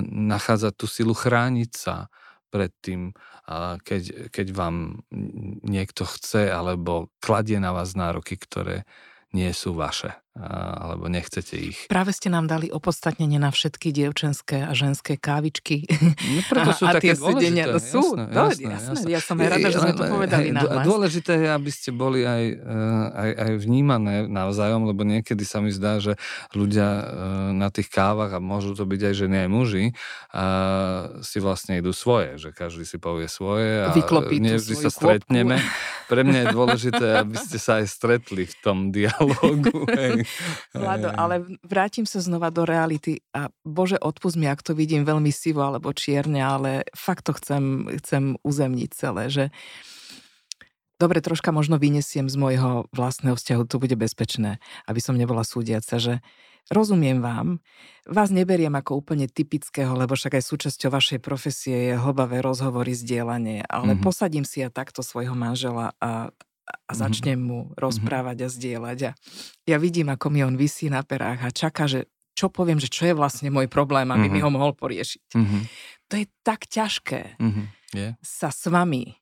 nachádzať 0.05 0.73
tú 0.77 0.85
silu 0.85 1.17
chrániť 1.17 1.71
sa 1.73 2.13
pred 2.53 2.71
tým, 2.87 3.11
keď, 3.83 4.31
keď 4.31 4.47
vám 4.55 5.03
niekto 5.67 6.07
chce 6.07 6.55
alebo 6.55 7.11
kladie 7.19 7.59
na 7.59 7.75
vás 7.75 7.99
nároky, 7.99 8.39
ktoré 8.39 8.87
nie 9.35 9.51
sú 9.51 9.75
vaše 9.75 10.24
alebo 10.35 11.07
nechcete 11.07 11.55
ich. 11.55 11.79
Práve 11.87 12.11
ste 12.11 12.27
nám 12.27 12.51
dali 12.51 12.67
opodstatnenie 12.67 13.39
na 13.39 13.55
všetky 13.55 13.95
dievčenské 13.95 14.67
a 14.67 14.75
ženské 14.75 15.15
kávičky. 15.15 15.87
No 16.35 16.41
preto 16.51 16.71
sú 16.75 16.85
a, 16.91 16.99
také 16.99 17.15
a 17.15 17.15
tie 17.15 17.23
sedenia. 17.23 17.65
No 17.71 17.79
sú, 17.79 18.19
jasné, 18.19 18.35
no, 18.35 18.45
jasné, 18.51 18.71
jasné. 18.75 19.09
Ja 19.15 19.21
som 19.23 19.37
aj 19.39 19.49
rada, 19.55 19.69
že 19.71 19.79
sme 19.79 19.95
to 19.95 20.05
povedali 20.11 20.49
na 20.51 20.61
hlas. 20.67 20.85
Dôležité 20.85 21.33
je, 21.39 21.49
aby 21.55 21.71
ste 21.71 21.91
boli 21.95 22.27
aj, 22.27 22.45
eh, 22.51 23.05
aj, 23.15 23.31
aj 23.47 23.53
vnímané 23.63 24.27
navzájom, 24.27 24.91
lebo 24.91 25.07
niekedy 25.07 25.47
sa 25.47 25.63
mi 25.63 25.71
zdá, 25.71 26.03
že 26.03 26.19
ľudia 26.51 26.89
eh, 26.91 27.05
na 27.55 27.71
tých 27.71 27.87
kávach, 27.87 28.35
a 28.35 28.43
môžu 28.43 28.75
to 28.75 28.83
byť 28.83 29.01
aj 29.07 29.15
ženy, 29.15 29.37
aj 29.47 29.49
muži, 29.55 29.85
a 30.35 30.45
si 31.23 31.39
vlastne 31.39 31.79
idú 31.79 31.95
svoje, 31.95 32.43
že 32.43 32.51
každý 32.51 32.83
si 32.83 32.99
povie 32.99 33.31
svoje 33.31 33.87
a 33.87 33.95
Vyklopí 33.95 34.43
nevždy 34.43 34.75
sa 34.75 34.91
stretneme. 34.91 35.63
Pre 36.11 36.21
mňa 36.27 36.39
je 36.43 36.47
dôležité, 36.51 37.07
aby 37.23 37.39
ste 37.39 37.63
sa 37.63 37.79
aj 37.79 37.87
stretli 37.87 38.45
v 38.51 38.55
tom 38.61 38.91
dialogu. 38.91 39.87
Hej. 39.95 40.24
Vlado, 40.77 41.13
ale 41.15 41.45
vrátim 41.63 42.09
sa 42.09 42.19
znova 42.21 42.51
do 42.51 42.67
reality 42.67 43.23
a 43.31 43.49
bože, 43.63 44.01
odpust 44.01 44.37
mi, 44.37 44.51
ak 44.51 44.65
to 44.65 44.73
vidím 44.77 45.07
veľmi 45.07 45.31
sivo 45.31 45.63
alebo 45.63 45.95
čierne, 45.95 46.43
ale 46.43 46.89
fakt 46.97 47.29
to 47.29 47.33
chcem, 47.37 47.89
chcem 48.03 48.37
uzemniť 48.43 48.91
celé, 48.93 49.31
že 49.31 49.45
dobre, 50.99 51.21
troška 51.21 51.51
možno 51.51 51.77
vyniesiem 51.77 52.31
z 52.31 52.37
môjho 52.39 52.87
vlastného 52.95 53.37
vzťahu, 53.37 53.63
to 53.69 53.77
bude 53.83 53.97
bezpečné, 53.99 54.63
aby 54.89 55.01
som 55.03 55.19
nebola 55.19 55.45
súdiaca, 55.45 55.99
že 56.01 56.25
rozumiem 56.73 57.21
vám, 57.21 57.61
vás 58.09 58.33
neberiem 58.33 58.73
ako 58.73 59.05
úplne 59.05 59.29
typického, 59.29 59.93
lebo 59.93 60.17
však 60.17 60.41
aj 60.41 60.45
súčasťou 60.49 60.91
vašej 60.93 61.21
profesie 61.21 61.93
je 61.93 61.95
hlbavé 62.01 62.41
rozhovory, 62.41 62.97
zdieľanie, 62.97 63.69
ale 63.69 63.97
mm-hmm. 63.97 64.05
posadím 64.05 64.49
si 64.49 64.65
ja 64.65 64.73
takto 64.73 65.05
svojho 65.05 65.37
manžela 65.37 65.93
a, 66.01 66.33
a 66.65 66.93
mhm. 66.93 66.97
začnem 66.97 67.41
mu 67.41 67.61
mhm. 67.69 67.71
rozprávať 67.77 68.37
a 68.45 68.49
zdieľať. 68.49 68.99
A 69.09 69.11
ja 69.69 69.77
vidím, 69.77 70.09
ako 70.11 70.27
mi 70.33 70.41
on 70.45 70.57
vysí 70.57 70.89
na 70.89 71.05
perách 71.05 71.45
a 71.45 71.51
čaká, 71.53 71.85
že 71.85 72.09
čo 72.35 72.51
poviem, 72.51 72.83
že 72.83 72.91
čo 72.91 73.07
je 73.07 73.15
vlastne 73.15 73.47
môj 73.49 73.71
problém, 73.71 74.11
aby 74.11 74.27
mm-hmm. 74.27 74.35
mi 74.35 74.41
mhm. 74.43 74.47
ho 74.51 74.51
mohol 74.51 74.73
poriešiť. 74.75 75.39
Mm-hmm. 75.39 75.63
To 76.11 76.15
je 76.19 76.27
tak 76.43 76.67
ťažké 76.67 77.39
mm-hmm. 77.39 77.65
yeah. 77.95 78.19
sa 78.21 78.51
s 78.51 78.67
vami 78.67 79.15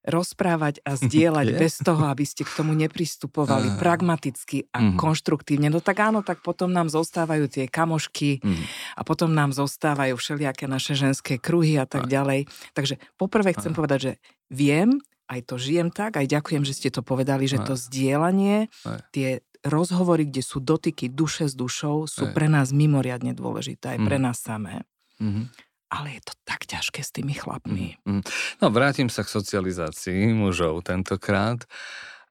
rozprávať 0.00 0.80
a 0.80 0.96
zdieľať 1.04 1.46
yeah. 1.52 1.60
bez 1.60 1.76
toho, 1.84 2.08
aby 2.08 2.24
ste 2.24 2.48
k 2.48 2.52
tomu 2.56 2.72
nepristupovali 2.72 3.68
uh. 3.68 3.76
pragmaticky 3.76 4.72
a 4.72 4.80
mm-hmm. 4.80 4.96
konštruktívne. 4.96 5.68
No 5.68 5.84
tak 5.84 6.00
áno, 6.00 6.24
tak 6.24 6.40
potom 6.40 6.72
nám 6.72 6.88
zostávajú 6.88 7.52
tie 7.52 7.68
kamošky 7.68 8.40
mm-hmm. 8.40 8.66
a 8.96 9.00
potom 9.04 9.36
nám 9.36 9.52
zostávajú 9.52 10.16
všelijaké 10.16 10.64
naše 10.64 10.96
ženské 10.96 11.36
kruhy 11.36 11.76
a 11.76 11.84
tak 11.84 12.08
uh. 12.08 12.10
ďalej. 12.10 12.48
Takže 12.72 12.96
poprvé 13.20 13.52
chcem 13.52 13.72
uh. 13.72 13.76
povedať, 13.76 13.98
že 14.00 14.12
viem, 14.48 14.96
aj 15.30 15.40
to 15.46 15.54
žijem 15.62 15.94
tak, 15.94 16.18
aj 16.18 16.26
ďakujem, 16.26 16.66
že 16.66 16.74
ste 16.74 16.90
to 16.90 17.06
povedali, 17.06 17.46
že 17.46 17.62
to 17.62 17.78
zdieľanie, 17.78 18.66
tie 19.14 19.46
rozhovory, 19.62 20.26
kde 20.26 20.42
sú 20.42 20.58
dotyky 20.58 21.06
duše 21.12 21.46
s 21.46 21.54
dušou, 21.54 22.10
sú 22.10 22.34
pre 22.34 22.50
nás 22.50 22.74
mimoriadne 22.74 23.36
dôležité, 23.36 23.96
aj 23.96 24.00
pre 24.02 24.16
mhm. 24.18 24.24
nás 24.24 24.38
samé. 24.40 24.82
Mm-hmm. 25.20 25.46
Ale 25.90 26.08
je 26.16 26.22
to 26.22 26.32
tak 26.46 26.70
ťažké 26.70 27.02
s 27.02 27.10
tými 27.10 27.34
chlapmi. 27.34 27.98
Mm-hmm. 28.06 28.22
No 28.62 28.66
vrátim 28.70 29.10
sa 29.12 29.26
k 29.26 29.34
socializácii 29.36 30.32
mužov 30.32 30.86
tentokrát. 30.86 31.66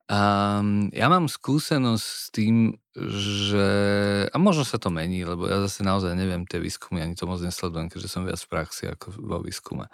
Um, 0.09 0.89
ja 0.89 1.05
mám 1.05 1.29
skúsenosť 1.29 2.01
s 2.01 2.27
tým, 2.33 2.73
že... 2.97 3.67
A 4.33 4.37
možno 4.41 4.65
sa 4.65 4.81
to 4.81 4.89
mení, 4.89 5.21
lebo 5.21 5.45
ja 5.45 5.61
zase 5.69 5.85
naozaj 5.85 6.17
neviem 6.17 6.49
tie 6.49 6.57
výskumy, 6.57 7.05
ani 7.05 7.13
to 7.13 7.29
moc 7.29 7.37
nesledujem, 7.45 7.93
keďže 7.93 8.09
som 8.09 8.25
viac 8.25 8.41
v 8.41 8.49
praxi 8.49 8.89
ako 8.89 9.13
vo 9.21 9.37
výskume. 9.45 9.85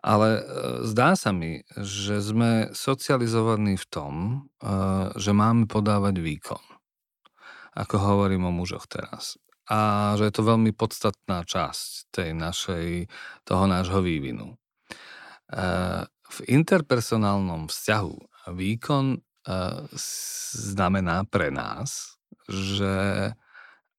Ale 0.00 0.28
uh, 0.40 0.44
zdá 0.88 1.12
sa 1.12 1.36
mi, 1.36 1.60
že 1.76 2.24
sme 2.24 2.72
socializovaní 2.72 3.76
v 3.76 3.86
tom, 3.92 4.14
uh, 4.64 5.12
že 5.20 5.36
máme 5.36 5.68
podávať 5.68 6.24
výkon. 6.24 6.64
Ako 7.76 8.00
hovorím 8.00 8.48
o 8.48 8.56
mužoch 8.56 8.88
teraz. 8.88 9.36
A 9.68 10.16
že 10.16 10.32
je 10.32 10.40
to 10.40 10.48
veľmi 10.48 10.72
podstatná 10.72 11.44
časť 11.44 12.08
tej 12.16 12.32
našej, 12.32 13.12
toho 13.44 13.68
nášho 13.68 14.00
vývinu. 14.00 14.56
Uh, 15.52 16.08
v 16.32 16.38
interpersonálnom 16.48 17.68
vzťahu 17.68 18.16
výkon 18.56 19.20
znamená 20.54 21.24
pre 21.24 21.48
nás, 21.48 22.20
že 22.50 22.94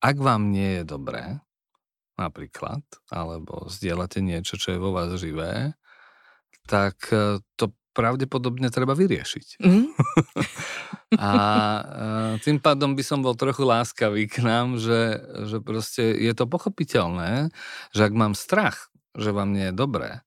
ak 0.01 0.15
vám 0.17 0.49
nie 0.49 0.81
je 0.81 0.83
dobré, 0.85 1.41
napríklad, 2.17 2.81
alebo 3.09 3.65
zdieľate 3.69 4.21
niečo, 4.21 4.57
čo 4.57 4.77
je 4.77 4.79
vo 4.81 4.93
vás 4.93 5.09
živé, 5.17 5.73
tak 6.69 7.09
e, 7.09 7.41
to 7.57 7.73
pravdepodobne 7.91 8.69
treba 8.69 8.93
vyriešiť. 8.93 9.61
Mm. 9.61 9.89
a 11.17 11.31
e, 11.33 11.83
tým 12.45 12.61
pádom 12.61 12.93
by 12.93 13.03
som 13.03 13.25
bol 13.25 13.33
trochu 13.33 13.65
láskavý 13.65 14.29
k 14.29 14.45
nám, 14.45 14.77
že, 14.77 15.21
že 15.49 15.57
proste 15.59 16.13
je 16.13 16.33
to 16.37 16.45
pochopiteľné, 16.45 17.49
že 17.91 18.01
ak 18.05 18.13
mám 18.13 18.37
strach, 18.37 18.93
že 19.17 19.33
vám 19.33 19.51
nie 19.51 19.69
je 19.69 19.75
dobré, 19.75 20.21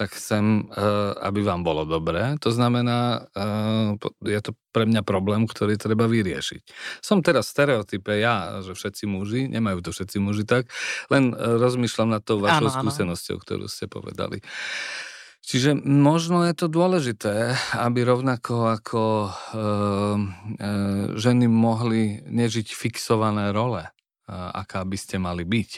tak 0.00 0.16
chcem, 0.16 0.64
eh, 0.64 1.12
aby 1.28 1.44
vám 1.44 1.60
bolo 1.60 1.84
dobré. 1.84 2.40
To 2.40 2.48
znamená, 2.48 3.28
eh, 3.36 4.32
je 4.32 4.40
to 4.40 4.56
pre 4.72 4.88
mňa 4.88 5.04
problém, 5.04 5.44
ktorý 5.44 5.76
treba 5.76 6.08
vyriešiť. 6.08 6.62
Som 7.04 7.20
teraz 7.20 7.52
v 7.52 7.54
stereotype 7.60 8.16
ja, 8.16 8.64
že 8.64 8.72
všetci 8.72 9.04
muži, 9.04 9.52
nemajú 9.52 9.84
to 9.84 9.92
všetci 9.92 10.16
muži 10.24 10.48
tak, 10.48 10.72
len 11.12 11.36
eh, 11.36 11.36
rozmýšľam 11.36 12.16
nad 12.16 12.24
tou 12.24 12.40
vašou 12.40 12.72
áno, 12.72 12.76
skúsenosťou, 12.80 13.36
ktorú 13.44 13.68
ste 13.68 13.92
povedali. 13.92 14.40
Čiže 15.44 15.76
možno 15.84 16.48
je 16.48 16.54
to 16.56 16.68
dôležité, 16.68 17.56
aby 17.74 18.04
rovnako 18.04 18.76
ako 18.76 19.02
e, 19.26 19.30
e, 19.32 19.64
ženy 21.16 21.48
mohli 21.48 22.22
nežiť 22.28 22.70
fixované 22.70 23.48
role, 23.50 23.82
e, 23.82 23.90
aká 24.30 24.84
by 24.84 24.96
ste 25.00 25.16
mali 25.16 25.48
byť. 25.48 25.70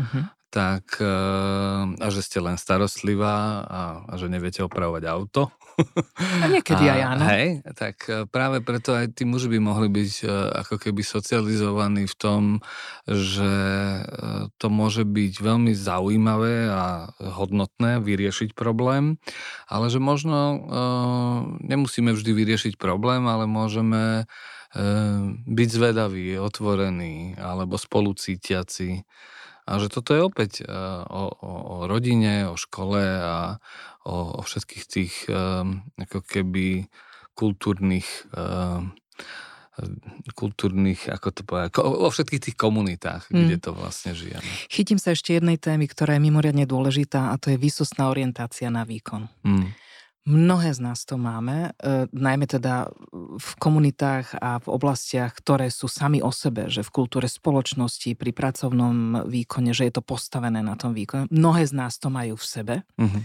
Uh-huh 0.00 0.39
tak 0.50 0.98
eh, 0.98 2.02
a 2.02 2.06
že 2.10 2.20
ste 2.26 2.42
len 2.42 2.58
starostlivá 2.58 3.64
a, 3.64 3.82
a 4.10 4.12
že 4.18 4.26
neviete 4.26 4.66
opravovať 4.66 5.06
auto. 5.06 5.54
A 6.42 6.46
niekedy 6.50 6.90
aj 6.98 7.00
áno. 7.06 7.22
Hej, 7.30 7.62
tak 7.78 7.96
eh, 8.10 8.26
práve 8.26 8.58
preto 8.58 8.92
aj 8.92 9.14
tí 9.14 9.22
muži 9.22 9.46
by 9.46 9.62
mohli 9.62 9.86
byť 9.86 10.12
eh, 10.26 10.30
ako 10.66 10.82
keby 10.82 11.06
socializovaní 11.06 12.10
v 12.10 12.16
tom, 12.18 12.42
že 13.06 13.54
to 14.58 14.66
môže 14.68 15.06
byť 15.06 15.34
veľmi 15.38 15.72
zaujímavé 15.72 16.66
a 16.66 17.14
hodnotné 17.16 18.02
vyriešiť 18.02 18.52
problém, 18.58 19.22
ale 19.70 19.86
že 19.86 20.02
možno 20.02 20.66
nemusíme 21.62 22.10
vždy 22.10 22.30
vyriešiť 22.34 22.74
problém, 22.76 23.24
ale 23.30 23.46
môžeme 23.46 24.26
byť 25.46 25.68
zvedavý, 25.70 26.38
otvorený 26.38 27.34
alebo 27.38 27.74
spolucítiaci. 27.74 29.02
A 29.70 29.78
že 29.78 29.86
toto 29.86 30.10
je 30.12 30.26
opäť 30.26 30.52
e, 30.60 30.64
o, 31.06 31.30
o, 31.30 31.52
o 31.54 31.76
rodine, 31.86 32.50
o 32.50 32.58
škole 32.58 32.98
a 33.22 33.62
o, 34.02 34.16
o 34.36 34.42
všetkých 34.42 34.84
tých 34.90 35.14
ako 35.94 36.18
keby 36.26 36.90
kultúrnych 37.38 38.26
kultúrnych, 40.36 41.08
ako 41.08 41.28
to 41.32 41.40
povedať, 41.46 41.80
vo 41.80 42.08
všetkých 42.12 42.42
tých 42.50 42.56
komunitách, 42.58 43.32
mm. 43.32 43.36
kde 43.36 43.56
to 43.56 43.70
vlastne 43.72 44.12
žijeme. 44.12 44.44
Chytím 44.68 45.00
sa 45.00 45.16
ešte 45.16 45.36
jednej 45.36 45.56
témy, 45.56 45.88
ktorá 45.88 46.16
je 46.16 46.22
mimoriadne 46.22 46.68
dôležitá 46.68 47.32
a 47.32 47.40
to 47.40 47.54
je 47.54 47.56
výsostná 47.56 48.12
orientácia 48.12 48.68
na 48.68 48.84
výkon. 48.84 49.30
Mm. 49.40 49.72
Mnohé 50.28 50.76
z 50.76 50.84
nás 50.84 51.08
to 51.08 51.16
máme, 51.16 51.72
e, 51.80 52.04
najmä 52.12 52.44
teda 52.44 52.92
v 53.40 53.50
komunitách 53.56 54.36
a 54.36 54.60
v 54.60 54.68
oblastiach, 54.68 55.32
ktoré 55.32 55.72
sú 55.72 55.88
sami 55.88 56.20
o 56.20 56.28
sebe, 56.28 56.68
že 56.68 56.84
v 56.84 56.92
kultúre 56.92 57.24
spoločnosti, 57.24 58.12
pri 58.20 58.36
pracovnom 58.36 59.24
výkone, 59.24 59.72
že 59.72 59.88
je 59.88 59.96
to 59.96 60.04
postavené 60.04 60.60
na 60.60 60.76
tom 60.76 60.92
výkone. 60.92 61.24
Mnohé 61.32 61.64
z 61.64 61.72
nás 61.72 61.96
to 61.96 62.12
majú 62.12 62.36
v 62.36 62.46
sebe, 62.46 62.74
mm-hmm. 63.00 63.22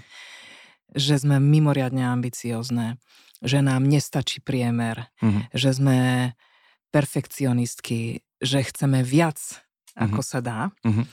že 0.95 1.19
sme 1.19 1.35
mimoriadne 1.43 1.99
ambiciozne, 1.99 2.95
že 3.43 3.59
nám 3.59 3.83
nestačí 3.83 4.39
priemer, 4.39 5.11
mm-hmm. 5.19 5.51
že 5.51 5.75
sme 5.75 5.97
perfekcionistky, 6.95 8.23
že 8.39 8.63
chceme 8.71 9.03
viac, 9.03 9.67
ako 9.99 10.23
mm-hmm. 10.23 10.31
sa 10.31 10.39
dá. 10.39 10.59
Mm-hmm. 10.87 11.05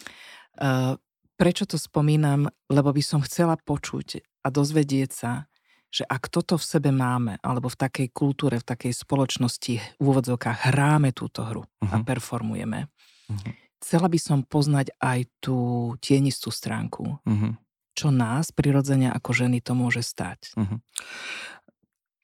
Uh, 0.63 0.95
prečo 1.35 1.67
to 1.67 1.75
spomínam? 1.75 2.47
Lebo 2.71 2.95
by 2.95 3.03
som 3.03 3.19
chcela 3.27 3.59
počuť 3.59 4.23
a 4.47 4.49
dozvedieť 4.55 5.11
sa, 5.11 5.51
že 5.93 6.09
ak 6.09 6.33
toto 6.33 6.57
v 6.57 6.65
sebe 6.65 6.89
máme, 6.89 7.37
alebo 7.45 7.69
v 7.69 7.77
takej 7.77 8.09
kultúre, 8.17 8.57
v 8.57 8.65
takej 8.65 8.97
spoločnosti, 8.97 9.75
v 10.01 10.03
úvodzovkách 10.03 10.73
hráme 10.73 11.13
túto 11.13 11.45
hru 11.45 11.69
uh-huh. 11.69 11.93
a 11.93 12.01
mhm. 12.01 12.05
performujeme, 12.09 12.89
uh-huh. 12.89 13.53
chcela 13.85 14.09
by 14.09 14.19
som 14.19 14.41
poznať 14.41 14.97
aj 14.97 15.29
tú 15.45 15.93
tienistú 16.01 16.49
stránku. 16.49 17.21
Uh-huh. 17.21 17.53
Čo 17.93 18.09
nás 18.09 18.57
prirodzene 18.57 19.13
ako 19.13 19.37
ženy 19.37 19.61
to 19.61 19.77
môže 19.77 20.01
stať. 20.01 20.57
Uh-huh. 20.57 20.81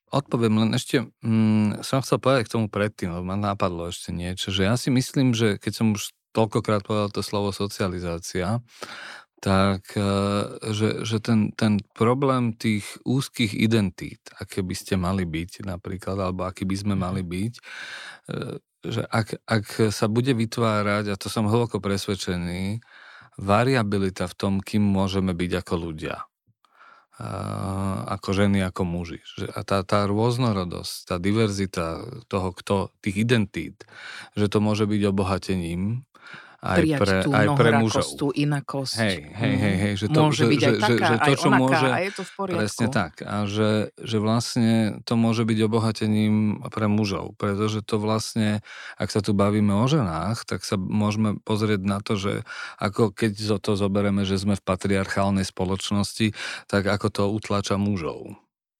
Odpoviem 0.09 0.65
len 0.65 0.73
ešte, 0.73 1.05
mm, 1.21 1.85
som 1.85 2.01
chcel 2.01 2.17
povedať 2.17 2.49
k 2.49 2.53
tomu 2.57 2.65
predtým, 2.65 3.13
lebo 3.13 3.21
ma 3.21 3.37
napadlo 3.37 3.93
ešte 3.93 4.09
niečo, 4.09 4.49
že 4.49 4.65
ja 4.65 4.73
si 4.73 4.89
myslím, 4.89 5.37
že 5.37 5.61
keď 5.61 5.73
som 5.77 5.93
už 5.93 6.09
toľkokrát 6.33 6.81
povedal 6.81 7.13
to 7.13 7.21
slovo 7.21 7.53
socializácia, 7.53 8.65
tak 9.39 9.95
e, 9.95 10.11
že, 10.75 11.07
že 11.07 11.17
ten, 11.23 11.55
ten 11.55 11.79
problém 11.95 12.51
tých 12.55 12.85
úzkých 13.07 13.55
identít, 13.55 14.19
aké 14.35 14.59
by 14.59 14.75
ste 14.75 14.99
mali 14.99 15.23
byť 15.23 15.63
napríklad, 15.63 16.19
alebo 16.19 16.43
aký 16.43 16.67
by 16.67 16.75
sme 16.75 16.95
mali 16.99 17.23
mhm. 17.23 17.29
byť, 17.29 17.53
e, 17.55 17.61
že 18.79 19.01
ak, 19.07 19.43
ak 19.43 19.65
sa 19.91 20.07
bude 20.07 20.31
vytvárať, 20.31 21.11
a 21.11 21.19
to 21.19 21.27
som 21.27 21.51
hlboko 21.51 21.83
presvedčený, 21.83 22.79
variabilita 23.39 24.27
v 24.27 24.35
tom, 24.35 24.53
kým 24.59 24.83
môžeme 24.83 25.31
byť 25.35 25.51
ako 25.63 25.75
ľudia 25.79 26.29
ako 28.07 28.31
ženy, 28.31 28.63
ako 28.63 28.87
muži. 28.87 29.19
A 29.51 29.67
tá, 29.67 29.83
tá 29.83 30.07
rôznorodosť, 30.07 30.93
tá 31.11 31.15
diverzita 31.19 31.99
toho, 32.31 32.55
kto, 32.55 32.95
tých 33.03 33.27
identít, 33.27 33.83
že 34.39 34.47
to 34.47 34.63
môže 34.63 34.87
byť 34.87 35.01
obohatením 35.11 36.07
aj 36.59 36.79
pre, 36.99 37.15
tú 37.23 37.31
aj 37.31 37.47
pre 37.55 37.69
mužov. 37.79 38.09
tú 38.19 38.27
inakosť. 38.35 38.95
Hej, 38.99 39.17
hej, 39.31 39.55
hej, 39.55 39.75
hej 39.79 39.93
že 39.95 40.05
to, 40.11 40.19
môže 40.27 40.43
že, 40.43 40.49
byť 40.51 40.59
že, 40.59 40.67
aj 40.67 40.75
taká, 40.75 40.91
že, 40.91 40.99
že 40.99 41.15
to, 41.15 41.31
čo 41.31 41.47
onaká, 41.47 41.61
môže, 41.63 41.87
a 41.87 41.97
je 42.03 42.11
to 42.11 42.23
v 42.23 42.31
poriadku. 42.35 42.59
Presne 42.59 42.87
tak. 42.91 43.13
A 43.23 43.35
že, 43.47 43.71
že 43.95 44.17
vlastne 44.19 44.71
to 45.07 45.13
môže 45.15 45.43
byť 45.47 45.59
obohatením 45.63 46.35
pre 46.67 46.87
mužov, 46.91 47.39
pretože 47.39 47.79
to 47.87 47.95
vlastne, 47.95 48.59
ak 48.99 49.09
sa 49.09 49.23
tu 49.23 49.31
bavíme 49.31 49.71
o 49.71 49.85
ženách, 49.87 50.43
tak 50.43 50.67
sa 50.67 50.75
môžeme 50.75 51.39
pozrieť 51.39 51.81
na 51.87 52.03
to, 52.03 52.19
že 52.19 52.33
ako 52.75 53.15
keď 53.15 53.61
to 53.63 53.79
zoberieme, 53.79 54.27
že 54.27 54.35
sme 54.35 54.59
v 54.59 54.63
patriarchálnej 54.63 55.47
spoločnosti, 55.47 56.35
tak 56.67 56.83
ako 56.83 57.07
to 57.07 57.23
utláča 57.31 57.79
mužov 57.79 58.35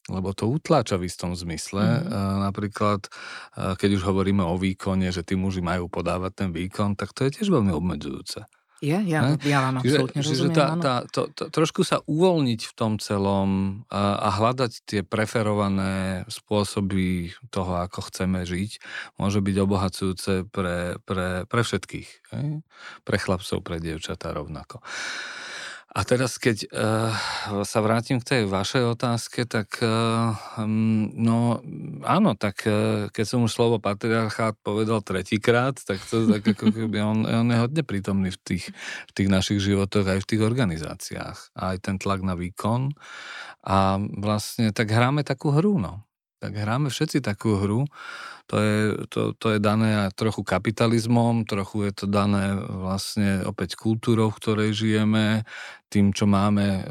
lebo 0.10 0.34
to 0.34 0.49
utláča 0.49 0.97
v 0.97 1.07
istom 1.07 1.38
zmysle. 1.38 1.82
Mm-hmm. 1.82 2.49
Napríklad, 2.49 3.07
keď 3.55 3.89
už 3.95 4.03
hovoríme 4.03 4.41
o 4.41 4.57
výkone, 4.57 5.14
že 5.14 5.22
tí 5.22 5.38
muži 5.38 5.62
majú 5.62 5.88
podávať 5.88 6.45
ten 6.45 6.49
výkon, 6.49 6.97
tak 6.97 7.14
to 7.14 7.30
je 7.30 7.39
tiež 7.39 7.53
veľmi 7.53 7.70
obmedzujúce. 7.70 8.43
Je, 8.80 8.95
ja, 8.95 9.36
ja 9.43 9.60
vám 9.60 9.84
absolútne 9.84 10.24
čiže, 10.24 10.47
rozumiem. 10.47 10.55
tá, 10.55 10.68
tá, 10.80 10.93
to, 11.03 11.28
to, 11.36 11.51
trošku 11.51 11.84
sa 11.84 11.99
uvoľniť 12.07 12.62
v 12.64 12.74
tom 12.80 12.95
celom 12.95 13.84
a, 13.91 14.16
a 14.24 14.30
hľadať 14.39 14.72
tie 14.88 15.01
preferované 15.03 16.24
spôsoby 16.32 17.36
toho, 17.51 17.76
ako 17.84 18.07
chceme 18.07 18.47
žiť, 18.47 18.80
môže 19.20 19.43
byť 19.43 19.55
obohacujúce 19.60 20.47
pre, 20.47 20.95
pre, 21.03 21.43
pre 21.43 21.62
všetkých. 21.62 22.10
Hej? 22.32 22.64
Pre 23.03 23.18
chlapcov, 23.20 23.60
pre 23.68 23.84
dievčatá 23.84 24.32
rovnako. 24.32 24.80
A 25.90 26.06
teraz, 26.06 26.38
keď 26.38 26.70
uh, 26.70 27.10
sa 27.66 27.82
vrátim 27.82 28.22
k 28.22 28.30
tej 28.30 28.42
vašej 28.46 28.94
otázke, 28.94 29.50
tak 29.50 29.82
uh, 29.82 30.38
no 31.18 31.66
áno, 32.06 32.38
tak 32.38 32.62
uh, 32.70 33.10
keď 33.10 33.26
som 33.26 33.42
už 33.42 33.50
slovo 33.50 33.82
patriarchát 33.82 34.54
povedal 34.62 35.02
tretíkrát, 35.02 35.74
tak 35.82 35.98
to 36.06 36.30
tak 36.30 36.46
ako 36.46 36.70
keby 36.70 37.02
on, 37.02 37.26
on 37.26 37.50
je 37.50 37.58
hodne 37.58 37.82
prítomný 37.82 38.30
v 38.30 38.38
tých, 38.38 38.66
v 39.10 39.12
tých 39.18 39.30
našich 39.34 39.66
životoch 39.66 40.06
aj 40.06 40.22
v 40.22 40.30
tých 40.30 40.42
organizáciách. 40.46 41.58
Aj 41.58 41.76
ten 41.82 41.98
tlak 41.98 42.22
na 42.22 42.38
výkon. 42.38 42.94
A 43.66 43.98
vlastne 43.98 44.70
tak 44.70 44.94
hráme 44.94 45.26
takú 45.26 45.50
hru, 45.50 45.82
no. 45.82 46.06
Tak 46.40 46.56
hráme 46.56 46.88
všetci 46.88 47.20
takú 47.20 47.60
hru. 47.60 47.84
To 48.50 48.56
je, 48.58 48.78
to, 49.14 49.22
to 49.38 49.48
je 49.54 49.60
dané 49.62 50.10
trochu 50.18 50.42
kapitalizmom, 50.42 51.46
trochu 51.46 51.86
je 51.86 51.94
to 51.94 52.06
dané 52.10 52.58
vlastne 52.58 53.46
opäť 53.46 53.78
kultúrou, 53.78 54.34
v 54.34 54.40
ktorej 54.42 54.70
žijeme, 54.74 55.46
tým, 55.90 56.14
čo 56.14 56.30
máme 56.30 56.66
e, 56.66 56.82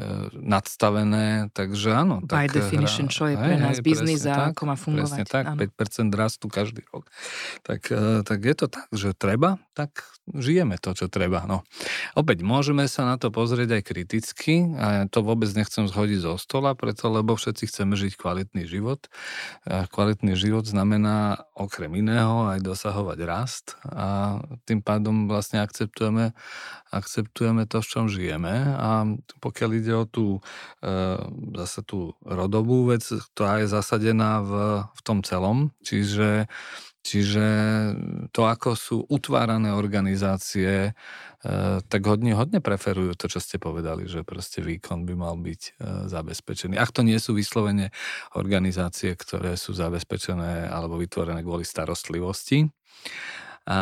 nadstavené, 0.42 1.54
takže 1.54 1.94
áno. 1.94 2.18
By 2.26 2.50
tak 2.50 2.58
definition, 2.58 3.06
hra, 3.06 3.14
čo 3.14 3.24
je 3.30 3.36
pre 3.38 3.54
nás 3.54 3.78
biznis 3.78 4.26
a 4.26 4.50
ako 4.50 4.62
má 4.66 4.74
fungovať. 4.74 5.22
Presne 5.22 5.24
tak, 5.24 5.44
áno. 5.54 5.58
5% 5.62 6.10
rastu 6.18 6.46
každý 6.50 6.82
rok. 6.90 7.06
Tak, 7.62 7.80
e, 7.94 8.26
tak 8.26 8.38
je 8.42 8.54
to 8.58 8.66
tak, 8.66 8.90
že 8.90 9.14
treba, 9.14 9.62
tak 9.78 10.02
žijeme 10.34 10.76
to, 10.82 10.92
čo 10.98 11.06
treba. 11.06 11.46
No. 11.46 11.62
Opäť, 12.18 12.42
môžeme 12.42 12.90
sa 12.90 13.06
na 13.06 13.16
to 13.16 13.30
pozrieť 13.30 13.78
aj 13.78 13.82
kriticky, 13.86 14.74
a 14.74 15.06
to 15.06 15.22
vôbec 15.22 15.48
nechcem 15.54 15.86
zhodiť 15.86 16.18
zo 16.26 16.34
stola, 16.36 16.74
preto 16.74 17.06
lebo 17.08 17.38
všetci 17.38 17.70
chceme 17.70 17.94
žiť 17.94 18.18
kvalitný 18.18 18.66
život. 18.66 19.06
Kvalitný 19.64 20.34
život 20.34 20.66
znamená 20.66 21.46
okrem 21.54 21.94
iného 21.94 22.50
aj 22.50 22.60
dosahovať 22.60 23.18
rast 23.24 23.66
a 23.86 24.38
tým 24.66 24.82
pádom 24.82 25.30
vlastne 25.30 25.62
akceptujeme, 25.62 26.34
akceptujeme 26.90 27.64
to, 27.70 27.78
v 27.80 27.88
čom 27.88 28.04
žijeme 28.10 28.74
a 28.74 28.87
a 28.88 29.04
pokiaľ 29.44 29.70
ide 29.76 29.92
o 29.92 30.08
tú, 30.08 30.40
e, 30.80 30.90
zase 31.60 31.84
tú 31.84 32.16
rodovú 32.24 32.88
vec, 32.88 33.04
ktorá 33.04 33.60
je 33.60 33.68
zasadená 33.68 34.40
v, 34.40 34.52
v 34.88 35.00
tom 35.04 35.20
celom, 35.20 35.76
čiže 35.84 36.48
Čiže 37.08 37.46
to, 38.36 38.44
ako 38.44 38.76
sú 38.76 38.96
utvárané 39.08 39.72
organizácie, 39.72 40.90
e, 40.90 40.92
tak 41.80 42.02
hodne, 42.04 42.36
hodne 42.36 42.60
preferujú 42.60 43.16
to, 43.16 43.32
čo 43.32 43.40
ste 43.40 43.56
povedali, 43.56 44.04
že 44.04 44.28
proste 44.28 44.60
výkon 44.60 45.08
by 45.08 45.14
mal 45.16 45.40
byť 45.40 45.62
e, 45.62 45.70
zabezpečený. 46.10 46.76
Ak 46.76 46.92
to 46.92 47.00
nie 47.00 47.16
sú 47.16 47.32
vyslovene 47.32 47.94
organizácie, 48.36 49.16
ktoré 49.16 49.56
sú 49.56 49.72
zabezpečené 49.72 50.68
alebo 50.68 51.00
vytvorené 51.00 51.40
kvôli 51.40 51.64
starostlivosti, 51.64 52.68
a, 53.68 53.78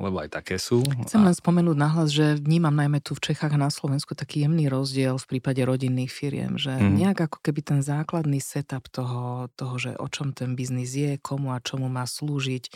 lebo 0.00 0.16
aj 0.24 0.32
také 0.32 0.56
sú. 0.56 0.80
Chcem 1.04 1.20
len 1.20 1.36
spomenúť 1.36 1.76
nahlas, 1.76 2.08
že 2.08 2.40
vnímam 2.40 2.72
najmä 2.72 3.04
tu 3.04 3.12
v 3.12 3.20
Čechách 3.20 3.52
a 3.52 3.60
na 3.60 3.68
Slovensku 3.68 4.16
taký 4.16 4.48
jemný 4.48 4.72
rozdiel 4.72 5.20
v 5.20 5.36
prípade 5.36 5.60
rodinných 5.60 6.08
firiem, 6.08 6.56
že 6.56 6.72
mm. 6.72 6.96
nejak 6.96 7.28
ako 7.28 7.44
keby 7.44 7.60
ten 7.60 7.80
základný 7.84 8.40
setup 8.40 8.88
toho, 8.88 9.52
toho, 9.60 9.76
že 9.76 9.92
o 10.00 10.08
čom 10.08 10.32
ten 10.32 10.56
biznis 10.56 10.96
je, 10.96 11.20
komu 11.20 11.52
a 11.52 11.60
čomu 11.60 11.92
má 11.92 12.08
slúžiť, 12.08 12.72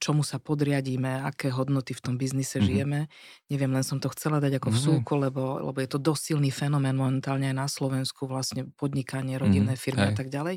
čomu 0.00 0.24
sa 0.24 0.40
podriadíme, 0.40 1.20
aké 1.24 1.52
hodnoty 1.52 1.92
v 1.92 2.00
tom 2.00 2.14
biznise 2.16 2.56
mm-hmm. 2.56 2.68
žijeme. 2.68 3.00
Neviem, 3.52 3.72
len 3.72 3.84
som 3.84 4.00
to 4.00 4.08
chcela 4.16 4.40
dať 4.40 4.56
ako 4.60 4.72
mm-hmm. 4.72 4.80
vsúko, 4.80 5.12
lebo, 5.20 5.60
lebo 5.60 5.78
je 5.80 5.88
to 5.92 6.00
dosilný 6.00 6.48
fenomén 6.48 6.96
momentálne 6.96 7.52
aj 7.52 7.56
na 7.56 7.68
Slovensku, 7.68 8.24
vlastne 8.24 8.68
podnikanie, 8.80 9.36
rodinné 9.36 9.76
mm-hmm. 9.76 9.84
firmy 9.84 10.04
Hej. 10.08 10.12
a 10.12 10.14
tak 10.16 10.28
ďalej. 10.32 10.56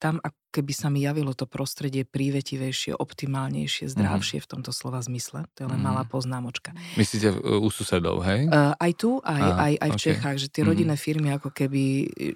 Tam 0.00 0.24
keby 0.54 0.70
sa 0.70 0.86
mi 0.86 1.02
javilo 1.02 1.34
to 1.34 1.50
prostredie 1.50 2.06
prívetivejšie, 2.06 2.94
optimálnejšie, 2.94 3.90
mhm. 3.90 3.92
zdravšie 3.98 4.38
mm-hmm. 4.38 4.46
v 4.46 4.52
tomto 4.54 4.70
slova 4.70 5.02
zmysle. 5.02 5.50
To 5.58 5.58
je 5.58 5.66
len 5.66 5.82
mm-hmm. 5.82 5.82
malá 5.82 6.06
poznámočka. 6.06 6.70
Myslíte 6.94 7.34
u 7.42 7.66
susedov, 7.74 8.22
hej? 8.22 8.46
Uh, 8.46 8.78
aj 8.78 8.92
tu, 8.94 9.18
aj, 9.26 9.42
Aha, 9.42 9.58
aj, 9.58 9.74
aj 9.82 9.90
v 9.90 9.98
okay. 9.98 10.04
Čechách, 10.06 10.36
že 10.38 10.46
tie 10.46 10.62
mm-hmm. 10.62 10.70
rodinné 10.70 10.94
firmy 10.94 11.28
ako 11.34 11.50
keby 11.50 11.82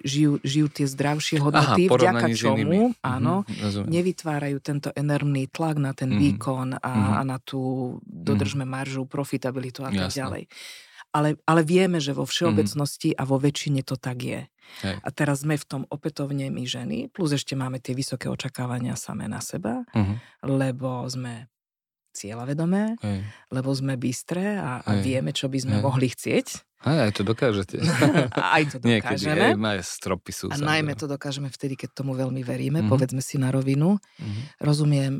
žijú, 0.03 0.43
žijú 0.43 0.67
tie 0.67 0.85
zdravšie 0.91 1.39
hodnoty, 1.39 1.87
Aha, 1.87 1.95
vďaka 1.95 2.27
čomu, 2.35 2.91
áno, 2.99 3.47
mm-hmm, 3.47 3.87
nevytvárajú 3.87 4.57
tento 4.59 4.91
enormný 4.91 5.47
tlak 5.47 5.78
na 5.79 5.95
ten 5.95 6.11
mm-hmm. 6.11 6.23
výkon 6.23 6.67
a, 6.77 6.79
mm-hmm. 6.79 7.15
a 7.15 7.21
na 7.23 7.37
tú 7.39 7.95
dodržme 8.03 8.67
mm-hmm. 8.67 8.75
maržu, 8.75 9.03
profitabilitu 9.07 9.87
a 9.87 9.91
tak 9.91 10.11
ďalej. 10.11 10.45
ale, 11.15 11.29
ale 11.47 11.61
vieme, 11.65 11.97
že 11.97 12.13
vo 12.13 12.27
všeobecnosti 12.27 13.15
mm-hmm. 13.15 13.21
a 13.25 13.29
vo 13.29 13.37
väčšine 13.41 13.81
to 13.81 13.97
tak 13.97 14.17
je. 14.21 14.41
Hej. 14.85 14.95
A 15.01 15.09
teraz 15.09 15.41
sme 15.41 15.57
v 15.57 15.65
tom 15.65 15.81
opätovne 15.89 16.53
my 16.53 16.63
ženy, 16.67 17.09
plus 17.09 17.33
ešte 17.33 17.57
máme 17.57 17.81
tie 17.81 17.97
vysoké 17.97 18.29
očakávania 18.29 18.93
samé 18.93 19.25
na 19.25 19.41
seba, 19.41 19.81
mm-hmm. 19.95 20.45
lebo 20.45 21.09
sme 21.09 21.49
cieľavedomé, 22.13 22.97
Hej. 23.01 23.19
lebo 23.53 23.69
sme 23.73 23.95
bystré 23.95 24.57
a, 24.57 24.81
a 24.81 24.91
vieme, 24.99 25.33
čo 25.33 25.47
by 25.47 25.57
sme 25.61 25.75
Hej. 25.79 25.83
mohli 25.83 26.07
chcieť. 26.09 26.47
Aj, 26.79 26.97
aj 27.07 27.11
to 27.11 27.27
dokážete. 27.27 27.75
aj 28.55 28.63
to 28.71 28.77
dokážeme. 28.83 29.55
Niekedy, 29.55 29.67
aj 29.67 29.79
stropy 29.83 30.31
sú. 30.31 30.45
A 30.47 30.57
najmä 30.57 30.95
to 30.95 31.11
dokážeme 31.11 31.51
vtedy, 31.51 31.75
keď 31.75 32.03
tomu 32.03 32.15
veľmi 32.15 32.41
veríme, 32.41 32.79
mm-hmm. 32.83 32.91
povedzme 32.91 33.21
si 33.23 33.35
na 33.35 33.51
rovinu. 33.51 33.99
Mm-hmm. 33.99 34.43
Rozumiem, 34.63 35.13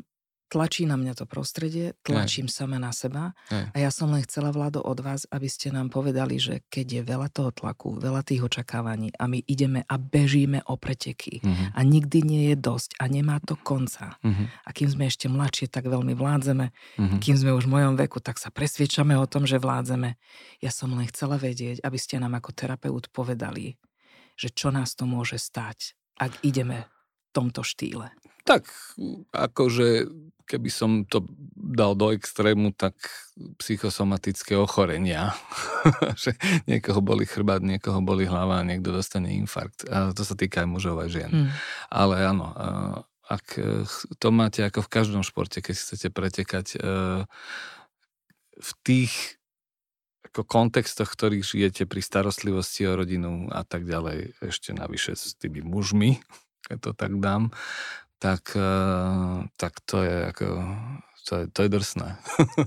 tlačí 0.49 0.89
na 0.89 0.97
mňa 0.97 1.13
to 1.13 1.25
prostredie, 1.29 1.93
tlačím 2.01 2.49
Aj. 2.49 2.53
sama 2.53 2.81
na 2.81 2.89
seba 2.89 3.37
Aj. 3.53 3.69
a 3.71 3.77
ja 3.77 3.93
som 3.93 4.09
len 4.09 4.25
chcela, 4.25 4.49
Vlado, 4.49 4.81
od 4.81 4.97
vás, 4.99 5.29
aby 5.29 5.45
ste 5.45 5.69
nám 5.69 5.93
povedali, 5.93 6.41
že 6.41 6.65
keď 6.73 6.85
je 6.99 7.01
veľa 7.05 7.29
toho 7.29 7.53
tlaku, 7.53 8.01
veľa 8.01 8.25
tých 8.25 8.41
očakávaní 8.41 9.13
a 9.15 9.29
my 9.29 9.45
ideme 9.45 9.85
a 9.85 9.95
bežíme 10.01 10.65
o 10.65 10.75
preteky 10.75 11.39
uh-huh. 11.45 11.77
a 11.77 11.79
nikdy 11.85 12.25
nie 12.25 12.43
je 12.51 12.57
dosť 12.57 12.97
a 12.97 13.05
nemá 13.05 13.37
to 13.45 13.53
konca. 13.61 14.17
Uh-huh. 14.25 14.49
A 14.65 14.69
kým 14.73 14.89
sme 14.89 15.05
ešte 15.05 15.29
mladšie, 15.29 15.69
tak 15.69 15.85
veľmi 15.85 16.17
vládzeme. 16.17 16.65
Uh-huh. 16.73 17.19
Kým 17.21 17.37
sme 17.37 17.53
už 17.53 17.69
v 17.69 17.73
mojom 17.77 17.93
veku, 17.95 18.17
tak 18.17 18.41
sa 18.41 18.49
presviečame 18.49 19.13
o 19.13 19.29
tom, 19.29 19.45
že 19.45 19.61
vládzeme. 19.61 20.17
Ja 20.65 20.73
som 20.73 20.89
len 20.97 21.05
chcela 21.13 21.37
vedieť, 21.37 21.85
aby 21.85 21.97
ste 22.01 22.17
nám 22.17 22.33
ako 22.41 22.57
terapeut 22.57 23.13
povedali, 23.13 23.77
že 24.33 24.49
čo 24.49 24.73
nás 24.73 24.97
to 24.97 25.05
môže 25.05 25.37
stať, 25.37 25.93
ak 26.17 26.41
ideme 26.41 26.89
tomto 27.35 27.61
štýle. 27.61 28.13
Tak, 28.47 28.65
akože 29.29 30.09
keby 30.49 30.69
som 30.73 31.05
to 31.05 31.29
dal 31.53 31.93
do 31.93 32.09
extrému, 32.09 32.73
tak 32.73 32.97
psychosomatické 33.61 34.57
ochorenia. 34.57 35.37
že 36.23 36.33
niekoho 36.65 37.05
boli 37.05 37.29
chrbát, 37.29 37.61
niekoho 37.61 38.01
boli 38.01 38.25
hlava 38.25 38.57
a 38.57 38.65
niekto 38.65 38.89
dostane 38.89 39.37
infarkt. 39.37 39.85
A 39.85 40.09
to 40.09 40.25
sa 40.25 40.33
týka 40.33 40.65
aj 40.65 40.69
mužov 40.73 40.97
a 40.97 41.05
žien. 41.05 41.29
Hmm. 41.29 41.49
Ale 41.93 42.25
áno, 42.25 42.49
ak 43.29 43.45
e, 43.61 43.85
to 44.17 44.33
máte 44.33 44.65
ako 44.65 44.81
v 44.81 44.89
každom 44.89 45.21
športe, 45.21 45.61
keď 45.61 45.75
chcete 45.77 46.07
pretekať 46.09 46.67
e, 46.73 46.77
v 48.57 48.71
tých 48.81 49.37
ako 50.29 50.45
kontextoch, 50.45 51.09
ktorých 51.09 51.45
žijete 51.45 51.83
pri 51.85 52.01
starostlivosti 52.01 52.85
o 52.89 52.97
rodinu 52.97 53.49
a 53.53 53.65
tak 53.65 53.85
ďalej, 53.85 54.37
ešte 54.45 54.73
navyše 54.73 55.17
s 55.17 55.33
tými 55.37 55.61
mužmi, 55.65 56.21
keď 56.65 56.77
to 56.81 56.91
tak 56.97 57.13
dám, 57.19 57.53
tak, 58.19 58.51
eh, 58.55 59.47
tak 59.55 59.73
to 59.87 60.03
je 60.03 60.17
ako 60.31 60.45
to 61.29 61.45
je, 61.45 61.45
to 61.53 61.59
je 61.61 61.69
drsné. 61.69 62.09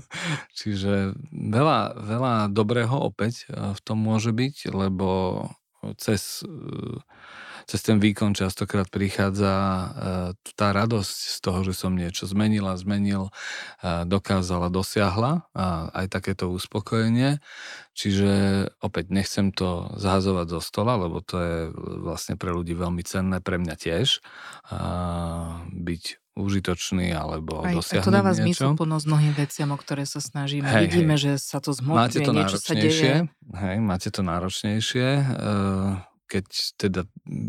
Čiže 0.59 1.19
veľa, 1.35 1.99
veľa 1.99 2.35
dobrého 2.47 2.95
opäť 2.95 3.45
eh, 3.51 3.75
v 3.75 3.79
tom 3.83 3.99
môže 3.99 4.31
byť, 4.31 4.71
lebo 4.71 5.09
cez 5.99 6.47
eh, 6.47 6.95
cez 7.65 7.79
ten 7.81 7.97
výkon 7.99 8.35
častokrát 8.35 8.87
prichádza 8.91 9.53
e, 9.53 9.87
tá 10.55 10.67
radosť 10.75 11.17
z 11.33 11.37
toho, 11.39 11.59
že 11.63 11.73
som 11.73 11.95
niečo 11.95 12.27
zmenila, 12.27 12.75
zmenil, 12.75 13.29
e, 13.79 14.03
dokázala, 14.07 14.73
dosiahla 14.73 15.47
a 15.55 15.65
aj 15.93 16.05
takéto 16.11 16.51
uspokojenie. 16.51 17.39
Čiže 17.93 18.31
opäť 18.81 19.13
nechcem 19.13 19.53
to 19.53 19.93
zhazovať 20.01 20.47
zo 20.57 20.61
stola, 20.65 20.97
lebo 20.97 21.21
to 21.21 21.37
je 21.37 21.57
vlastne 22.01 22.35
pre 22.41 22.49
ľudí 22.49 22.73
veľmi 22.73 23.05
cenné, 23.05 23.37
pre 23.37 23.61
mňa 23.61 23.75
tiež, 23.77 24.17
byť 25.69 26.03
užitočný 26.33 27.13
alebo 27.13 27.61
Aj, 27.61 27.77
dosiahnuť 27.77 28.05
to 28.09 28.13
dáva 28.13 28.33
zmysel 28.33 28.73
plnosť 28.73 29.05
mnohým 29.05 29.33
veciam, 29.37 29.69
o 29.69 29.77
ktoré 29.77 30.09
sa 30.09 30.17
snažíme. 30.17 30.65
Hej, 30.65 30.89
Vidíme, 30.89 31.15
hej. 31.15 31.21
že 31.21 31.31
sa 31.37 31.61
to 31.61 31.77
máte 31.85 32.17
to 32.25 32.33
niečo 32.33 32.57
sa 32.57 32.73
deje. 32.73 33.29
Hej, 33.53 33.77
máte 33.77 34.09
to 34.09 34.25
náročnejšie. 34.25 35.07
Uh, 35.21 36.01
keď 36.33 36.45
teda 36.81 37.01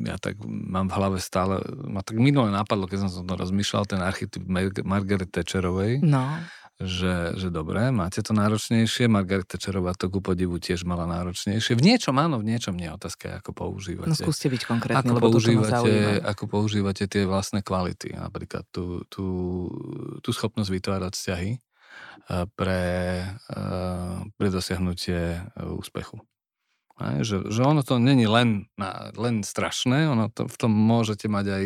ja 0.05 0.21
tak 0.21 0.37
mám 0.45 0.93
v 0.93 0.97
hlave 1.01 1.19
stále, 1.25 1.65
ma 1.89 2.05
tak 2.05 2.21
minule 2.21 2.53
napadlo, 2.53 2.85
keď 2.85 3.09
som 3.09 3.25
to 3.25 3.33
rozmýšľal, 3.33 3.89
ten 3.89 4.05
archetyp 4.05 4.45
Margaret 4.85 5.33
Thatcherovej, 5.33 6.05
no. 6.05 6.45
že, 6.77 7.33
že 7.41 7.49
dobre, 7.49 7.89
máte 7.89 8.21
to 8.21 8.37
náročnejšie, 8.37 9.09
Margaret 9.09 9.49
Thatcherová 9.49 9.97
to 9.97 10.13
ku 10.13 10.21
podivu 10.21 10.61
tiež 10.61 10.85
mala 10.85 11.09
náročnejšie. 11.09 11.81
V 11.81 11.83
niečom 11.83 12.13
áno, 12.21 12.45
v 12.45 12.53
niečom 12.53 12.77
nie. 12.77 12.93
Otázka 12.93 13.33
je, 13.33 13.35
ako 13.41 13.51
používate. 13.57 14.13
No 14.13 14.19
skúste 14.19 14.53
byť 14.53 14.63
konkrétne, 14.69 15.01
ako 15.01 15.15
lebo 15.17 15.33
používate, 15.33 16.21
ako 16.21 16.45
používate 16.45 17.09
tie 17.09 17.25
vlastné 17.25 17.65
kvality, 17.65 18.13
napríklad 18.21 18.69
tú, 18.69 19.09
tú, 19.09 19.27
tú 20.21 20.29
schopnosť 20.29 20.69
vytvárať 20.69 21.13
vzťahy 21.17 21.51
eh, 21.57 22.45
pre, 22.53 22.85
eh, 23.33 24.17
pre 24.37 24.49
dosiahnutie 24.53 25.41
eh, 25.41 25.79
úspechu. 25.81 26.21
Aj, 26.95 27.27
že, 27.27 27.43
že 27.51 27.59
ono 27.67 27.83
to 27.83 27.99
není 27.99 28.31
len, 28.31 28.71
na, 28.79 29.11
len 29.19 29.43
strašné, 29.43 30.07
ono 30.07 30.31
to, 30.31 30.47
v 30.47 30.57
tom 30.57 30.71
môžete 30.71 31.27
mať 31.27 31.47
aj 31.51 31.65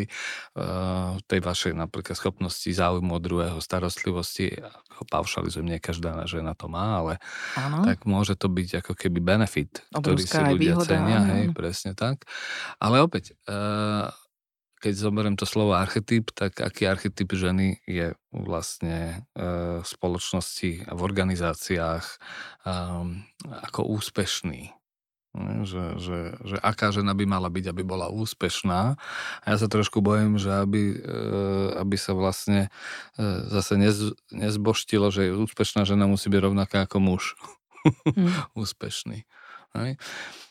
uh, 0.57 1.21
tej 1.29 1.39
vašej 1.45 1.77
napríklad 1.77 2.17
schopnosti 2.17 2.65
záujmu 2.65 3.13
od 3.13 3.21
druhého, 3.21 3.59
starostlivosti, 3.61 4.57
ako 4.89 5.05
paušalizujem, 5.05 5.69
nie 5.69 5.77
každá 5.77 6.25
žena 6.25 6.57
to 6.57 6.65
má, 6.65 7.05
ale 7.05 7.13
ano. 7.53 7.85
tak 7.85 8.09
môže 8.09 8.33
to 8.41 8.49
byť 8.49 8.81
ako 8.81 8.93
keby 8.97 9.21
benefit, 9.21 9.85
Obrovská 9.93 10.01
ktorý 10.01 10.21
si 10.25 10.39
ľudia 10.57 10.73
výhoda, 10.73 10.89
cenia, 10.97 11.19
hej, 11.21 11.45
presne 11.53 11.93
tak. 11.93 12.25
Ale 12.81 12.97
opäť, 12.97 13.37
uh, 13.45 14.09
keď 14.81 14.93
zoberiem 14.97 15.37
to 15.37 15.45
slovo 15.45 15.77
archetyp, 15.77 16.33
tak 16.33 16.57
aký 16.57 16.89
archetyp 16.89 17.29
ženy 17.37 17.77
je 17.85 18.17
vlastne 18.33 19.29
uh, 19.37 19.83
v 19.83 19.85
spoločnosti 19.85 20.89
a 20.89 20.97
v 20.97 21.01
organizáciách 21.05 22.05
um, 22.65 23.21
ako 23.45 23.93
úspešný 23.93 24.73
že, 25.37 25.83
že, 26.01 26.19
že 26.41 26.57
aká 26.57 26.89
žena 26.89 27.13
by 27.13 27.25
mala 27.29 27.53
byť, 27.53 27.69
aby 27.69 27.83
bola 27.85 28.09
úspešná. 28.09 28.97
A 29.41 29.45
ja 29.45 29.57
sa 29.61 29.69
trošku 29.69 30.01
bojím, 30.01 30.41
že 30.41 30.49
aby, 30.49 30.97
e, 30.97 31.17
aby 31.77 31.95
sa 32.01 32.17
vlastne 32.17 32.73
e, 33.13 33.23
zase 33.53 33.77
nez, 33.77 33.97
nezboštilo, 34.33 35.13
že 35.13 35.29
úspešná 35.37 35.85
žena 35.85 36.09
musí 36.09 36.33
byť 36.33 36.41
rovnaká 36.41 36.89
ako 36.89 36.97
muž. 36.97 37.23
Mm. 38.09 38.33
Úspešný. 38.65 39.29
Hej. 39.77 40.01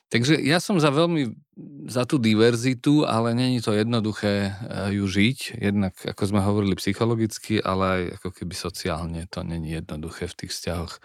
Takže 0.08 0.40
ja 0.40 0.56
som 0.56 0.80
za 0.80 0.88
veľmi 0.88 1.36
za 1.84 2.08
tú 2.08 2.16
diverzitu, 2.16 3.04
ale 3.04 3.36
není 3.36 3.60
to 3.60 3.74
jednoduché 3.74 4.54
e, 4.54 4.94
ju 4.94 5.04
žiť. 5.10 5.58
Jednak, 5.58 5.98
ako 6.06 6.22
sme 6.22 6.38
hovorili, 6.38 6.78
psychologicky, 6.78 7.58
ale 7.58 7.84
aj 7.84 8.02
ako 8.22 8.28
keby 8.30 8.54
sociálne 8.54 9.26
to 9.26 9.42
není 9.42 9.74
jednoduché 9.74 10.30
v 10.30 10.38
tých 10.46 10.54
vzťahoch 10.54 11.02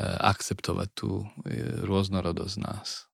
akceptovať 0.00 0.88
tú 0.96 1.28
rôznorodosť 1.84 2.56
nás. 2.64 3.09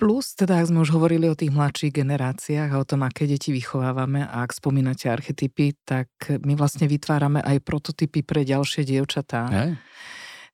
Plus, 0.00 0.32
teda 0.32 0.64
ak 0.64 0.72
sme 0.72 0.80
už 0.80 0.96
hovorili 0.96 1.28
o 1.28 1.36
tých 1.36 1.52
mladších 1.52 1.92
generáciách 1.92 2.72
a 2.72 2.80
o 2.80 2.88
tom, 2.88 3.04
aké 3.04 3.28
deti 3.28 3.52
vychovávame 3.52 4.24
a 4.24 4.48
ak 4.48 4.56
spomínate 4.56 5.12
archetypy, 5.12 5.76
tak 5.84 6.08
my 6.40 6.56
vlastne 6.56 6.88
vytvárame 6.88 7.44
aj 7.44 7.60
prototypy 7.60 8.24
pre 8.24 8.48
ďalšie 8.48 8.88
dievčatá. 8.88 9.44
Hej. 9.52 9.70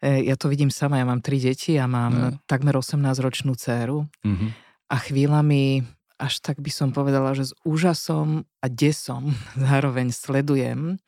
E, 0.03 0.27
ja 0.27 0.35
to 0.35 0.51
vidím 0.51 0.75
sama, 0.75 0.99
ja 0.99 1.07
mám 1.07 1.23
tri 1.23 1.39
deti 1.39 1.79
a 1.79 1.87
mám 1.87 2.15
Hej. 2.35 2.43
takmer 2.51 2.75
18-ročnú 2.75 3.55
dceru 3.55 4.11
mm-hmm. 4.27 4.51
a 4.91 4.97
chvíľami 4.99 5.87
až 6.17 6.41
tak 6.41 6.59
by 6.65 6.73
som 6.73 6.91
povedala, 6.97 7.37
že 7.37 7.53
s 7.53 7.57
úžasom 7.63 8.49
a 8.65 8.67
desom 8.67 9.31
zároveň 9.55 10.11
sledujem, 10.11 10.99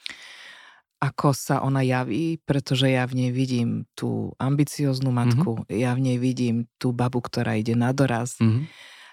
ako 0.99 1.30
sa 1.30 1.62
ona 1.62 1.86
javí, 1.86 2.42
pretože 2.42 2.90
ja 2.90 3.07
v 3.07 3.22
nej 3.22 3.30
vidím 3.30 3.86
tú 3.94 4.34
ambicioznú 4.42 5.14
matku, 5.14 5.62
mm-hmm. 5.62 5.78
ja 5.78 5.94
v 5.94 6.01
nej 6.03 6.18
vidím 6.18 6.66
tú 6.74 6.90
babu, 6.90 7.22
ktorá 7.22 7.55
ide 7.55 7.78
na 7.78 7.94
doraz. 7.94 8.34
Mm-hmm. 8.42 8.64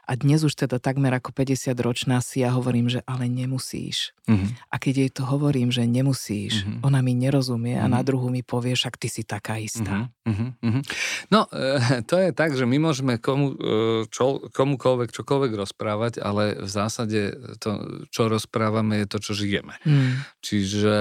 A 0.05 0.13
dnes 0.13 0.45
už 0.45 0.53
teda 0.53 0.77
takmer 0.77 1.09
ako 1.17 1.33
50 1.33 1.73
ročná 1.81 2.21
si 2.21 2.45
ja 2.45 2.53
hovorím, 2.53 2.87
že 2.87 3.01
ale 3.09 3.25
nemusíš. 3.25 4.13
Mm-hmm. 4.25 4.49
A 4.69 4.75
keď 4.81 4.93
jej 5.05 5.11
to 5.13 5.23
hovorím, 5.25 5.69
že 5.69 5.85
nemusíš, 5.85 6.65
mm-hmm. 6.65 6.85
ona 6.85 7.01
mi 7.05 7.13
nerozumie 7.13 7.77
mm-hmm. 7.77 7.89
a 7.89 7.93
na 7.93 8.01
mhm. 8.01 8.05
druhú 8.05 8.27
mi 8.33 8.41
povie, 8.41 8.73
však 8.73 8.97
ty 8.97 9.07
si 9.09 9.21
taká 9.21 9.61
istá. 9.61 10.09
Mm-hmm. 10.25 10.49
Mm-hmm. 10.61 10.83
No, 11.29 11.45
e, 11.53 12.01
to 12.09 12.15
je 12.17 12.29
tak, 12.33 12.57
že 12.57 12.65
my 12.65 12.77
môžeme 12.81 13.21
komu, 13.21 13.53
e, 13.53 14.05
čo, 14.09 14.45
komukoľvek 14.49 15.09
čokoľvek 15.13 15.51
rozprávať, 15.53 16.13
ale 16.21 16.57
v 16.57 16.69
zásade 16.69 17.21
to, 17.61 18.05
čo 18.09 18.29
rozprávame, 18.29 19.05
je 19.05 19.07
to, 19.09 19.17
čo 19.21 19.31
žijeme. 19.37 19.77
Mm. 19.85 20.25
Čiže 20.41 20.95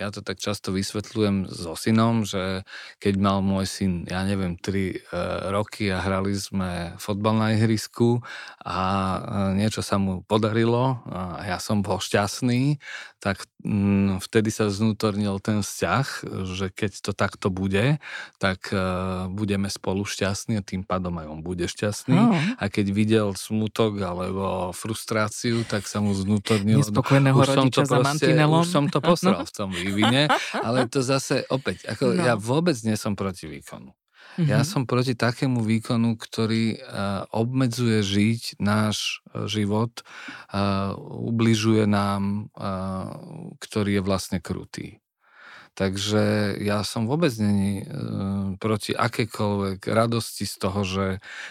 ja 0.00 0.08
to 0.12 0.20
tak 0.24 0.40
často 0.40 0.72
vysvetľujem 0.72 1.48
so 1.48 1.76
synom, 1.76 2.24
že 2.24 2.64
keď 3.00 3.14
mal 3.20 3.38
môj 3.44 3.68
syn, 3.68 3.92
ja 4.08 4.24
neviem, 4.24 4.56
3 4.56 4.72
e, 4.72 4.96
roky 5.52 5.92
a 5.92 6.00
hrali 6.00 6.32
sme 6.36 6.96
fotbal 6.96 7.36
na 7.36 7.48
ihrisku, 7.52 8.24
a 8.66 8.78
niečo 9.54 9.80
sa 9.80 9.96
mu 9.96 10.26
podarilo 10.26 11.00
a 11.06 11.46
ja 11.46 11.58
som 11.62 11.80
bol 11.80 12.02
šťastný, 12.02 12.82
tak 13.22 13.46
mm, 13.64 14.22
vtedy 14.22 14.50
sa 14.54 14.70
znútornil 14.70 15.42
ten 15.42 15.64
vzťah, 15.64 16.06
že 16.46 16.66
keď 16.70 16.92
to 17.00 17.12
takto 17.16 17.48
bude, 17.50 17.98
tak 18.38 18.70
uh, 18.70 19.26
budeme 19.32 19.66
spolu 19.72 20.06
šťastní 20.06 20.60
a 20.60 20.62
tým 20.62 20.86
pádom 20.86 21.16
aj 21.18 21.26
on 21.26 21.40
bude 21.42 21.66
šťastný. 21.66 22.14
No. 22.14 22.36
A 22.58 22.64
keď 22.70 22.86
videl 22.94 23.28
smutok 23.34 23.98
alebo 23.98 24.70
frustráciu, 24.70 25.66
tak 25.66 25.90
sa 25.90 25.98
mu 25.98 26.14
znútornil. 26.14 26.82
Nespokojného 26.82 27.34
už 27.34 27.48
som 27.50 27.68
to 27.72 27.82
proste, 27.82 28.30
Už 28.30 28.68
som 28.68 28.84
to 28.86 28.98
posral 29.02 29.42
v 29.50 29.52
tom 29.52 29.70
vývine, 29.74 30.30
ale 30.54 30.86
to 30.86 31.02
zase 31.02 31.42
opäť, 31.50 31.88
ako 31.90 32.14
no. 32.14 32.22
ja 32.22 32.34
vôbec 32.38 32.78
nie 32.86 32.94
som 32.94 33.18
proti 33.18 33.50
výkonu. 33.50 33.90
Mm-hmm. 34.36 34.52
Ja 34.52 34.60
som 34.68 34.84
proti 34.84 35.16
takému 35.16 35.64
výkonu, 35.64 36.20
ktorý 36.20 36.76
uh, 36.76 37.24
obmedzuje 37.32 38.04
žiť 38.04 38.60
náš 38.60 39.24
uh, 39.32 39.48
život, 39.48 40.04
uh, 40.52 40.92
ubližuje 41.24 41.88
nám, 41.88 42.52
uh, 42.52 43.16
ktorý 43.56 43.96
je 43.96 44.02
vlastne 44.04 44.38
krutý. 44.44 45.00
Takže 45.76 46.56
ja 46.64 46.80
som 46.88 47.04
vôbec 47.04 47.28
není 47.36 47.84
e, 47.84 47.86
proti 48.56 48.96
akékoľvek 48.96 49.84
radosti 49.92 50.48
z 50.48 50.56
toho, 50.56 50.80
že, 50.88 51.08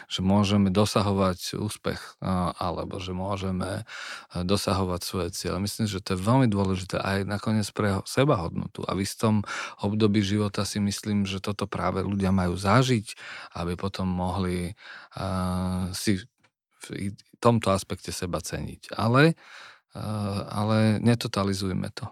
že 0.09 0.25
môžeme 0.25 0.73
dosahovať 0.73 1.61
úspech 1.61 2.17
alebo 2.57 2.97
že 2.97 3.13
môžeme 3.13 3.85
e, 4.33 4.41
dosahovať 4.41 5.01
svoje 5.05 5.29
cieľe. 5.29 5.61
Myslím, 5.61 5.85
že 5.85 6.01
to 6.01 6.17
je 6.17 6.25
veľmi 6.25 6.49
dôležité 6.49 6.97
aj 6.97 7.29
nakoniec 7.29 7.69
pre 7.69 8.01
seba 8.09 8.41
hodnotu. 8.41 8.81
A 8.89 8.97
v 8.97 9.05
istom 9.05 9.45
období 9.85 10.25
života 10.25 10.65
si 10.65 10.81
myslím, 10.81 11.29
že 11.29 11.37
toto 11.37 11.69
práve 11.69 12.01
ľudia 12.01 12.33
majú 12.33 12.57
zažiť, 12.57 13.13
aby 13.61 13.77
potom 13.77 14.09
mohli 14.09 14.73
uh, 14.73 15.93
si 15.93 16.17
v 16.81 17.13
tomto 17.37 17.69
aspekte 17.69 18.09
seba 18.09 18.41
ceniť. 18.41 18.97
Ale, 18.97 19.37
uh, 19.93 20.39
ale 20.49 20.97
netotalizujme 20.97 21.93
to. 21.93 22.09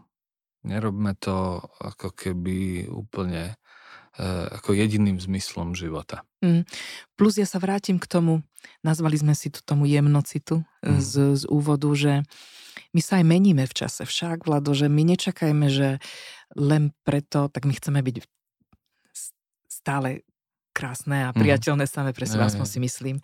Nerobme 0.63 1.13
to 1.19 1.59
ako 1.83 2.15
keby 2.15 2.87
úplne 2.87 3.55
e, 4.15 4.25
ako 4.55 4.71
jediným 4.71 5.19
zmyslom 5.19 5.75
života. 5.75 6.23
Mm. 6.39 6.63
Plus 7.19 7.35
ja 7.35 7.47
sa 7.47 7.59
vrátim 7.59 7.99
k 7.99 8.07
tomu, 8.07 8.43
nazvali 8.79 9.19
sme 9.19 9.35
si 9.35 9.51
tu 9.51 9.59
tomu 9.59 9.83
jemnocitu 9.87 10.63
mm. 10.83 10.99
z, 11.03 11.13
z 11.39 11.43
úvodu, 11.51 11.91
že 11.95 12.23
my 12.95 13.01
sa 13.03 13.19
aj 13.19 13.25
meníme 13.27 13.63
v 13.67 13.73
čase. 13.75 14.07
Však, 14.07 14.47
Vlado, 14.47 14.71
že 14.71 14.87
my 14.87 15.03
nečakajme, 15.03 15.67
že 15.67 15.99
len 16.55 16.95
preto, 17.03 17.49
tak 17.51 17.67
my 17.67 17.73
chceme 17.75 17.99
byť 17.99 18.15
stále 19.67 20.23
krásne 20.73 21.27
a 21.27 21.35
mhm. 21.35 21.37
priateľné 21.37 21.85
mm. 21.85 21.91
samé 21.91 22.11
pre 22.15 22.25
seba, 22.25 22.49
aspoň 22.49 22.67
si 22.67 22.79
myslím. 22.81 23.17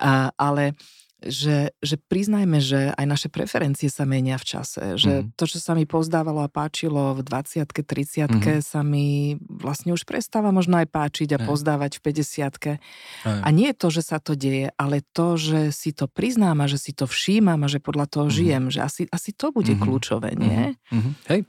A, 0.00 0.32
ale 0.38 0.78
že, 1.20 1.76
že 1.84 1.96
priznajme, 2.00 2.58
že 2.58 2.96
aj 2.96 3.06
naše 3.06 3.28
preferencie 3.28 3.92
sa 3.92 4.08
menia 4.08 4.40
v 4.40 4.46
čase. 4.56 4.96
Že 4.96 5.12
mm. 5.12 5.26
to, 5.36 5.44
čo 5.44 5.58
sa 5.60 5.76
mi 5.76 5.84
pozdávalo 5.84 6.40
a 6.40 6.48
páčilo 6.48 7.12
v 7.12 7.20
20 7.20 7.68
30 7.68 8.40
mm. 8.40 8.64
sa 8.64 8.80
mi 8.80 9.36
vlastne 9.44 9.92
už 9.92 10.08
prestáva 10.08 10.48
možno 10.48 10.80
aj 10.80 10.88
páčiť 10.88 11.36
a 11.36 11.38
aj. 11.40 11.46
pozdávať 11.46 11.92
v 12.00 12.02
50 12.08 13.44
A 13.44 13.48
nie 13.52 13.68
je 13.72 13.76
to, 13.76 13.88
že 13.92 14.02
sa 14.02 14.18
to 14.18 14.32
deje, 14.32 14.72
ale 14.80 15.04
to, 15.12 15.36
že 15.36 15.76
si 15.76 15.92
to 15.92 16.08
priznám 16.08 16.64
a 16.64 16.70
že 16.70 16.80
si 16.80 16.92
to 16.96 17.04
všímam 17.04 17.60
a 17.64 17.68
že 17.68 17.84
podľa 17.84 18.06
toho 18.08 18.26
mm. 18.30 18.34
žijem, 18.34 18.64
že 18.72 18.80
asi, 18.80 19.02
asi 19.12 19.36
to 19.36 19.52
bude 19.52 19.76
mm. 19.76 19.80
kľúčové, 19.80 20.32
nie? 20.38 20.72
Mm. 20.88 21.12
Hej, 21.28 21.40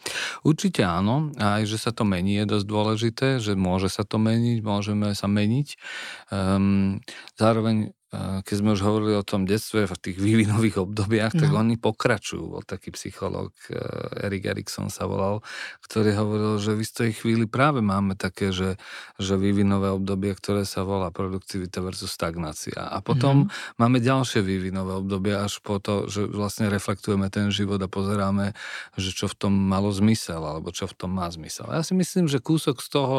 určite 0.43 0.84
áno. 0.84 1.32
Aj, 1.39 1.63
že 1.63 1.80
sa 1.80 1.95
to 1.95 2.03
mení 2.03 2.43
je 2.43 2.45
dosť 2.45 2.65
dôležité, 2.67 3.28
že 3.39 3.53
môže 3.55 3.88
sa 3.88 4.03
to 4.03 4.19
meniť, 4.19 4.59
môžeme 4.59 5.13
sa 5.15 5.32
meniť. 5.32 5.67
Um, 6.32 6.99
zároveň 7.38 7.95
keď 8.12 8.55
sme 8.59 8.76
už 8.76 8.84
hovorili 8.84 9.16
o 9.16 9.24
tom 9.24 9.47
detstve 9.47 9.88
v 9.88 9.95
tých 9.95 10.20
vývinových 10.20 10.84
obdobiach, 10.84 11.32
tak 11.32 11.47
no. 11.47 11.64
oni 11.64 11.80
pokračujú. 11.80 12.43
Bol 12.59 12.64
taký 12.68 12.91
psychológ, 12.91 13.55
Erik 14.20 14.51
Erikson 14.51 14.91
sa 14.91 15.07
volal, 15.07 15.39
ktorý 15.88 16.20
hovoril, 16.20 16.59
že 16.59 16.76
v 16.76 16.84
istej 16.84 17.09
chvíli 17.24 17.47
práve 17.47 17.80
máme 17.80 18.20
také, 18.20 18.51
že, 18.51 18.76
že 19.16 19.39
vývinové 19.39 19.95
obdobie, 19.95 20.36
ktoré 20.36 20.68
sa 20.68 20.84
volá 20.84 21.07
produktivita 21.07 21.80
versus 21.80 22.12
stagnácia. 22.12 22.84
A 22.84 22.99
potom 22.99 23.47
mm. 23.47 23.80
máme 23.80 24.03
ďalšie 24.03 24.43
vývinové 24.43 24.99
obdobie 24.99 25.32
až 25.32 25.64
po 25.64 25.80
to, 25.80 26.12
že 26.12 26.28
vlastne 26.28 26.68
reflektujeme 26.68 27.32
ten 27.32 27.47
život 27.47 27.80
a 27.80 27.88
pozeráme, 27.88 28.51
že 28.99 29.16
čo 29.16 29.32
v 29.32 29.47
tom 29.47 29.53
malo 29.55 29.88
zmysel, 29.88 30.43
alebo 30.43 30.76
čo 30.76 30.84
v 30.84 30.99
tom 30.99 31.16
má 31.16 31.32
zmysel. 31.32 31.72
A 31.72 31.80
ja 31.80 31.84
si 31.88 31.95
myslím, 31.95 32.28
že 32.28 32.43
kúsok 32.43 32.84
z 32.84 32.91
toho 32.91 33.18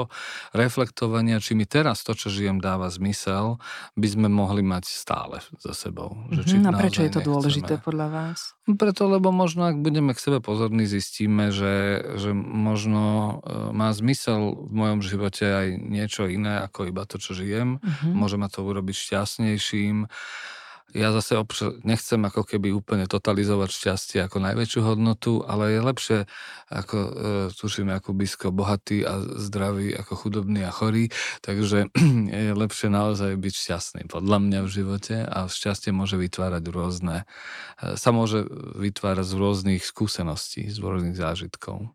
reflektovania, 0.52 1.40
či 1.40 1.56
mi 1.56 1.64
teraz 1.64 2.04
to, 2.04 2.12
čo 2.12 2.28
žijem, 2.28 2.60
dáva 2.60 2.92
zmysel, 2.92 3.56
by 3.96 4.08
sme 4.12 4.28
mohli 4.28 4.60
mať 4.60 4.81
mať 4.82 4.90
stále 4.90 5.36
za 5.62 5.70
sebou. 5.78 6.18
Že 6.34 6.42
či 6.42 6.56
mm-hmm. 6.58 6.74
a 6.74 6.80
prečo 6.82 7.00
je 7.06 7.14
to 7.14 7.22
nechceme. 7.22 7.30
dôležité 7.30 7.74
podľa 7.78 8.08
vás? 8.10 8.38
Preto, 8.66 9.06
lebo 9.06 9.30
možno, 9.30 9.70
ak 9.70 9.78
budeme 9.78 10.10
k 10.10 10.18
sebe 10.18 10.42
pozorní, 10.42 10.90
zistíme, 10.90 11.54
že, 11.54 12.02
že 12.18 12.34
možno 12.34 13.38
e, 13.46 13.70
má 13.70 13.94
zmysel 13.94 14.66
v 14.66 14.72
mojom 14.74 15.00
živote 15.06 15.46
aj 15.46 15.68
niečo 15.78 16.26
iné, 16.26 16.66
ako 16.66 16.90
iba 16.90 17.06
to, 17.06 17.22
čo 17.22 17.38
žijem. 17.38 17.78
Mm-hmm. 17.78 18.10
Môže 18.10 18.36
ma 18.42 18.50
to 18.50 18.66
urobiť 18.66 18.96
šťastnejším 18.98 20.10
ja 20.92 21.08
zase 21.12 21.40
obč- 21.40 21.80
nechcem 21.84 22.20
ako 22.20 22.44
keby 22.44 22.72
úplne 22.76 23.08
totalizovať 23.08 23.68
šťastie 23.72 24.18
ako 24.28 24.44
najväčšiu 24.44 24.80
hodnotu, 24.84 25.40
ale 25.44 25.72
je 25.72 25.80
lepšie 25.80 26.18
ako, 26.68 26.96
e, 26.96 27.10
tuším, 27.56 27.88
ako 27.92 28.12
blízko 28.12 28.52
bohatý 28.52 29.04
a 29.08 29.24
zdravý 29.40 29.96
ako 29.96 30.12
chudobný 30.16 30.68
a 30.68 30.72
chorý, 30.72 31.08
takže 31.40 31.88
je 32.44 32.52
lepšie 32.52 32.92
naozaj 32.92 33.40
byť 33.40 33.54
šťastný 33.56 34.02
podľa 34.12 34.38
mňa 34.44 34.60
v 34.64 34.72
živote 34.72 35.16
a 35.24 35.48
šťastie 35.48 35.96
môže 35.96 36.20
vytvárať 36.20 36.64
rôzne, 36.68 37.24
e, 37.80 37.96
sa 37.96 38.12
môže 38.12 38.44
vytvárať 38.76 39.26
z 39.26 39.34
rôznych 39.34 39.82
skúseností, 39.82 40.68
z 40.68 40.76
rôznych 40.76 41.16
zážitkov. 41.16 41.88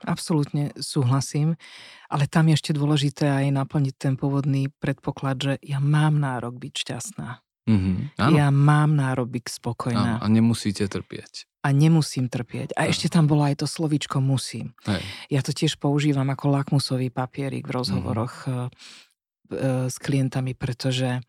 Absolútne 0.00 0.72
súhlasím, 0.80 1.60
ale 2.08 2.24
tam 2.24 2.48
je 2.48 2.56
ešte 2.56 2.72
dôležité 2.72 3.28
aj 3.28 3.52
naplniť 3.52 3.94
ten 4.00 4.14
pôvodný 4.16 4.72
predpoklad, 4.80 5.36
že 5.36 5.52
ja 5.60 5.76
mám 5.76 6.16
nárok 6.16 6.56
byť 6.56 6.72
šťastná. 6.72 7.44
Mm-hmm, 7.70 8.34
Ja 8.34 8.50
mám 8.50 8.98
nárobik 8.98 9.46
spokojná. 9.46 10.18
Áno, 10.18 10.24
a 10.24 10.26
nemusíte 10.26 10.90
trpieť. 10.90 11.46
A 11.62 11.70
nemusím 11.70 12.26
trpieť. 12.26 12.74
A 12.74 12.88
áno. 12.88 12.90
ešte 12.90 13.06
tam 13.06 13.30
bolo 13.30 13.46
aj 13.46 13.62
to 13.62 13.66
slovíčko 13.70 14.18
musím. 14.18 14.74
Hej. 14.90 15.02
Ja 15.30 15.40
to 15.46 15.54
tiež 15.54 15.78
používam 15.78 16.26
ako 16.34 16.50
lakmusový 16.50 17.14
papierik 17.14 17.70
v 17.70 17.76
rozhovoroch 17.78 18.34
mm-hmm. 18.48 19.86
s 19.86 19.96
klientami, 20.02 20.58
pretože 20.58 21.22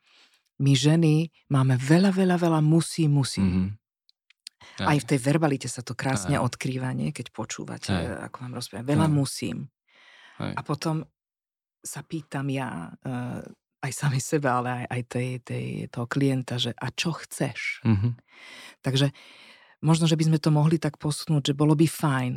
my 0.62 0.74
ženy 0.74 1.30
máme 1.54 1.78
veľa, 1.78 2.10
veľa, 2.10 2.38
veľa 2.42 2.62
musí, 2.66 3.06
musím. 3.06 3.46
Mm-hmm. 3.46 3.70
Aj 4.82 4.98
v 4.98 5.06
tej 5.06 5.20
verbalite 5.22 5.68
sa 5.70 5.86
to 5.86 5.94
krásne 5.94 6.38
Aj. 6.38 6.42
odkrýva, 6.42 6.94
nie? 6.94 7.14
keď 7.14 7.34
počúvate, 7.34 7.94
Aj. 7.94 8.30
ako 8.30 8.38
vám 8.46 8.54
rozprávam. 8.58 8.88
Veľa 8.88 9.08
Aj. 9.10 9.14
musím. 9.14 9.58
Aj. 10.42 10.54
A 10.58 10.62
potom 10.66 11.06
sa 11.82 12.06
pýtam 12.06 12.46
ja, 12.50 12.94
aj 13.82 13.92
sami 13.92 14.22
seba, 14.22 14.62
ale 14.62 14.70
aj, 14.70 14.86
aj 14.88 15.02
tej, 15.10 15.30
tej, 15.42 15.66
toho 15.90 16.06
klienta, 16.06 16.62
že 16.62 16.72
a 16.78 16.94
čo 16.94 17.18
chceš? 17.18 17.82
Mm-hmm. 17.82 18.12
Takže 18.86 19.10
možno, 19.82 20.06
že 20.06 20.18
by 20.18 20.24
sme 20.30 20.40
to 20.40 20.54
mohli 20.54 20.78
tak 20.78 21.02
posunúť, 21.02 21.52
že 21.52 21.58
bolo 21.58 21.74
by 21.74 21.90
fajn, 21.90 22.34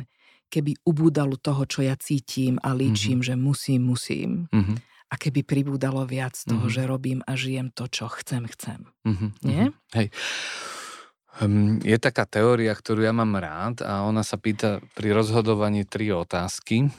keby 0.49 0.77
ubúdalo 0.85 1.37
toho, 1.37 1.65
čo 1.69 1.85
ja 1.85 1.93
cítim 1.97 2.57
a 2.61 2.73
líčim, 2.73 3.21
mm-hmm. 3.21 3.29
že 3.29 3.35
musím, 3.37 3.81
musím. 3.85 4.29
Mm-hmm. 4.49 4.77
A 5.05 5.15
keby 5.21 5.45
pribúdalo 5.45 6.01
viac 6.09 6.33
toho, 6.33 6.65
mm-hmm. 6.65 6.75
že 6.81 6.89
robím 6.89 7.19
a 7.29 7.37
žijem 7.37 7.69
to, 7.69 7.85
čo 7.85 8.09
chcem, 8.09 8.49
chcem. 8.49 8.89
Mm-hmm. 9.05 9.29
Nie? 9.45 9.69
Hej. 9.93 10.09
Um, 11.35 11.83
je 11.83 11.99
taká 11.99 12.23
teória, 12.25 12.71
ktorú 12.71 13.03
ja 13.03 13.11
mám 13.11 13.35
rád 13.35 13.83
a 13.83 14.07
ona 14.07 14.23
sa 14.23 14.39
pýta 14.39 14.79
pri 14.95 15.11
rozhodovaní 15.13 15.83
tri 15.85 16.09
otázky. 16.09 16.89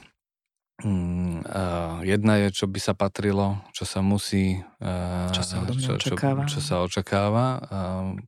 Mm, 0.85 1.41
uh, 1.41 2.05
jedna 2.05 2.37
je, 2.45 2.53
čo 2.53 2.69
by 2.69 2.77
sa 2.77 2.93
patrilo, 2.93 3.65
čo 3.73 3.89
sa 3.89 4.05
musí... 4.05 4.61
Uh, 4.77 5.33
čo 5.33 5.41
sa 5.41 5.65
čo, 5.73 5.97
očakáva. 5.97 6.45
Čo, 6.45 6.59
čo 6.59 6.61
sa 6.61 6.75
očakáva. 6.85 7.47
Uh, 7.65 8.21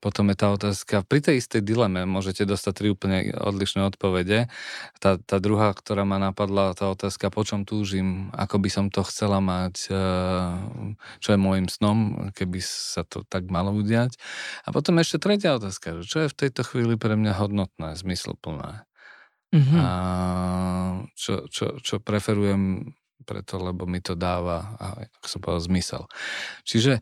potom 0.00 0.32
je 0.32 0.36
tá 0.40 0.48
otázka, 0.48 1.04
pri 1.04 1.20
tej 1.20 1.44
istej 1.44 1.60
dileme 1.60 2.08
môžete 2.08 2.48
dostať 2.48 2.72
tri 2.72 2.88
úplne 2.88 3.36
odlišné 3.36 3.84
odpovede. 3.84 4.48
Tá, 4.96 5.20
tá 5.20 5.36
druhá, 5.36 5.76
ktorá 5.76 6.08
ma 6.08 6.16
napadla, 6.16 6.72
tá 6.72 6.88
otázka, 6.88 7.28
po 7.28 7.44
čom 7.44 7.68
túžim, 7.68 8.32
ako 8.32 8.64
by 8.64 8.70
som 8.72 8.86
to 8.88 9.04
chcela 9.04 9.44
mať, 9.44 9.92
čo 11.20 11.28
je 11.28 11.38
môjim 11.38 11.68
snom, 11.68 12.32
keby 12.32 12.64
sa 12.64 13.04
to 13.04 13.28
tak 13.28 13.52
malo 13.52 13.76
udiať. 13.76 14.16
A 14.64 14.72
potom 14.72 14.96
ešte 15.04 15.20
tretia 15.20 15.60
otázka, 15.60 16.00
čo 16.00 16.24
je 16.24 16.32
v 16.32 16.38
tejto 16.48 16.64
chvíli 16.64 16.96
pre 16.96 17.12
mňa 17.20 17.36
hodnotné, 17.36 17.92
zmysluplné. 17.92 18.88
Mm-hmm. 19.50 19.80
A 19.82 19.88
čo, 21.18 21.50
čo, 21.50 21.82
čo 21.82 21.98
preferujem 21.98 22.94
preto, 23.30 23.60
lebo 23.60 23.84
mi 23.84 24.00
to 24.00 24.16
dáva, 24.16 24.74
ako 24.80 25.26
som 25.28 25.38
povedal, 25.38 25.62
zmysel. 25.70 26.02
Čiže 26.64 26.98
e, 26.98 27.00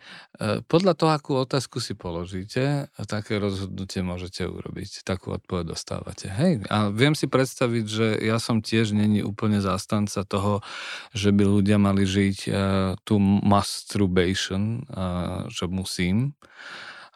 podľa 0.66 0.92
toho, 0.98 1.10
akú 1.14 1.32
otázku 1.38 1.78
si 1.78 1.94
položíte, 1.94 2.90
také 3.06 3.38
rozhodnutie 3.38 4.02
môžete 4.02 4.44
urobiť. 4.44 5.06
Takú 5.06 5.32
odpoveď 5.38 5.72
dostávate. 5.72 6.28
Hej, 6.28 6.66
a 6.68 6.90
viem 6.90 7.14
si 7.14 7.30
predstaviť, 7.30 7.84
že 7.86 8.06
ja 8.20 8.36
som 8.42 8.60
tiež 8.60 8.92
není 8.92 9.22
úplne 9.22 9.62
zástanca 9.62 10.26
toho, 10.26 10.60
že 11.14 11.30
by 11.30 11.44
ľudia 11.46 11.78
mali 11.78 12.04
žiť 12.04 12.38
uh, 12.48 12.54
tú 13.06 13.16
masturbation, 13.22 14.84
uh, 14.90 15.46
čo 15.48 15.70
musím 15.70 16.34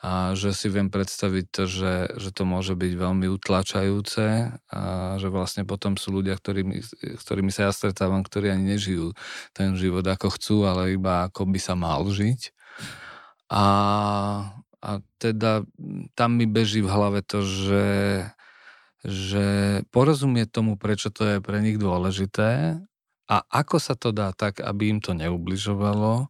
a 0.03 0.35
že 0.35 0.51
si 0.51 0.67
viem 0.67 0.91
predstaviť 0.91 1.45
to, 1.55 1.63
že, 1.71 1.95
že 2.19 2.35
to 2.35 2.43
môže 2.43 2.75
byť 2.75 2.93
veľmi 2.99 3.31
utlačajúce 3.39 4.51
a 4.75 4.83
že 5.23 5.31
vlastne 5.31 5.63
potom 5.63 5.95
sú 5.95 6.11
ľudia, 6.19 6.35
ktorými, 6.35 6.83
ktorými 7.23 7.55
sa 7.55 7.71
ja 7.71 7.73
stretávam, 7.73 8.27
ktorí 8.27 8.51
ani 8.51 8.75
nežijú 8.75 9.15
ten 9.55 9.79
život 9.79 10.03
ako 10.03 10.35
chcú, 10.35 10.67
ale 10.67 10.99
iba 10.99 11.31
ako 11.31 11.47
by 11.47 11.61
sa 11.63 11.79
mal 11.79 12.03
žiť. 12.03 12.51
A, 13.55 13.65
a 14.83 14.91
teda 15.23 15.63
tam 16.19 16.31
mi 16.35 16.51
beží 16.51 16.83
v 16.83 16.91
hlave 16.91 17.23
to, 17.23 17.47
že, 17.47 17.89
že 19.07 19.47
porozumieť 19.95 20.51
tomu, 20.51 20.75
prečo 20.75 21.15
to 21.15 21.23
je 21.31 21.39
pre 21.39 21.63
nich 21.63 21.79
dôležité 21.79 22.83
A 23.31 23.37
ako 23.49 23.79
sa 23.79 23.95
to 23.95 24.11
dá 24.11 24.35
tak, 24.35 24.59
aby 24.59 24.93
im 24.93 25.01
to 25.01 25.15
neubližovalo, 25.15 26.27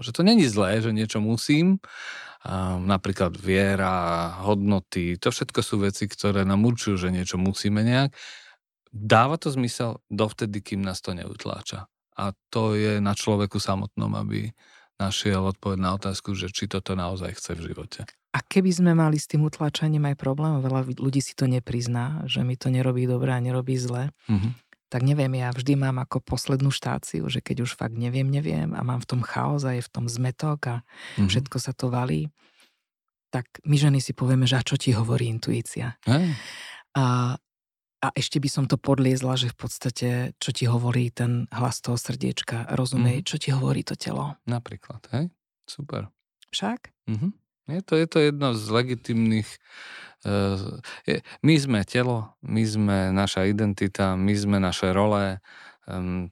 že 0.00 0.10
to 0.10 0.24
není 0.24 0.48
zlé, 0.48 0.80
že 0.80 0.90
niečo 0.90 1.20
musím, 1.20 1.78
napríklad 2.78 3.34
viera, 3.34 4.30
hodnoty, 4.46 5.18
to 5.18 5.34
všetko 5.34 5.60
sú 5.62 5.82
veci, 5.82 6.06
ktoré 6.06 6.46
nám 6.46 6.62
určujú, 6.62 7.08
že 7.08 7.14
niečo 7.14 7.36
musíme 7.36 7.82
nejak. 7.82 8.14
Dáva 8.90 9.36
to 9.36 9.50
zmysel 9.50 10.00
dovtedy, 10.08 10.62
kým 10.62 10.80
nás 10.80 11.02
to 11.02 11.12
neutláča. 11.12 11.90
A 12.16 12.32
to 12.48 12.78
je 12.78 13.02
na 13.02 13.12
človeku 13.12 13.60
samotnom, 13.60 14.08
aby 14.16 14.48
našiel 14.96 15.44
odpoveď 15.52 15.78
na 15.78 15.92
otázku, 16.00 16.32
že 16.32 16.48
či 16.48 16.64
toto 16.64 16.96
naozaj 16.96 17.36
chce 17.36 17.52
v 17.52 17.64
živote. 17.72 18.00
A 18.32 18.40
keby 18.40 18.72
sme 18.72 18.92
mali 18.96 19.20
s 19.20 19.28
tým 19.28 19.44
utláčaním 19.44 20.08
aj 20.12 20.16
problém, 20.16 20.60
veľa 20.60 20.88
ľudí 20.96 21.20
si 21.20 21.36
to 21.36 21.44
neprizná, 21.44 22.24
že 22.24 22.44
mi 22.44 22.56
to 22.56 22.72
nerobí 22.72 23.04
dobre 23.04 23.32
a 23.32 23.40
nerobí 23.40 23.76
zle, 23.76 24.12
mm-hmm 24.28 24.65
tak 24.86 25.02
neviem, 25.02 25.34
ja 25.34 25.50
vždy 25.50 25.74
mám 25.74 25.98
ako 25.98 26.22
poslednú 26.22 26.70
štáciu, 26.70 27.26
že 27.26 27.42
keď 27.42 27.66
už 27.66 27.74
fakt 27.74 27.98
neviem, 27.98 28.30
neviem 28.30 28.70
a 28.70 28.80
mám 28.86 29.02
v 29.02 29.08
tom 29.08 29.20
chaos 29.26 29.66
a 29.66 29.74
je 29.74 29.82
v 29.82 29.90
tom 29.90 30.06
zmetok 30.06 30.60
a 30.70 30.76
mm-hmm. 30.82 31.26
všetko 31.26 31.56
sa 31.58 31.74
to 31.74 31.90
valí, 31.90 32.30
tak 33.34 33.50
my 33.66 33.74
ženy 33.74 33.98
si 33.98 34.14
povieme, 34.14 34.46
že 34.46 34.56
a 34.56 34.62
čo 34.62 34.78
ti 34.78 34.94
hovorí 34.94 35.26
intuícia. 35.26 35.98
Hey. 36.06 36.30
A, 36.94 37.34
a 37.98 38.06
ešte 38.14 38.38
by 38.38 38.48
som 38.48 38.64
to 38.70 38.78
podliezla, 38.78 39.34
že 39.34 39.50
v 39.50 39.56
podstate, 39.58 40.08
čo 40.38 40.50
ti 40.54 40.70
hovorí 40.70 41.10
ten 41.10 41.50
hlas 41.50 41.82
toho 41.82 41.98
srdiečka, 41.98 42.70
rozumej, 42.78 43.20
mm-hmm. 43.20 43.28
čo 43.28 43.36
ti 43.42 43.50
hovorí 43.50 43.82
to 43.82 43.98
telo. 43.98 44.38
Napríklad, 44.46 45.02
hej? 45.12 45.34
Super. 45.66 46.14
Však? 46.54 46.94
Mm-hmm. 47.10 47.45
Je 47.66 47.82
to, 47.82 47.98
je 47.98 48.06
to 48.06 48.18
jedno 48.22 48.54
z 48.54 48.66
legitimných 48.70 49.50
Eh, 50.26 51.20
my 51.46 51.54
sme 51.54 51.86
telo, 51.86 52.34
my 52.42 52.62
sme 52.66 52.98
naša 53.14 53.46
identita, 53.46 54.18
my 54.18 54.34
sme 54.34 54.58
naše 54.58 54.90
role, 54.90 55.38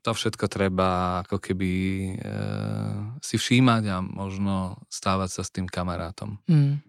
to 0.03 0.11
všetko 0.11 0.51
treba 0.51 1.22
ako 1.22 1.39
keby 1.39 1.72
eh, 2.18 2.95
si 3.22 3.39
všímať 3.39 3.82
a 3.87 4.03
možno 4.03 4.82
stávať 4.91 5.30
sa 5.30 5.43
s 5.47 5.55
tým 5.55 5.70
kamarátom. 5.70 6.43
Mm. 6.51 6.82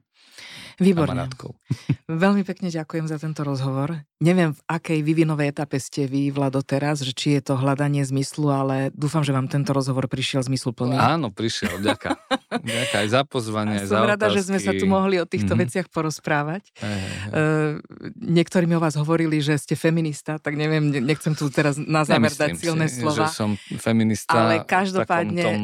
Výborne. 0.76 1.32
Veľmi 2.12 2.44
pekne 2.44 2.68
ďakujem 2.68 3.08
za 3.08 3.16
tento 3.16 3.48
rozhovor. 3.48 4.04
Neviem, 4.20 4.52
v 4.56 4.62
akej 4.68 5.00
vyvinovej 5.04 5.56
etape 5.56 5.80
ste 5.80 6.08
vy, 6.08 6.32
Vlado, 6.32 6.60
teraz, 6.64 7.00
že 7.00 7.16
či 7.16 7.40
je 7.40 7.52
to 7.52 7.56
hľadanie 7.56 8.04
zmyslu, 8.04 8.52
ale 8.52 8.92
dúfam, 8.92 9.24
že 9.24 9.32
vám 9.32 9.48
tento 9.48 9.72
rozhovor 9.72 10.12
prišiel 10.12 10.44
zmysluplný. 10.44 11.00
Áno, 11.00 11.32
prišiel, 11.32 11.80
ďaká. 11.80 12.20
ďaká 12.60 13.08
aj 13.08 13.10
za 13.12 13.22
pozvanie, 13.24 13.84
aj 13.84 13.88
za 13.88 13.98
Som 14.04 14.08
rada, 14.08 14.28
že 14.32 14.42
sme 14.44 14.60
sa 14.60 14.76
tu 14.76 14.84
mohli 14.88 15.20
o 15.20 15.26
týchto 15.28 15.56
mm-hmm. 15.56 15.64
veciach 15.68 15.88
porozprávať. 15.92 16.64
Hey, 16.76 16.92
hey, 16.92 17.00
hey. 17.00 17.32
Uh, 17.32 17.72
niektorí 18.20 18.68
mi 18.68 18.76
o 18.76 18.82
vás 18.84 19.00
hovorili, 19.00 19.40
že 19.40 19.56
ste 19.56 19.80
feminista, 19.80 20.40
tak 20.40 20.60
neviem, 20.60 20.92
nechcem 20.92 21.32
tu 21.36 21.48
teraz 21.48 21.80
na 21.80 22.04
záver 22.04 22.32
Nemyslím 22.32 22.42
dať 22.42 22.50
silné 22.60 22.86
si, 22.92 23.00
slova. 23.00 23.32
že 23.32 23.36
som 23.36 23.50
feminista 23.80 24.36
ale 24.36 24.64
každopádne... 24.68 25.44
tom 25.44 25.62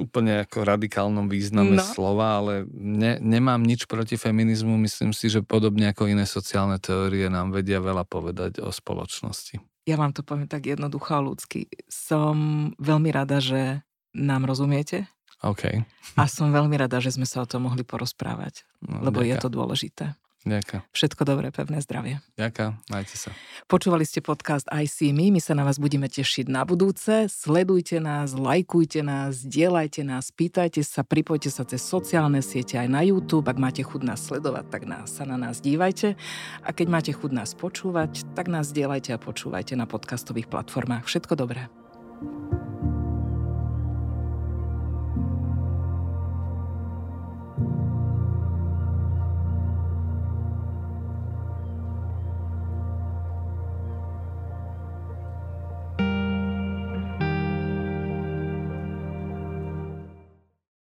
úplne 0.00 0.48
ako 0.48 0.64
radikálnom 0.64 1.28
význame 1.28 1.76
no. 1.76 1.84
slova, 1.84 2.40
ale 2.40 2.64
ne, 2.72 3.20
nemám 3.20 3.60
nič 3.60 3.84
proti 3.84 4.16
feminizmu. 4.16 4.80
Myslím 4.80 5.12
si, 5.12 5.28
že 5.28 5.44
podobne 5.44 5.92
ako 5.92 6.08
iné 6.08 6.24
sociálne 6.24 6.80
teórie 6.80 7.28
nám 7.28 7.52
vedia 7.52 7.76
veľa 7.78 8.08
povedať 8.08 8.64
o 8.64 8.72
spoločnosti. 8.72 9.60
Ja 9.84 10.00
vám 10.00 10.16
to 10.16 10.24
poviem 10.24 10.48
tak 10.48 10.64
jednoducho 10.64 11.12
a 11.12 11.24
ľudsky. 11.24 11.68
Som 11.92 12.36
veľmi 12.80 13.12
rada, 13.12 13.40
že 13.40 13.84
nám 14.16 14.48
rozumiete. 14.48 15.08
OK. 15.40 15.84
A 16.16 16.22
som 16.28 16.52
veľmi 16.52 16.76
rada, 16.76 17.00
že 17.00 17.16
sme 17.16 17.24
sa 17.24 17.44
o 17.44 17.48
tom 17.48 17.64
mohli 17.68 17.80
porozprávať, 17.80 18.68
no, 18.84 19.00
lebo 19.08 19.24
ďaká. 19.24 19.28
je 19.28 19.34
to 19.40 19.48
dôležité. 19.48 20.04
Ďakujem. 20.40 20.80
Všetko 20.96 21.22
dobré, 21.28 21.52
pevné 21.52 21.84
zdravie. 21.84 22.24
Ďakujem, 22.40 22.72
majte 22.88 23.12
sa. 23.12 23.28
Počúvali 23.68 24.08
ste 24.08 24.24
podcast 24.24 24.64
I 24.72 24.88
See 24.88 25.12
Me, 25.12 25.28
my 25.28 25.36
sa 25.36 25.52
na 25.52 25.68
vás 25.68 25.76
budeme 25.76 26.08
tešiť 26.08 26.48
na 26.48 26.64
budúce. 26.64 27.28
Sledujte 27.28 28.00
nás, 28.00 28.32
lajkujte 28.32 29.04
nás, 29.04 29.44
dielajte 29.44 30.00
nás, 30.00 30.32
pýtajte 30.32 30.80
sa, 30.80 31.04
pripojte 31.04 31.52
sa 31.52 31.68
cez 31.68 31.84
sociálne 31.84 32.40
siete 32.40 32.80
aj 32.80 32.88
na 32.88 33.04
YouTube. 33.04 33.52
Ak 33.52 33.60
máte 33.60 33.84
chud 33.84 34.00
nás 34.00 34.24
sledovať, 34.24 34.72
tak 34.72 34.88
nás, 34.88 35.12
sa 35.12 35.28
na 35.28 35.36
nás 35.36 35.60
dívajte. 35.60 36.16
A 36.64 36.72
keď 36.72 36.86
máte 36.88 37.12
chud 37.12 37.36
nás 37.36 37.52
počúvať, 37.52 38.24
tak 38.32 38.48
nás 38.48 38.72
dielajte 38.72 39.12
a 39.12 39.20
počúvajte 39.20 39.76
na 39.76 39.84
podcastových 39.84 40.48
platformách. 40.48 41.04
Všetko 41.04 41.36
dobré. 41.36 41.68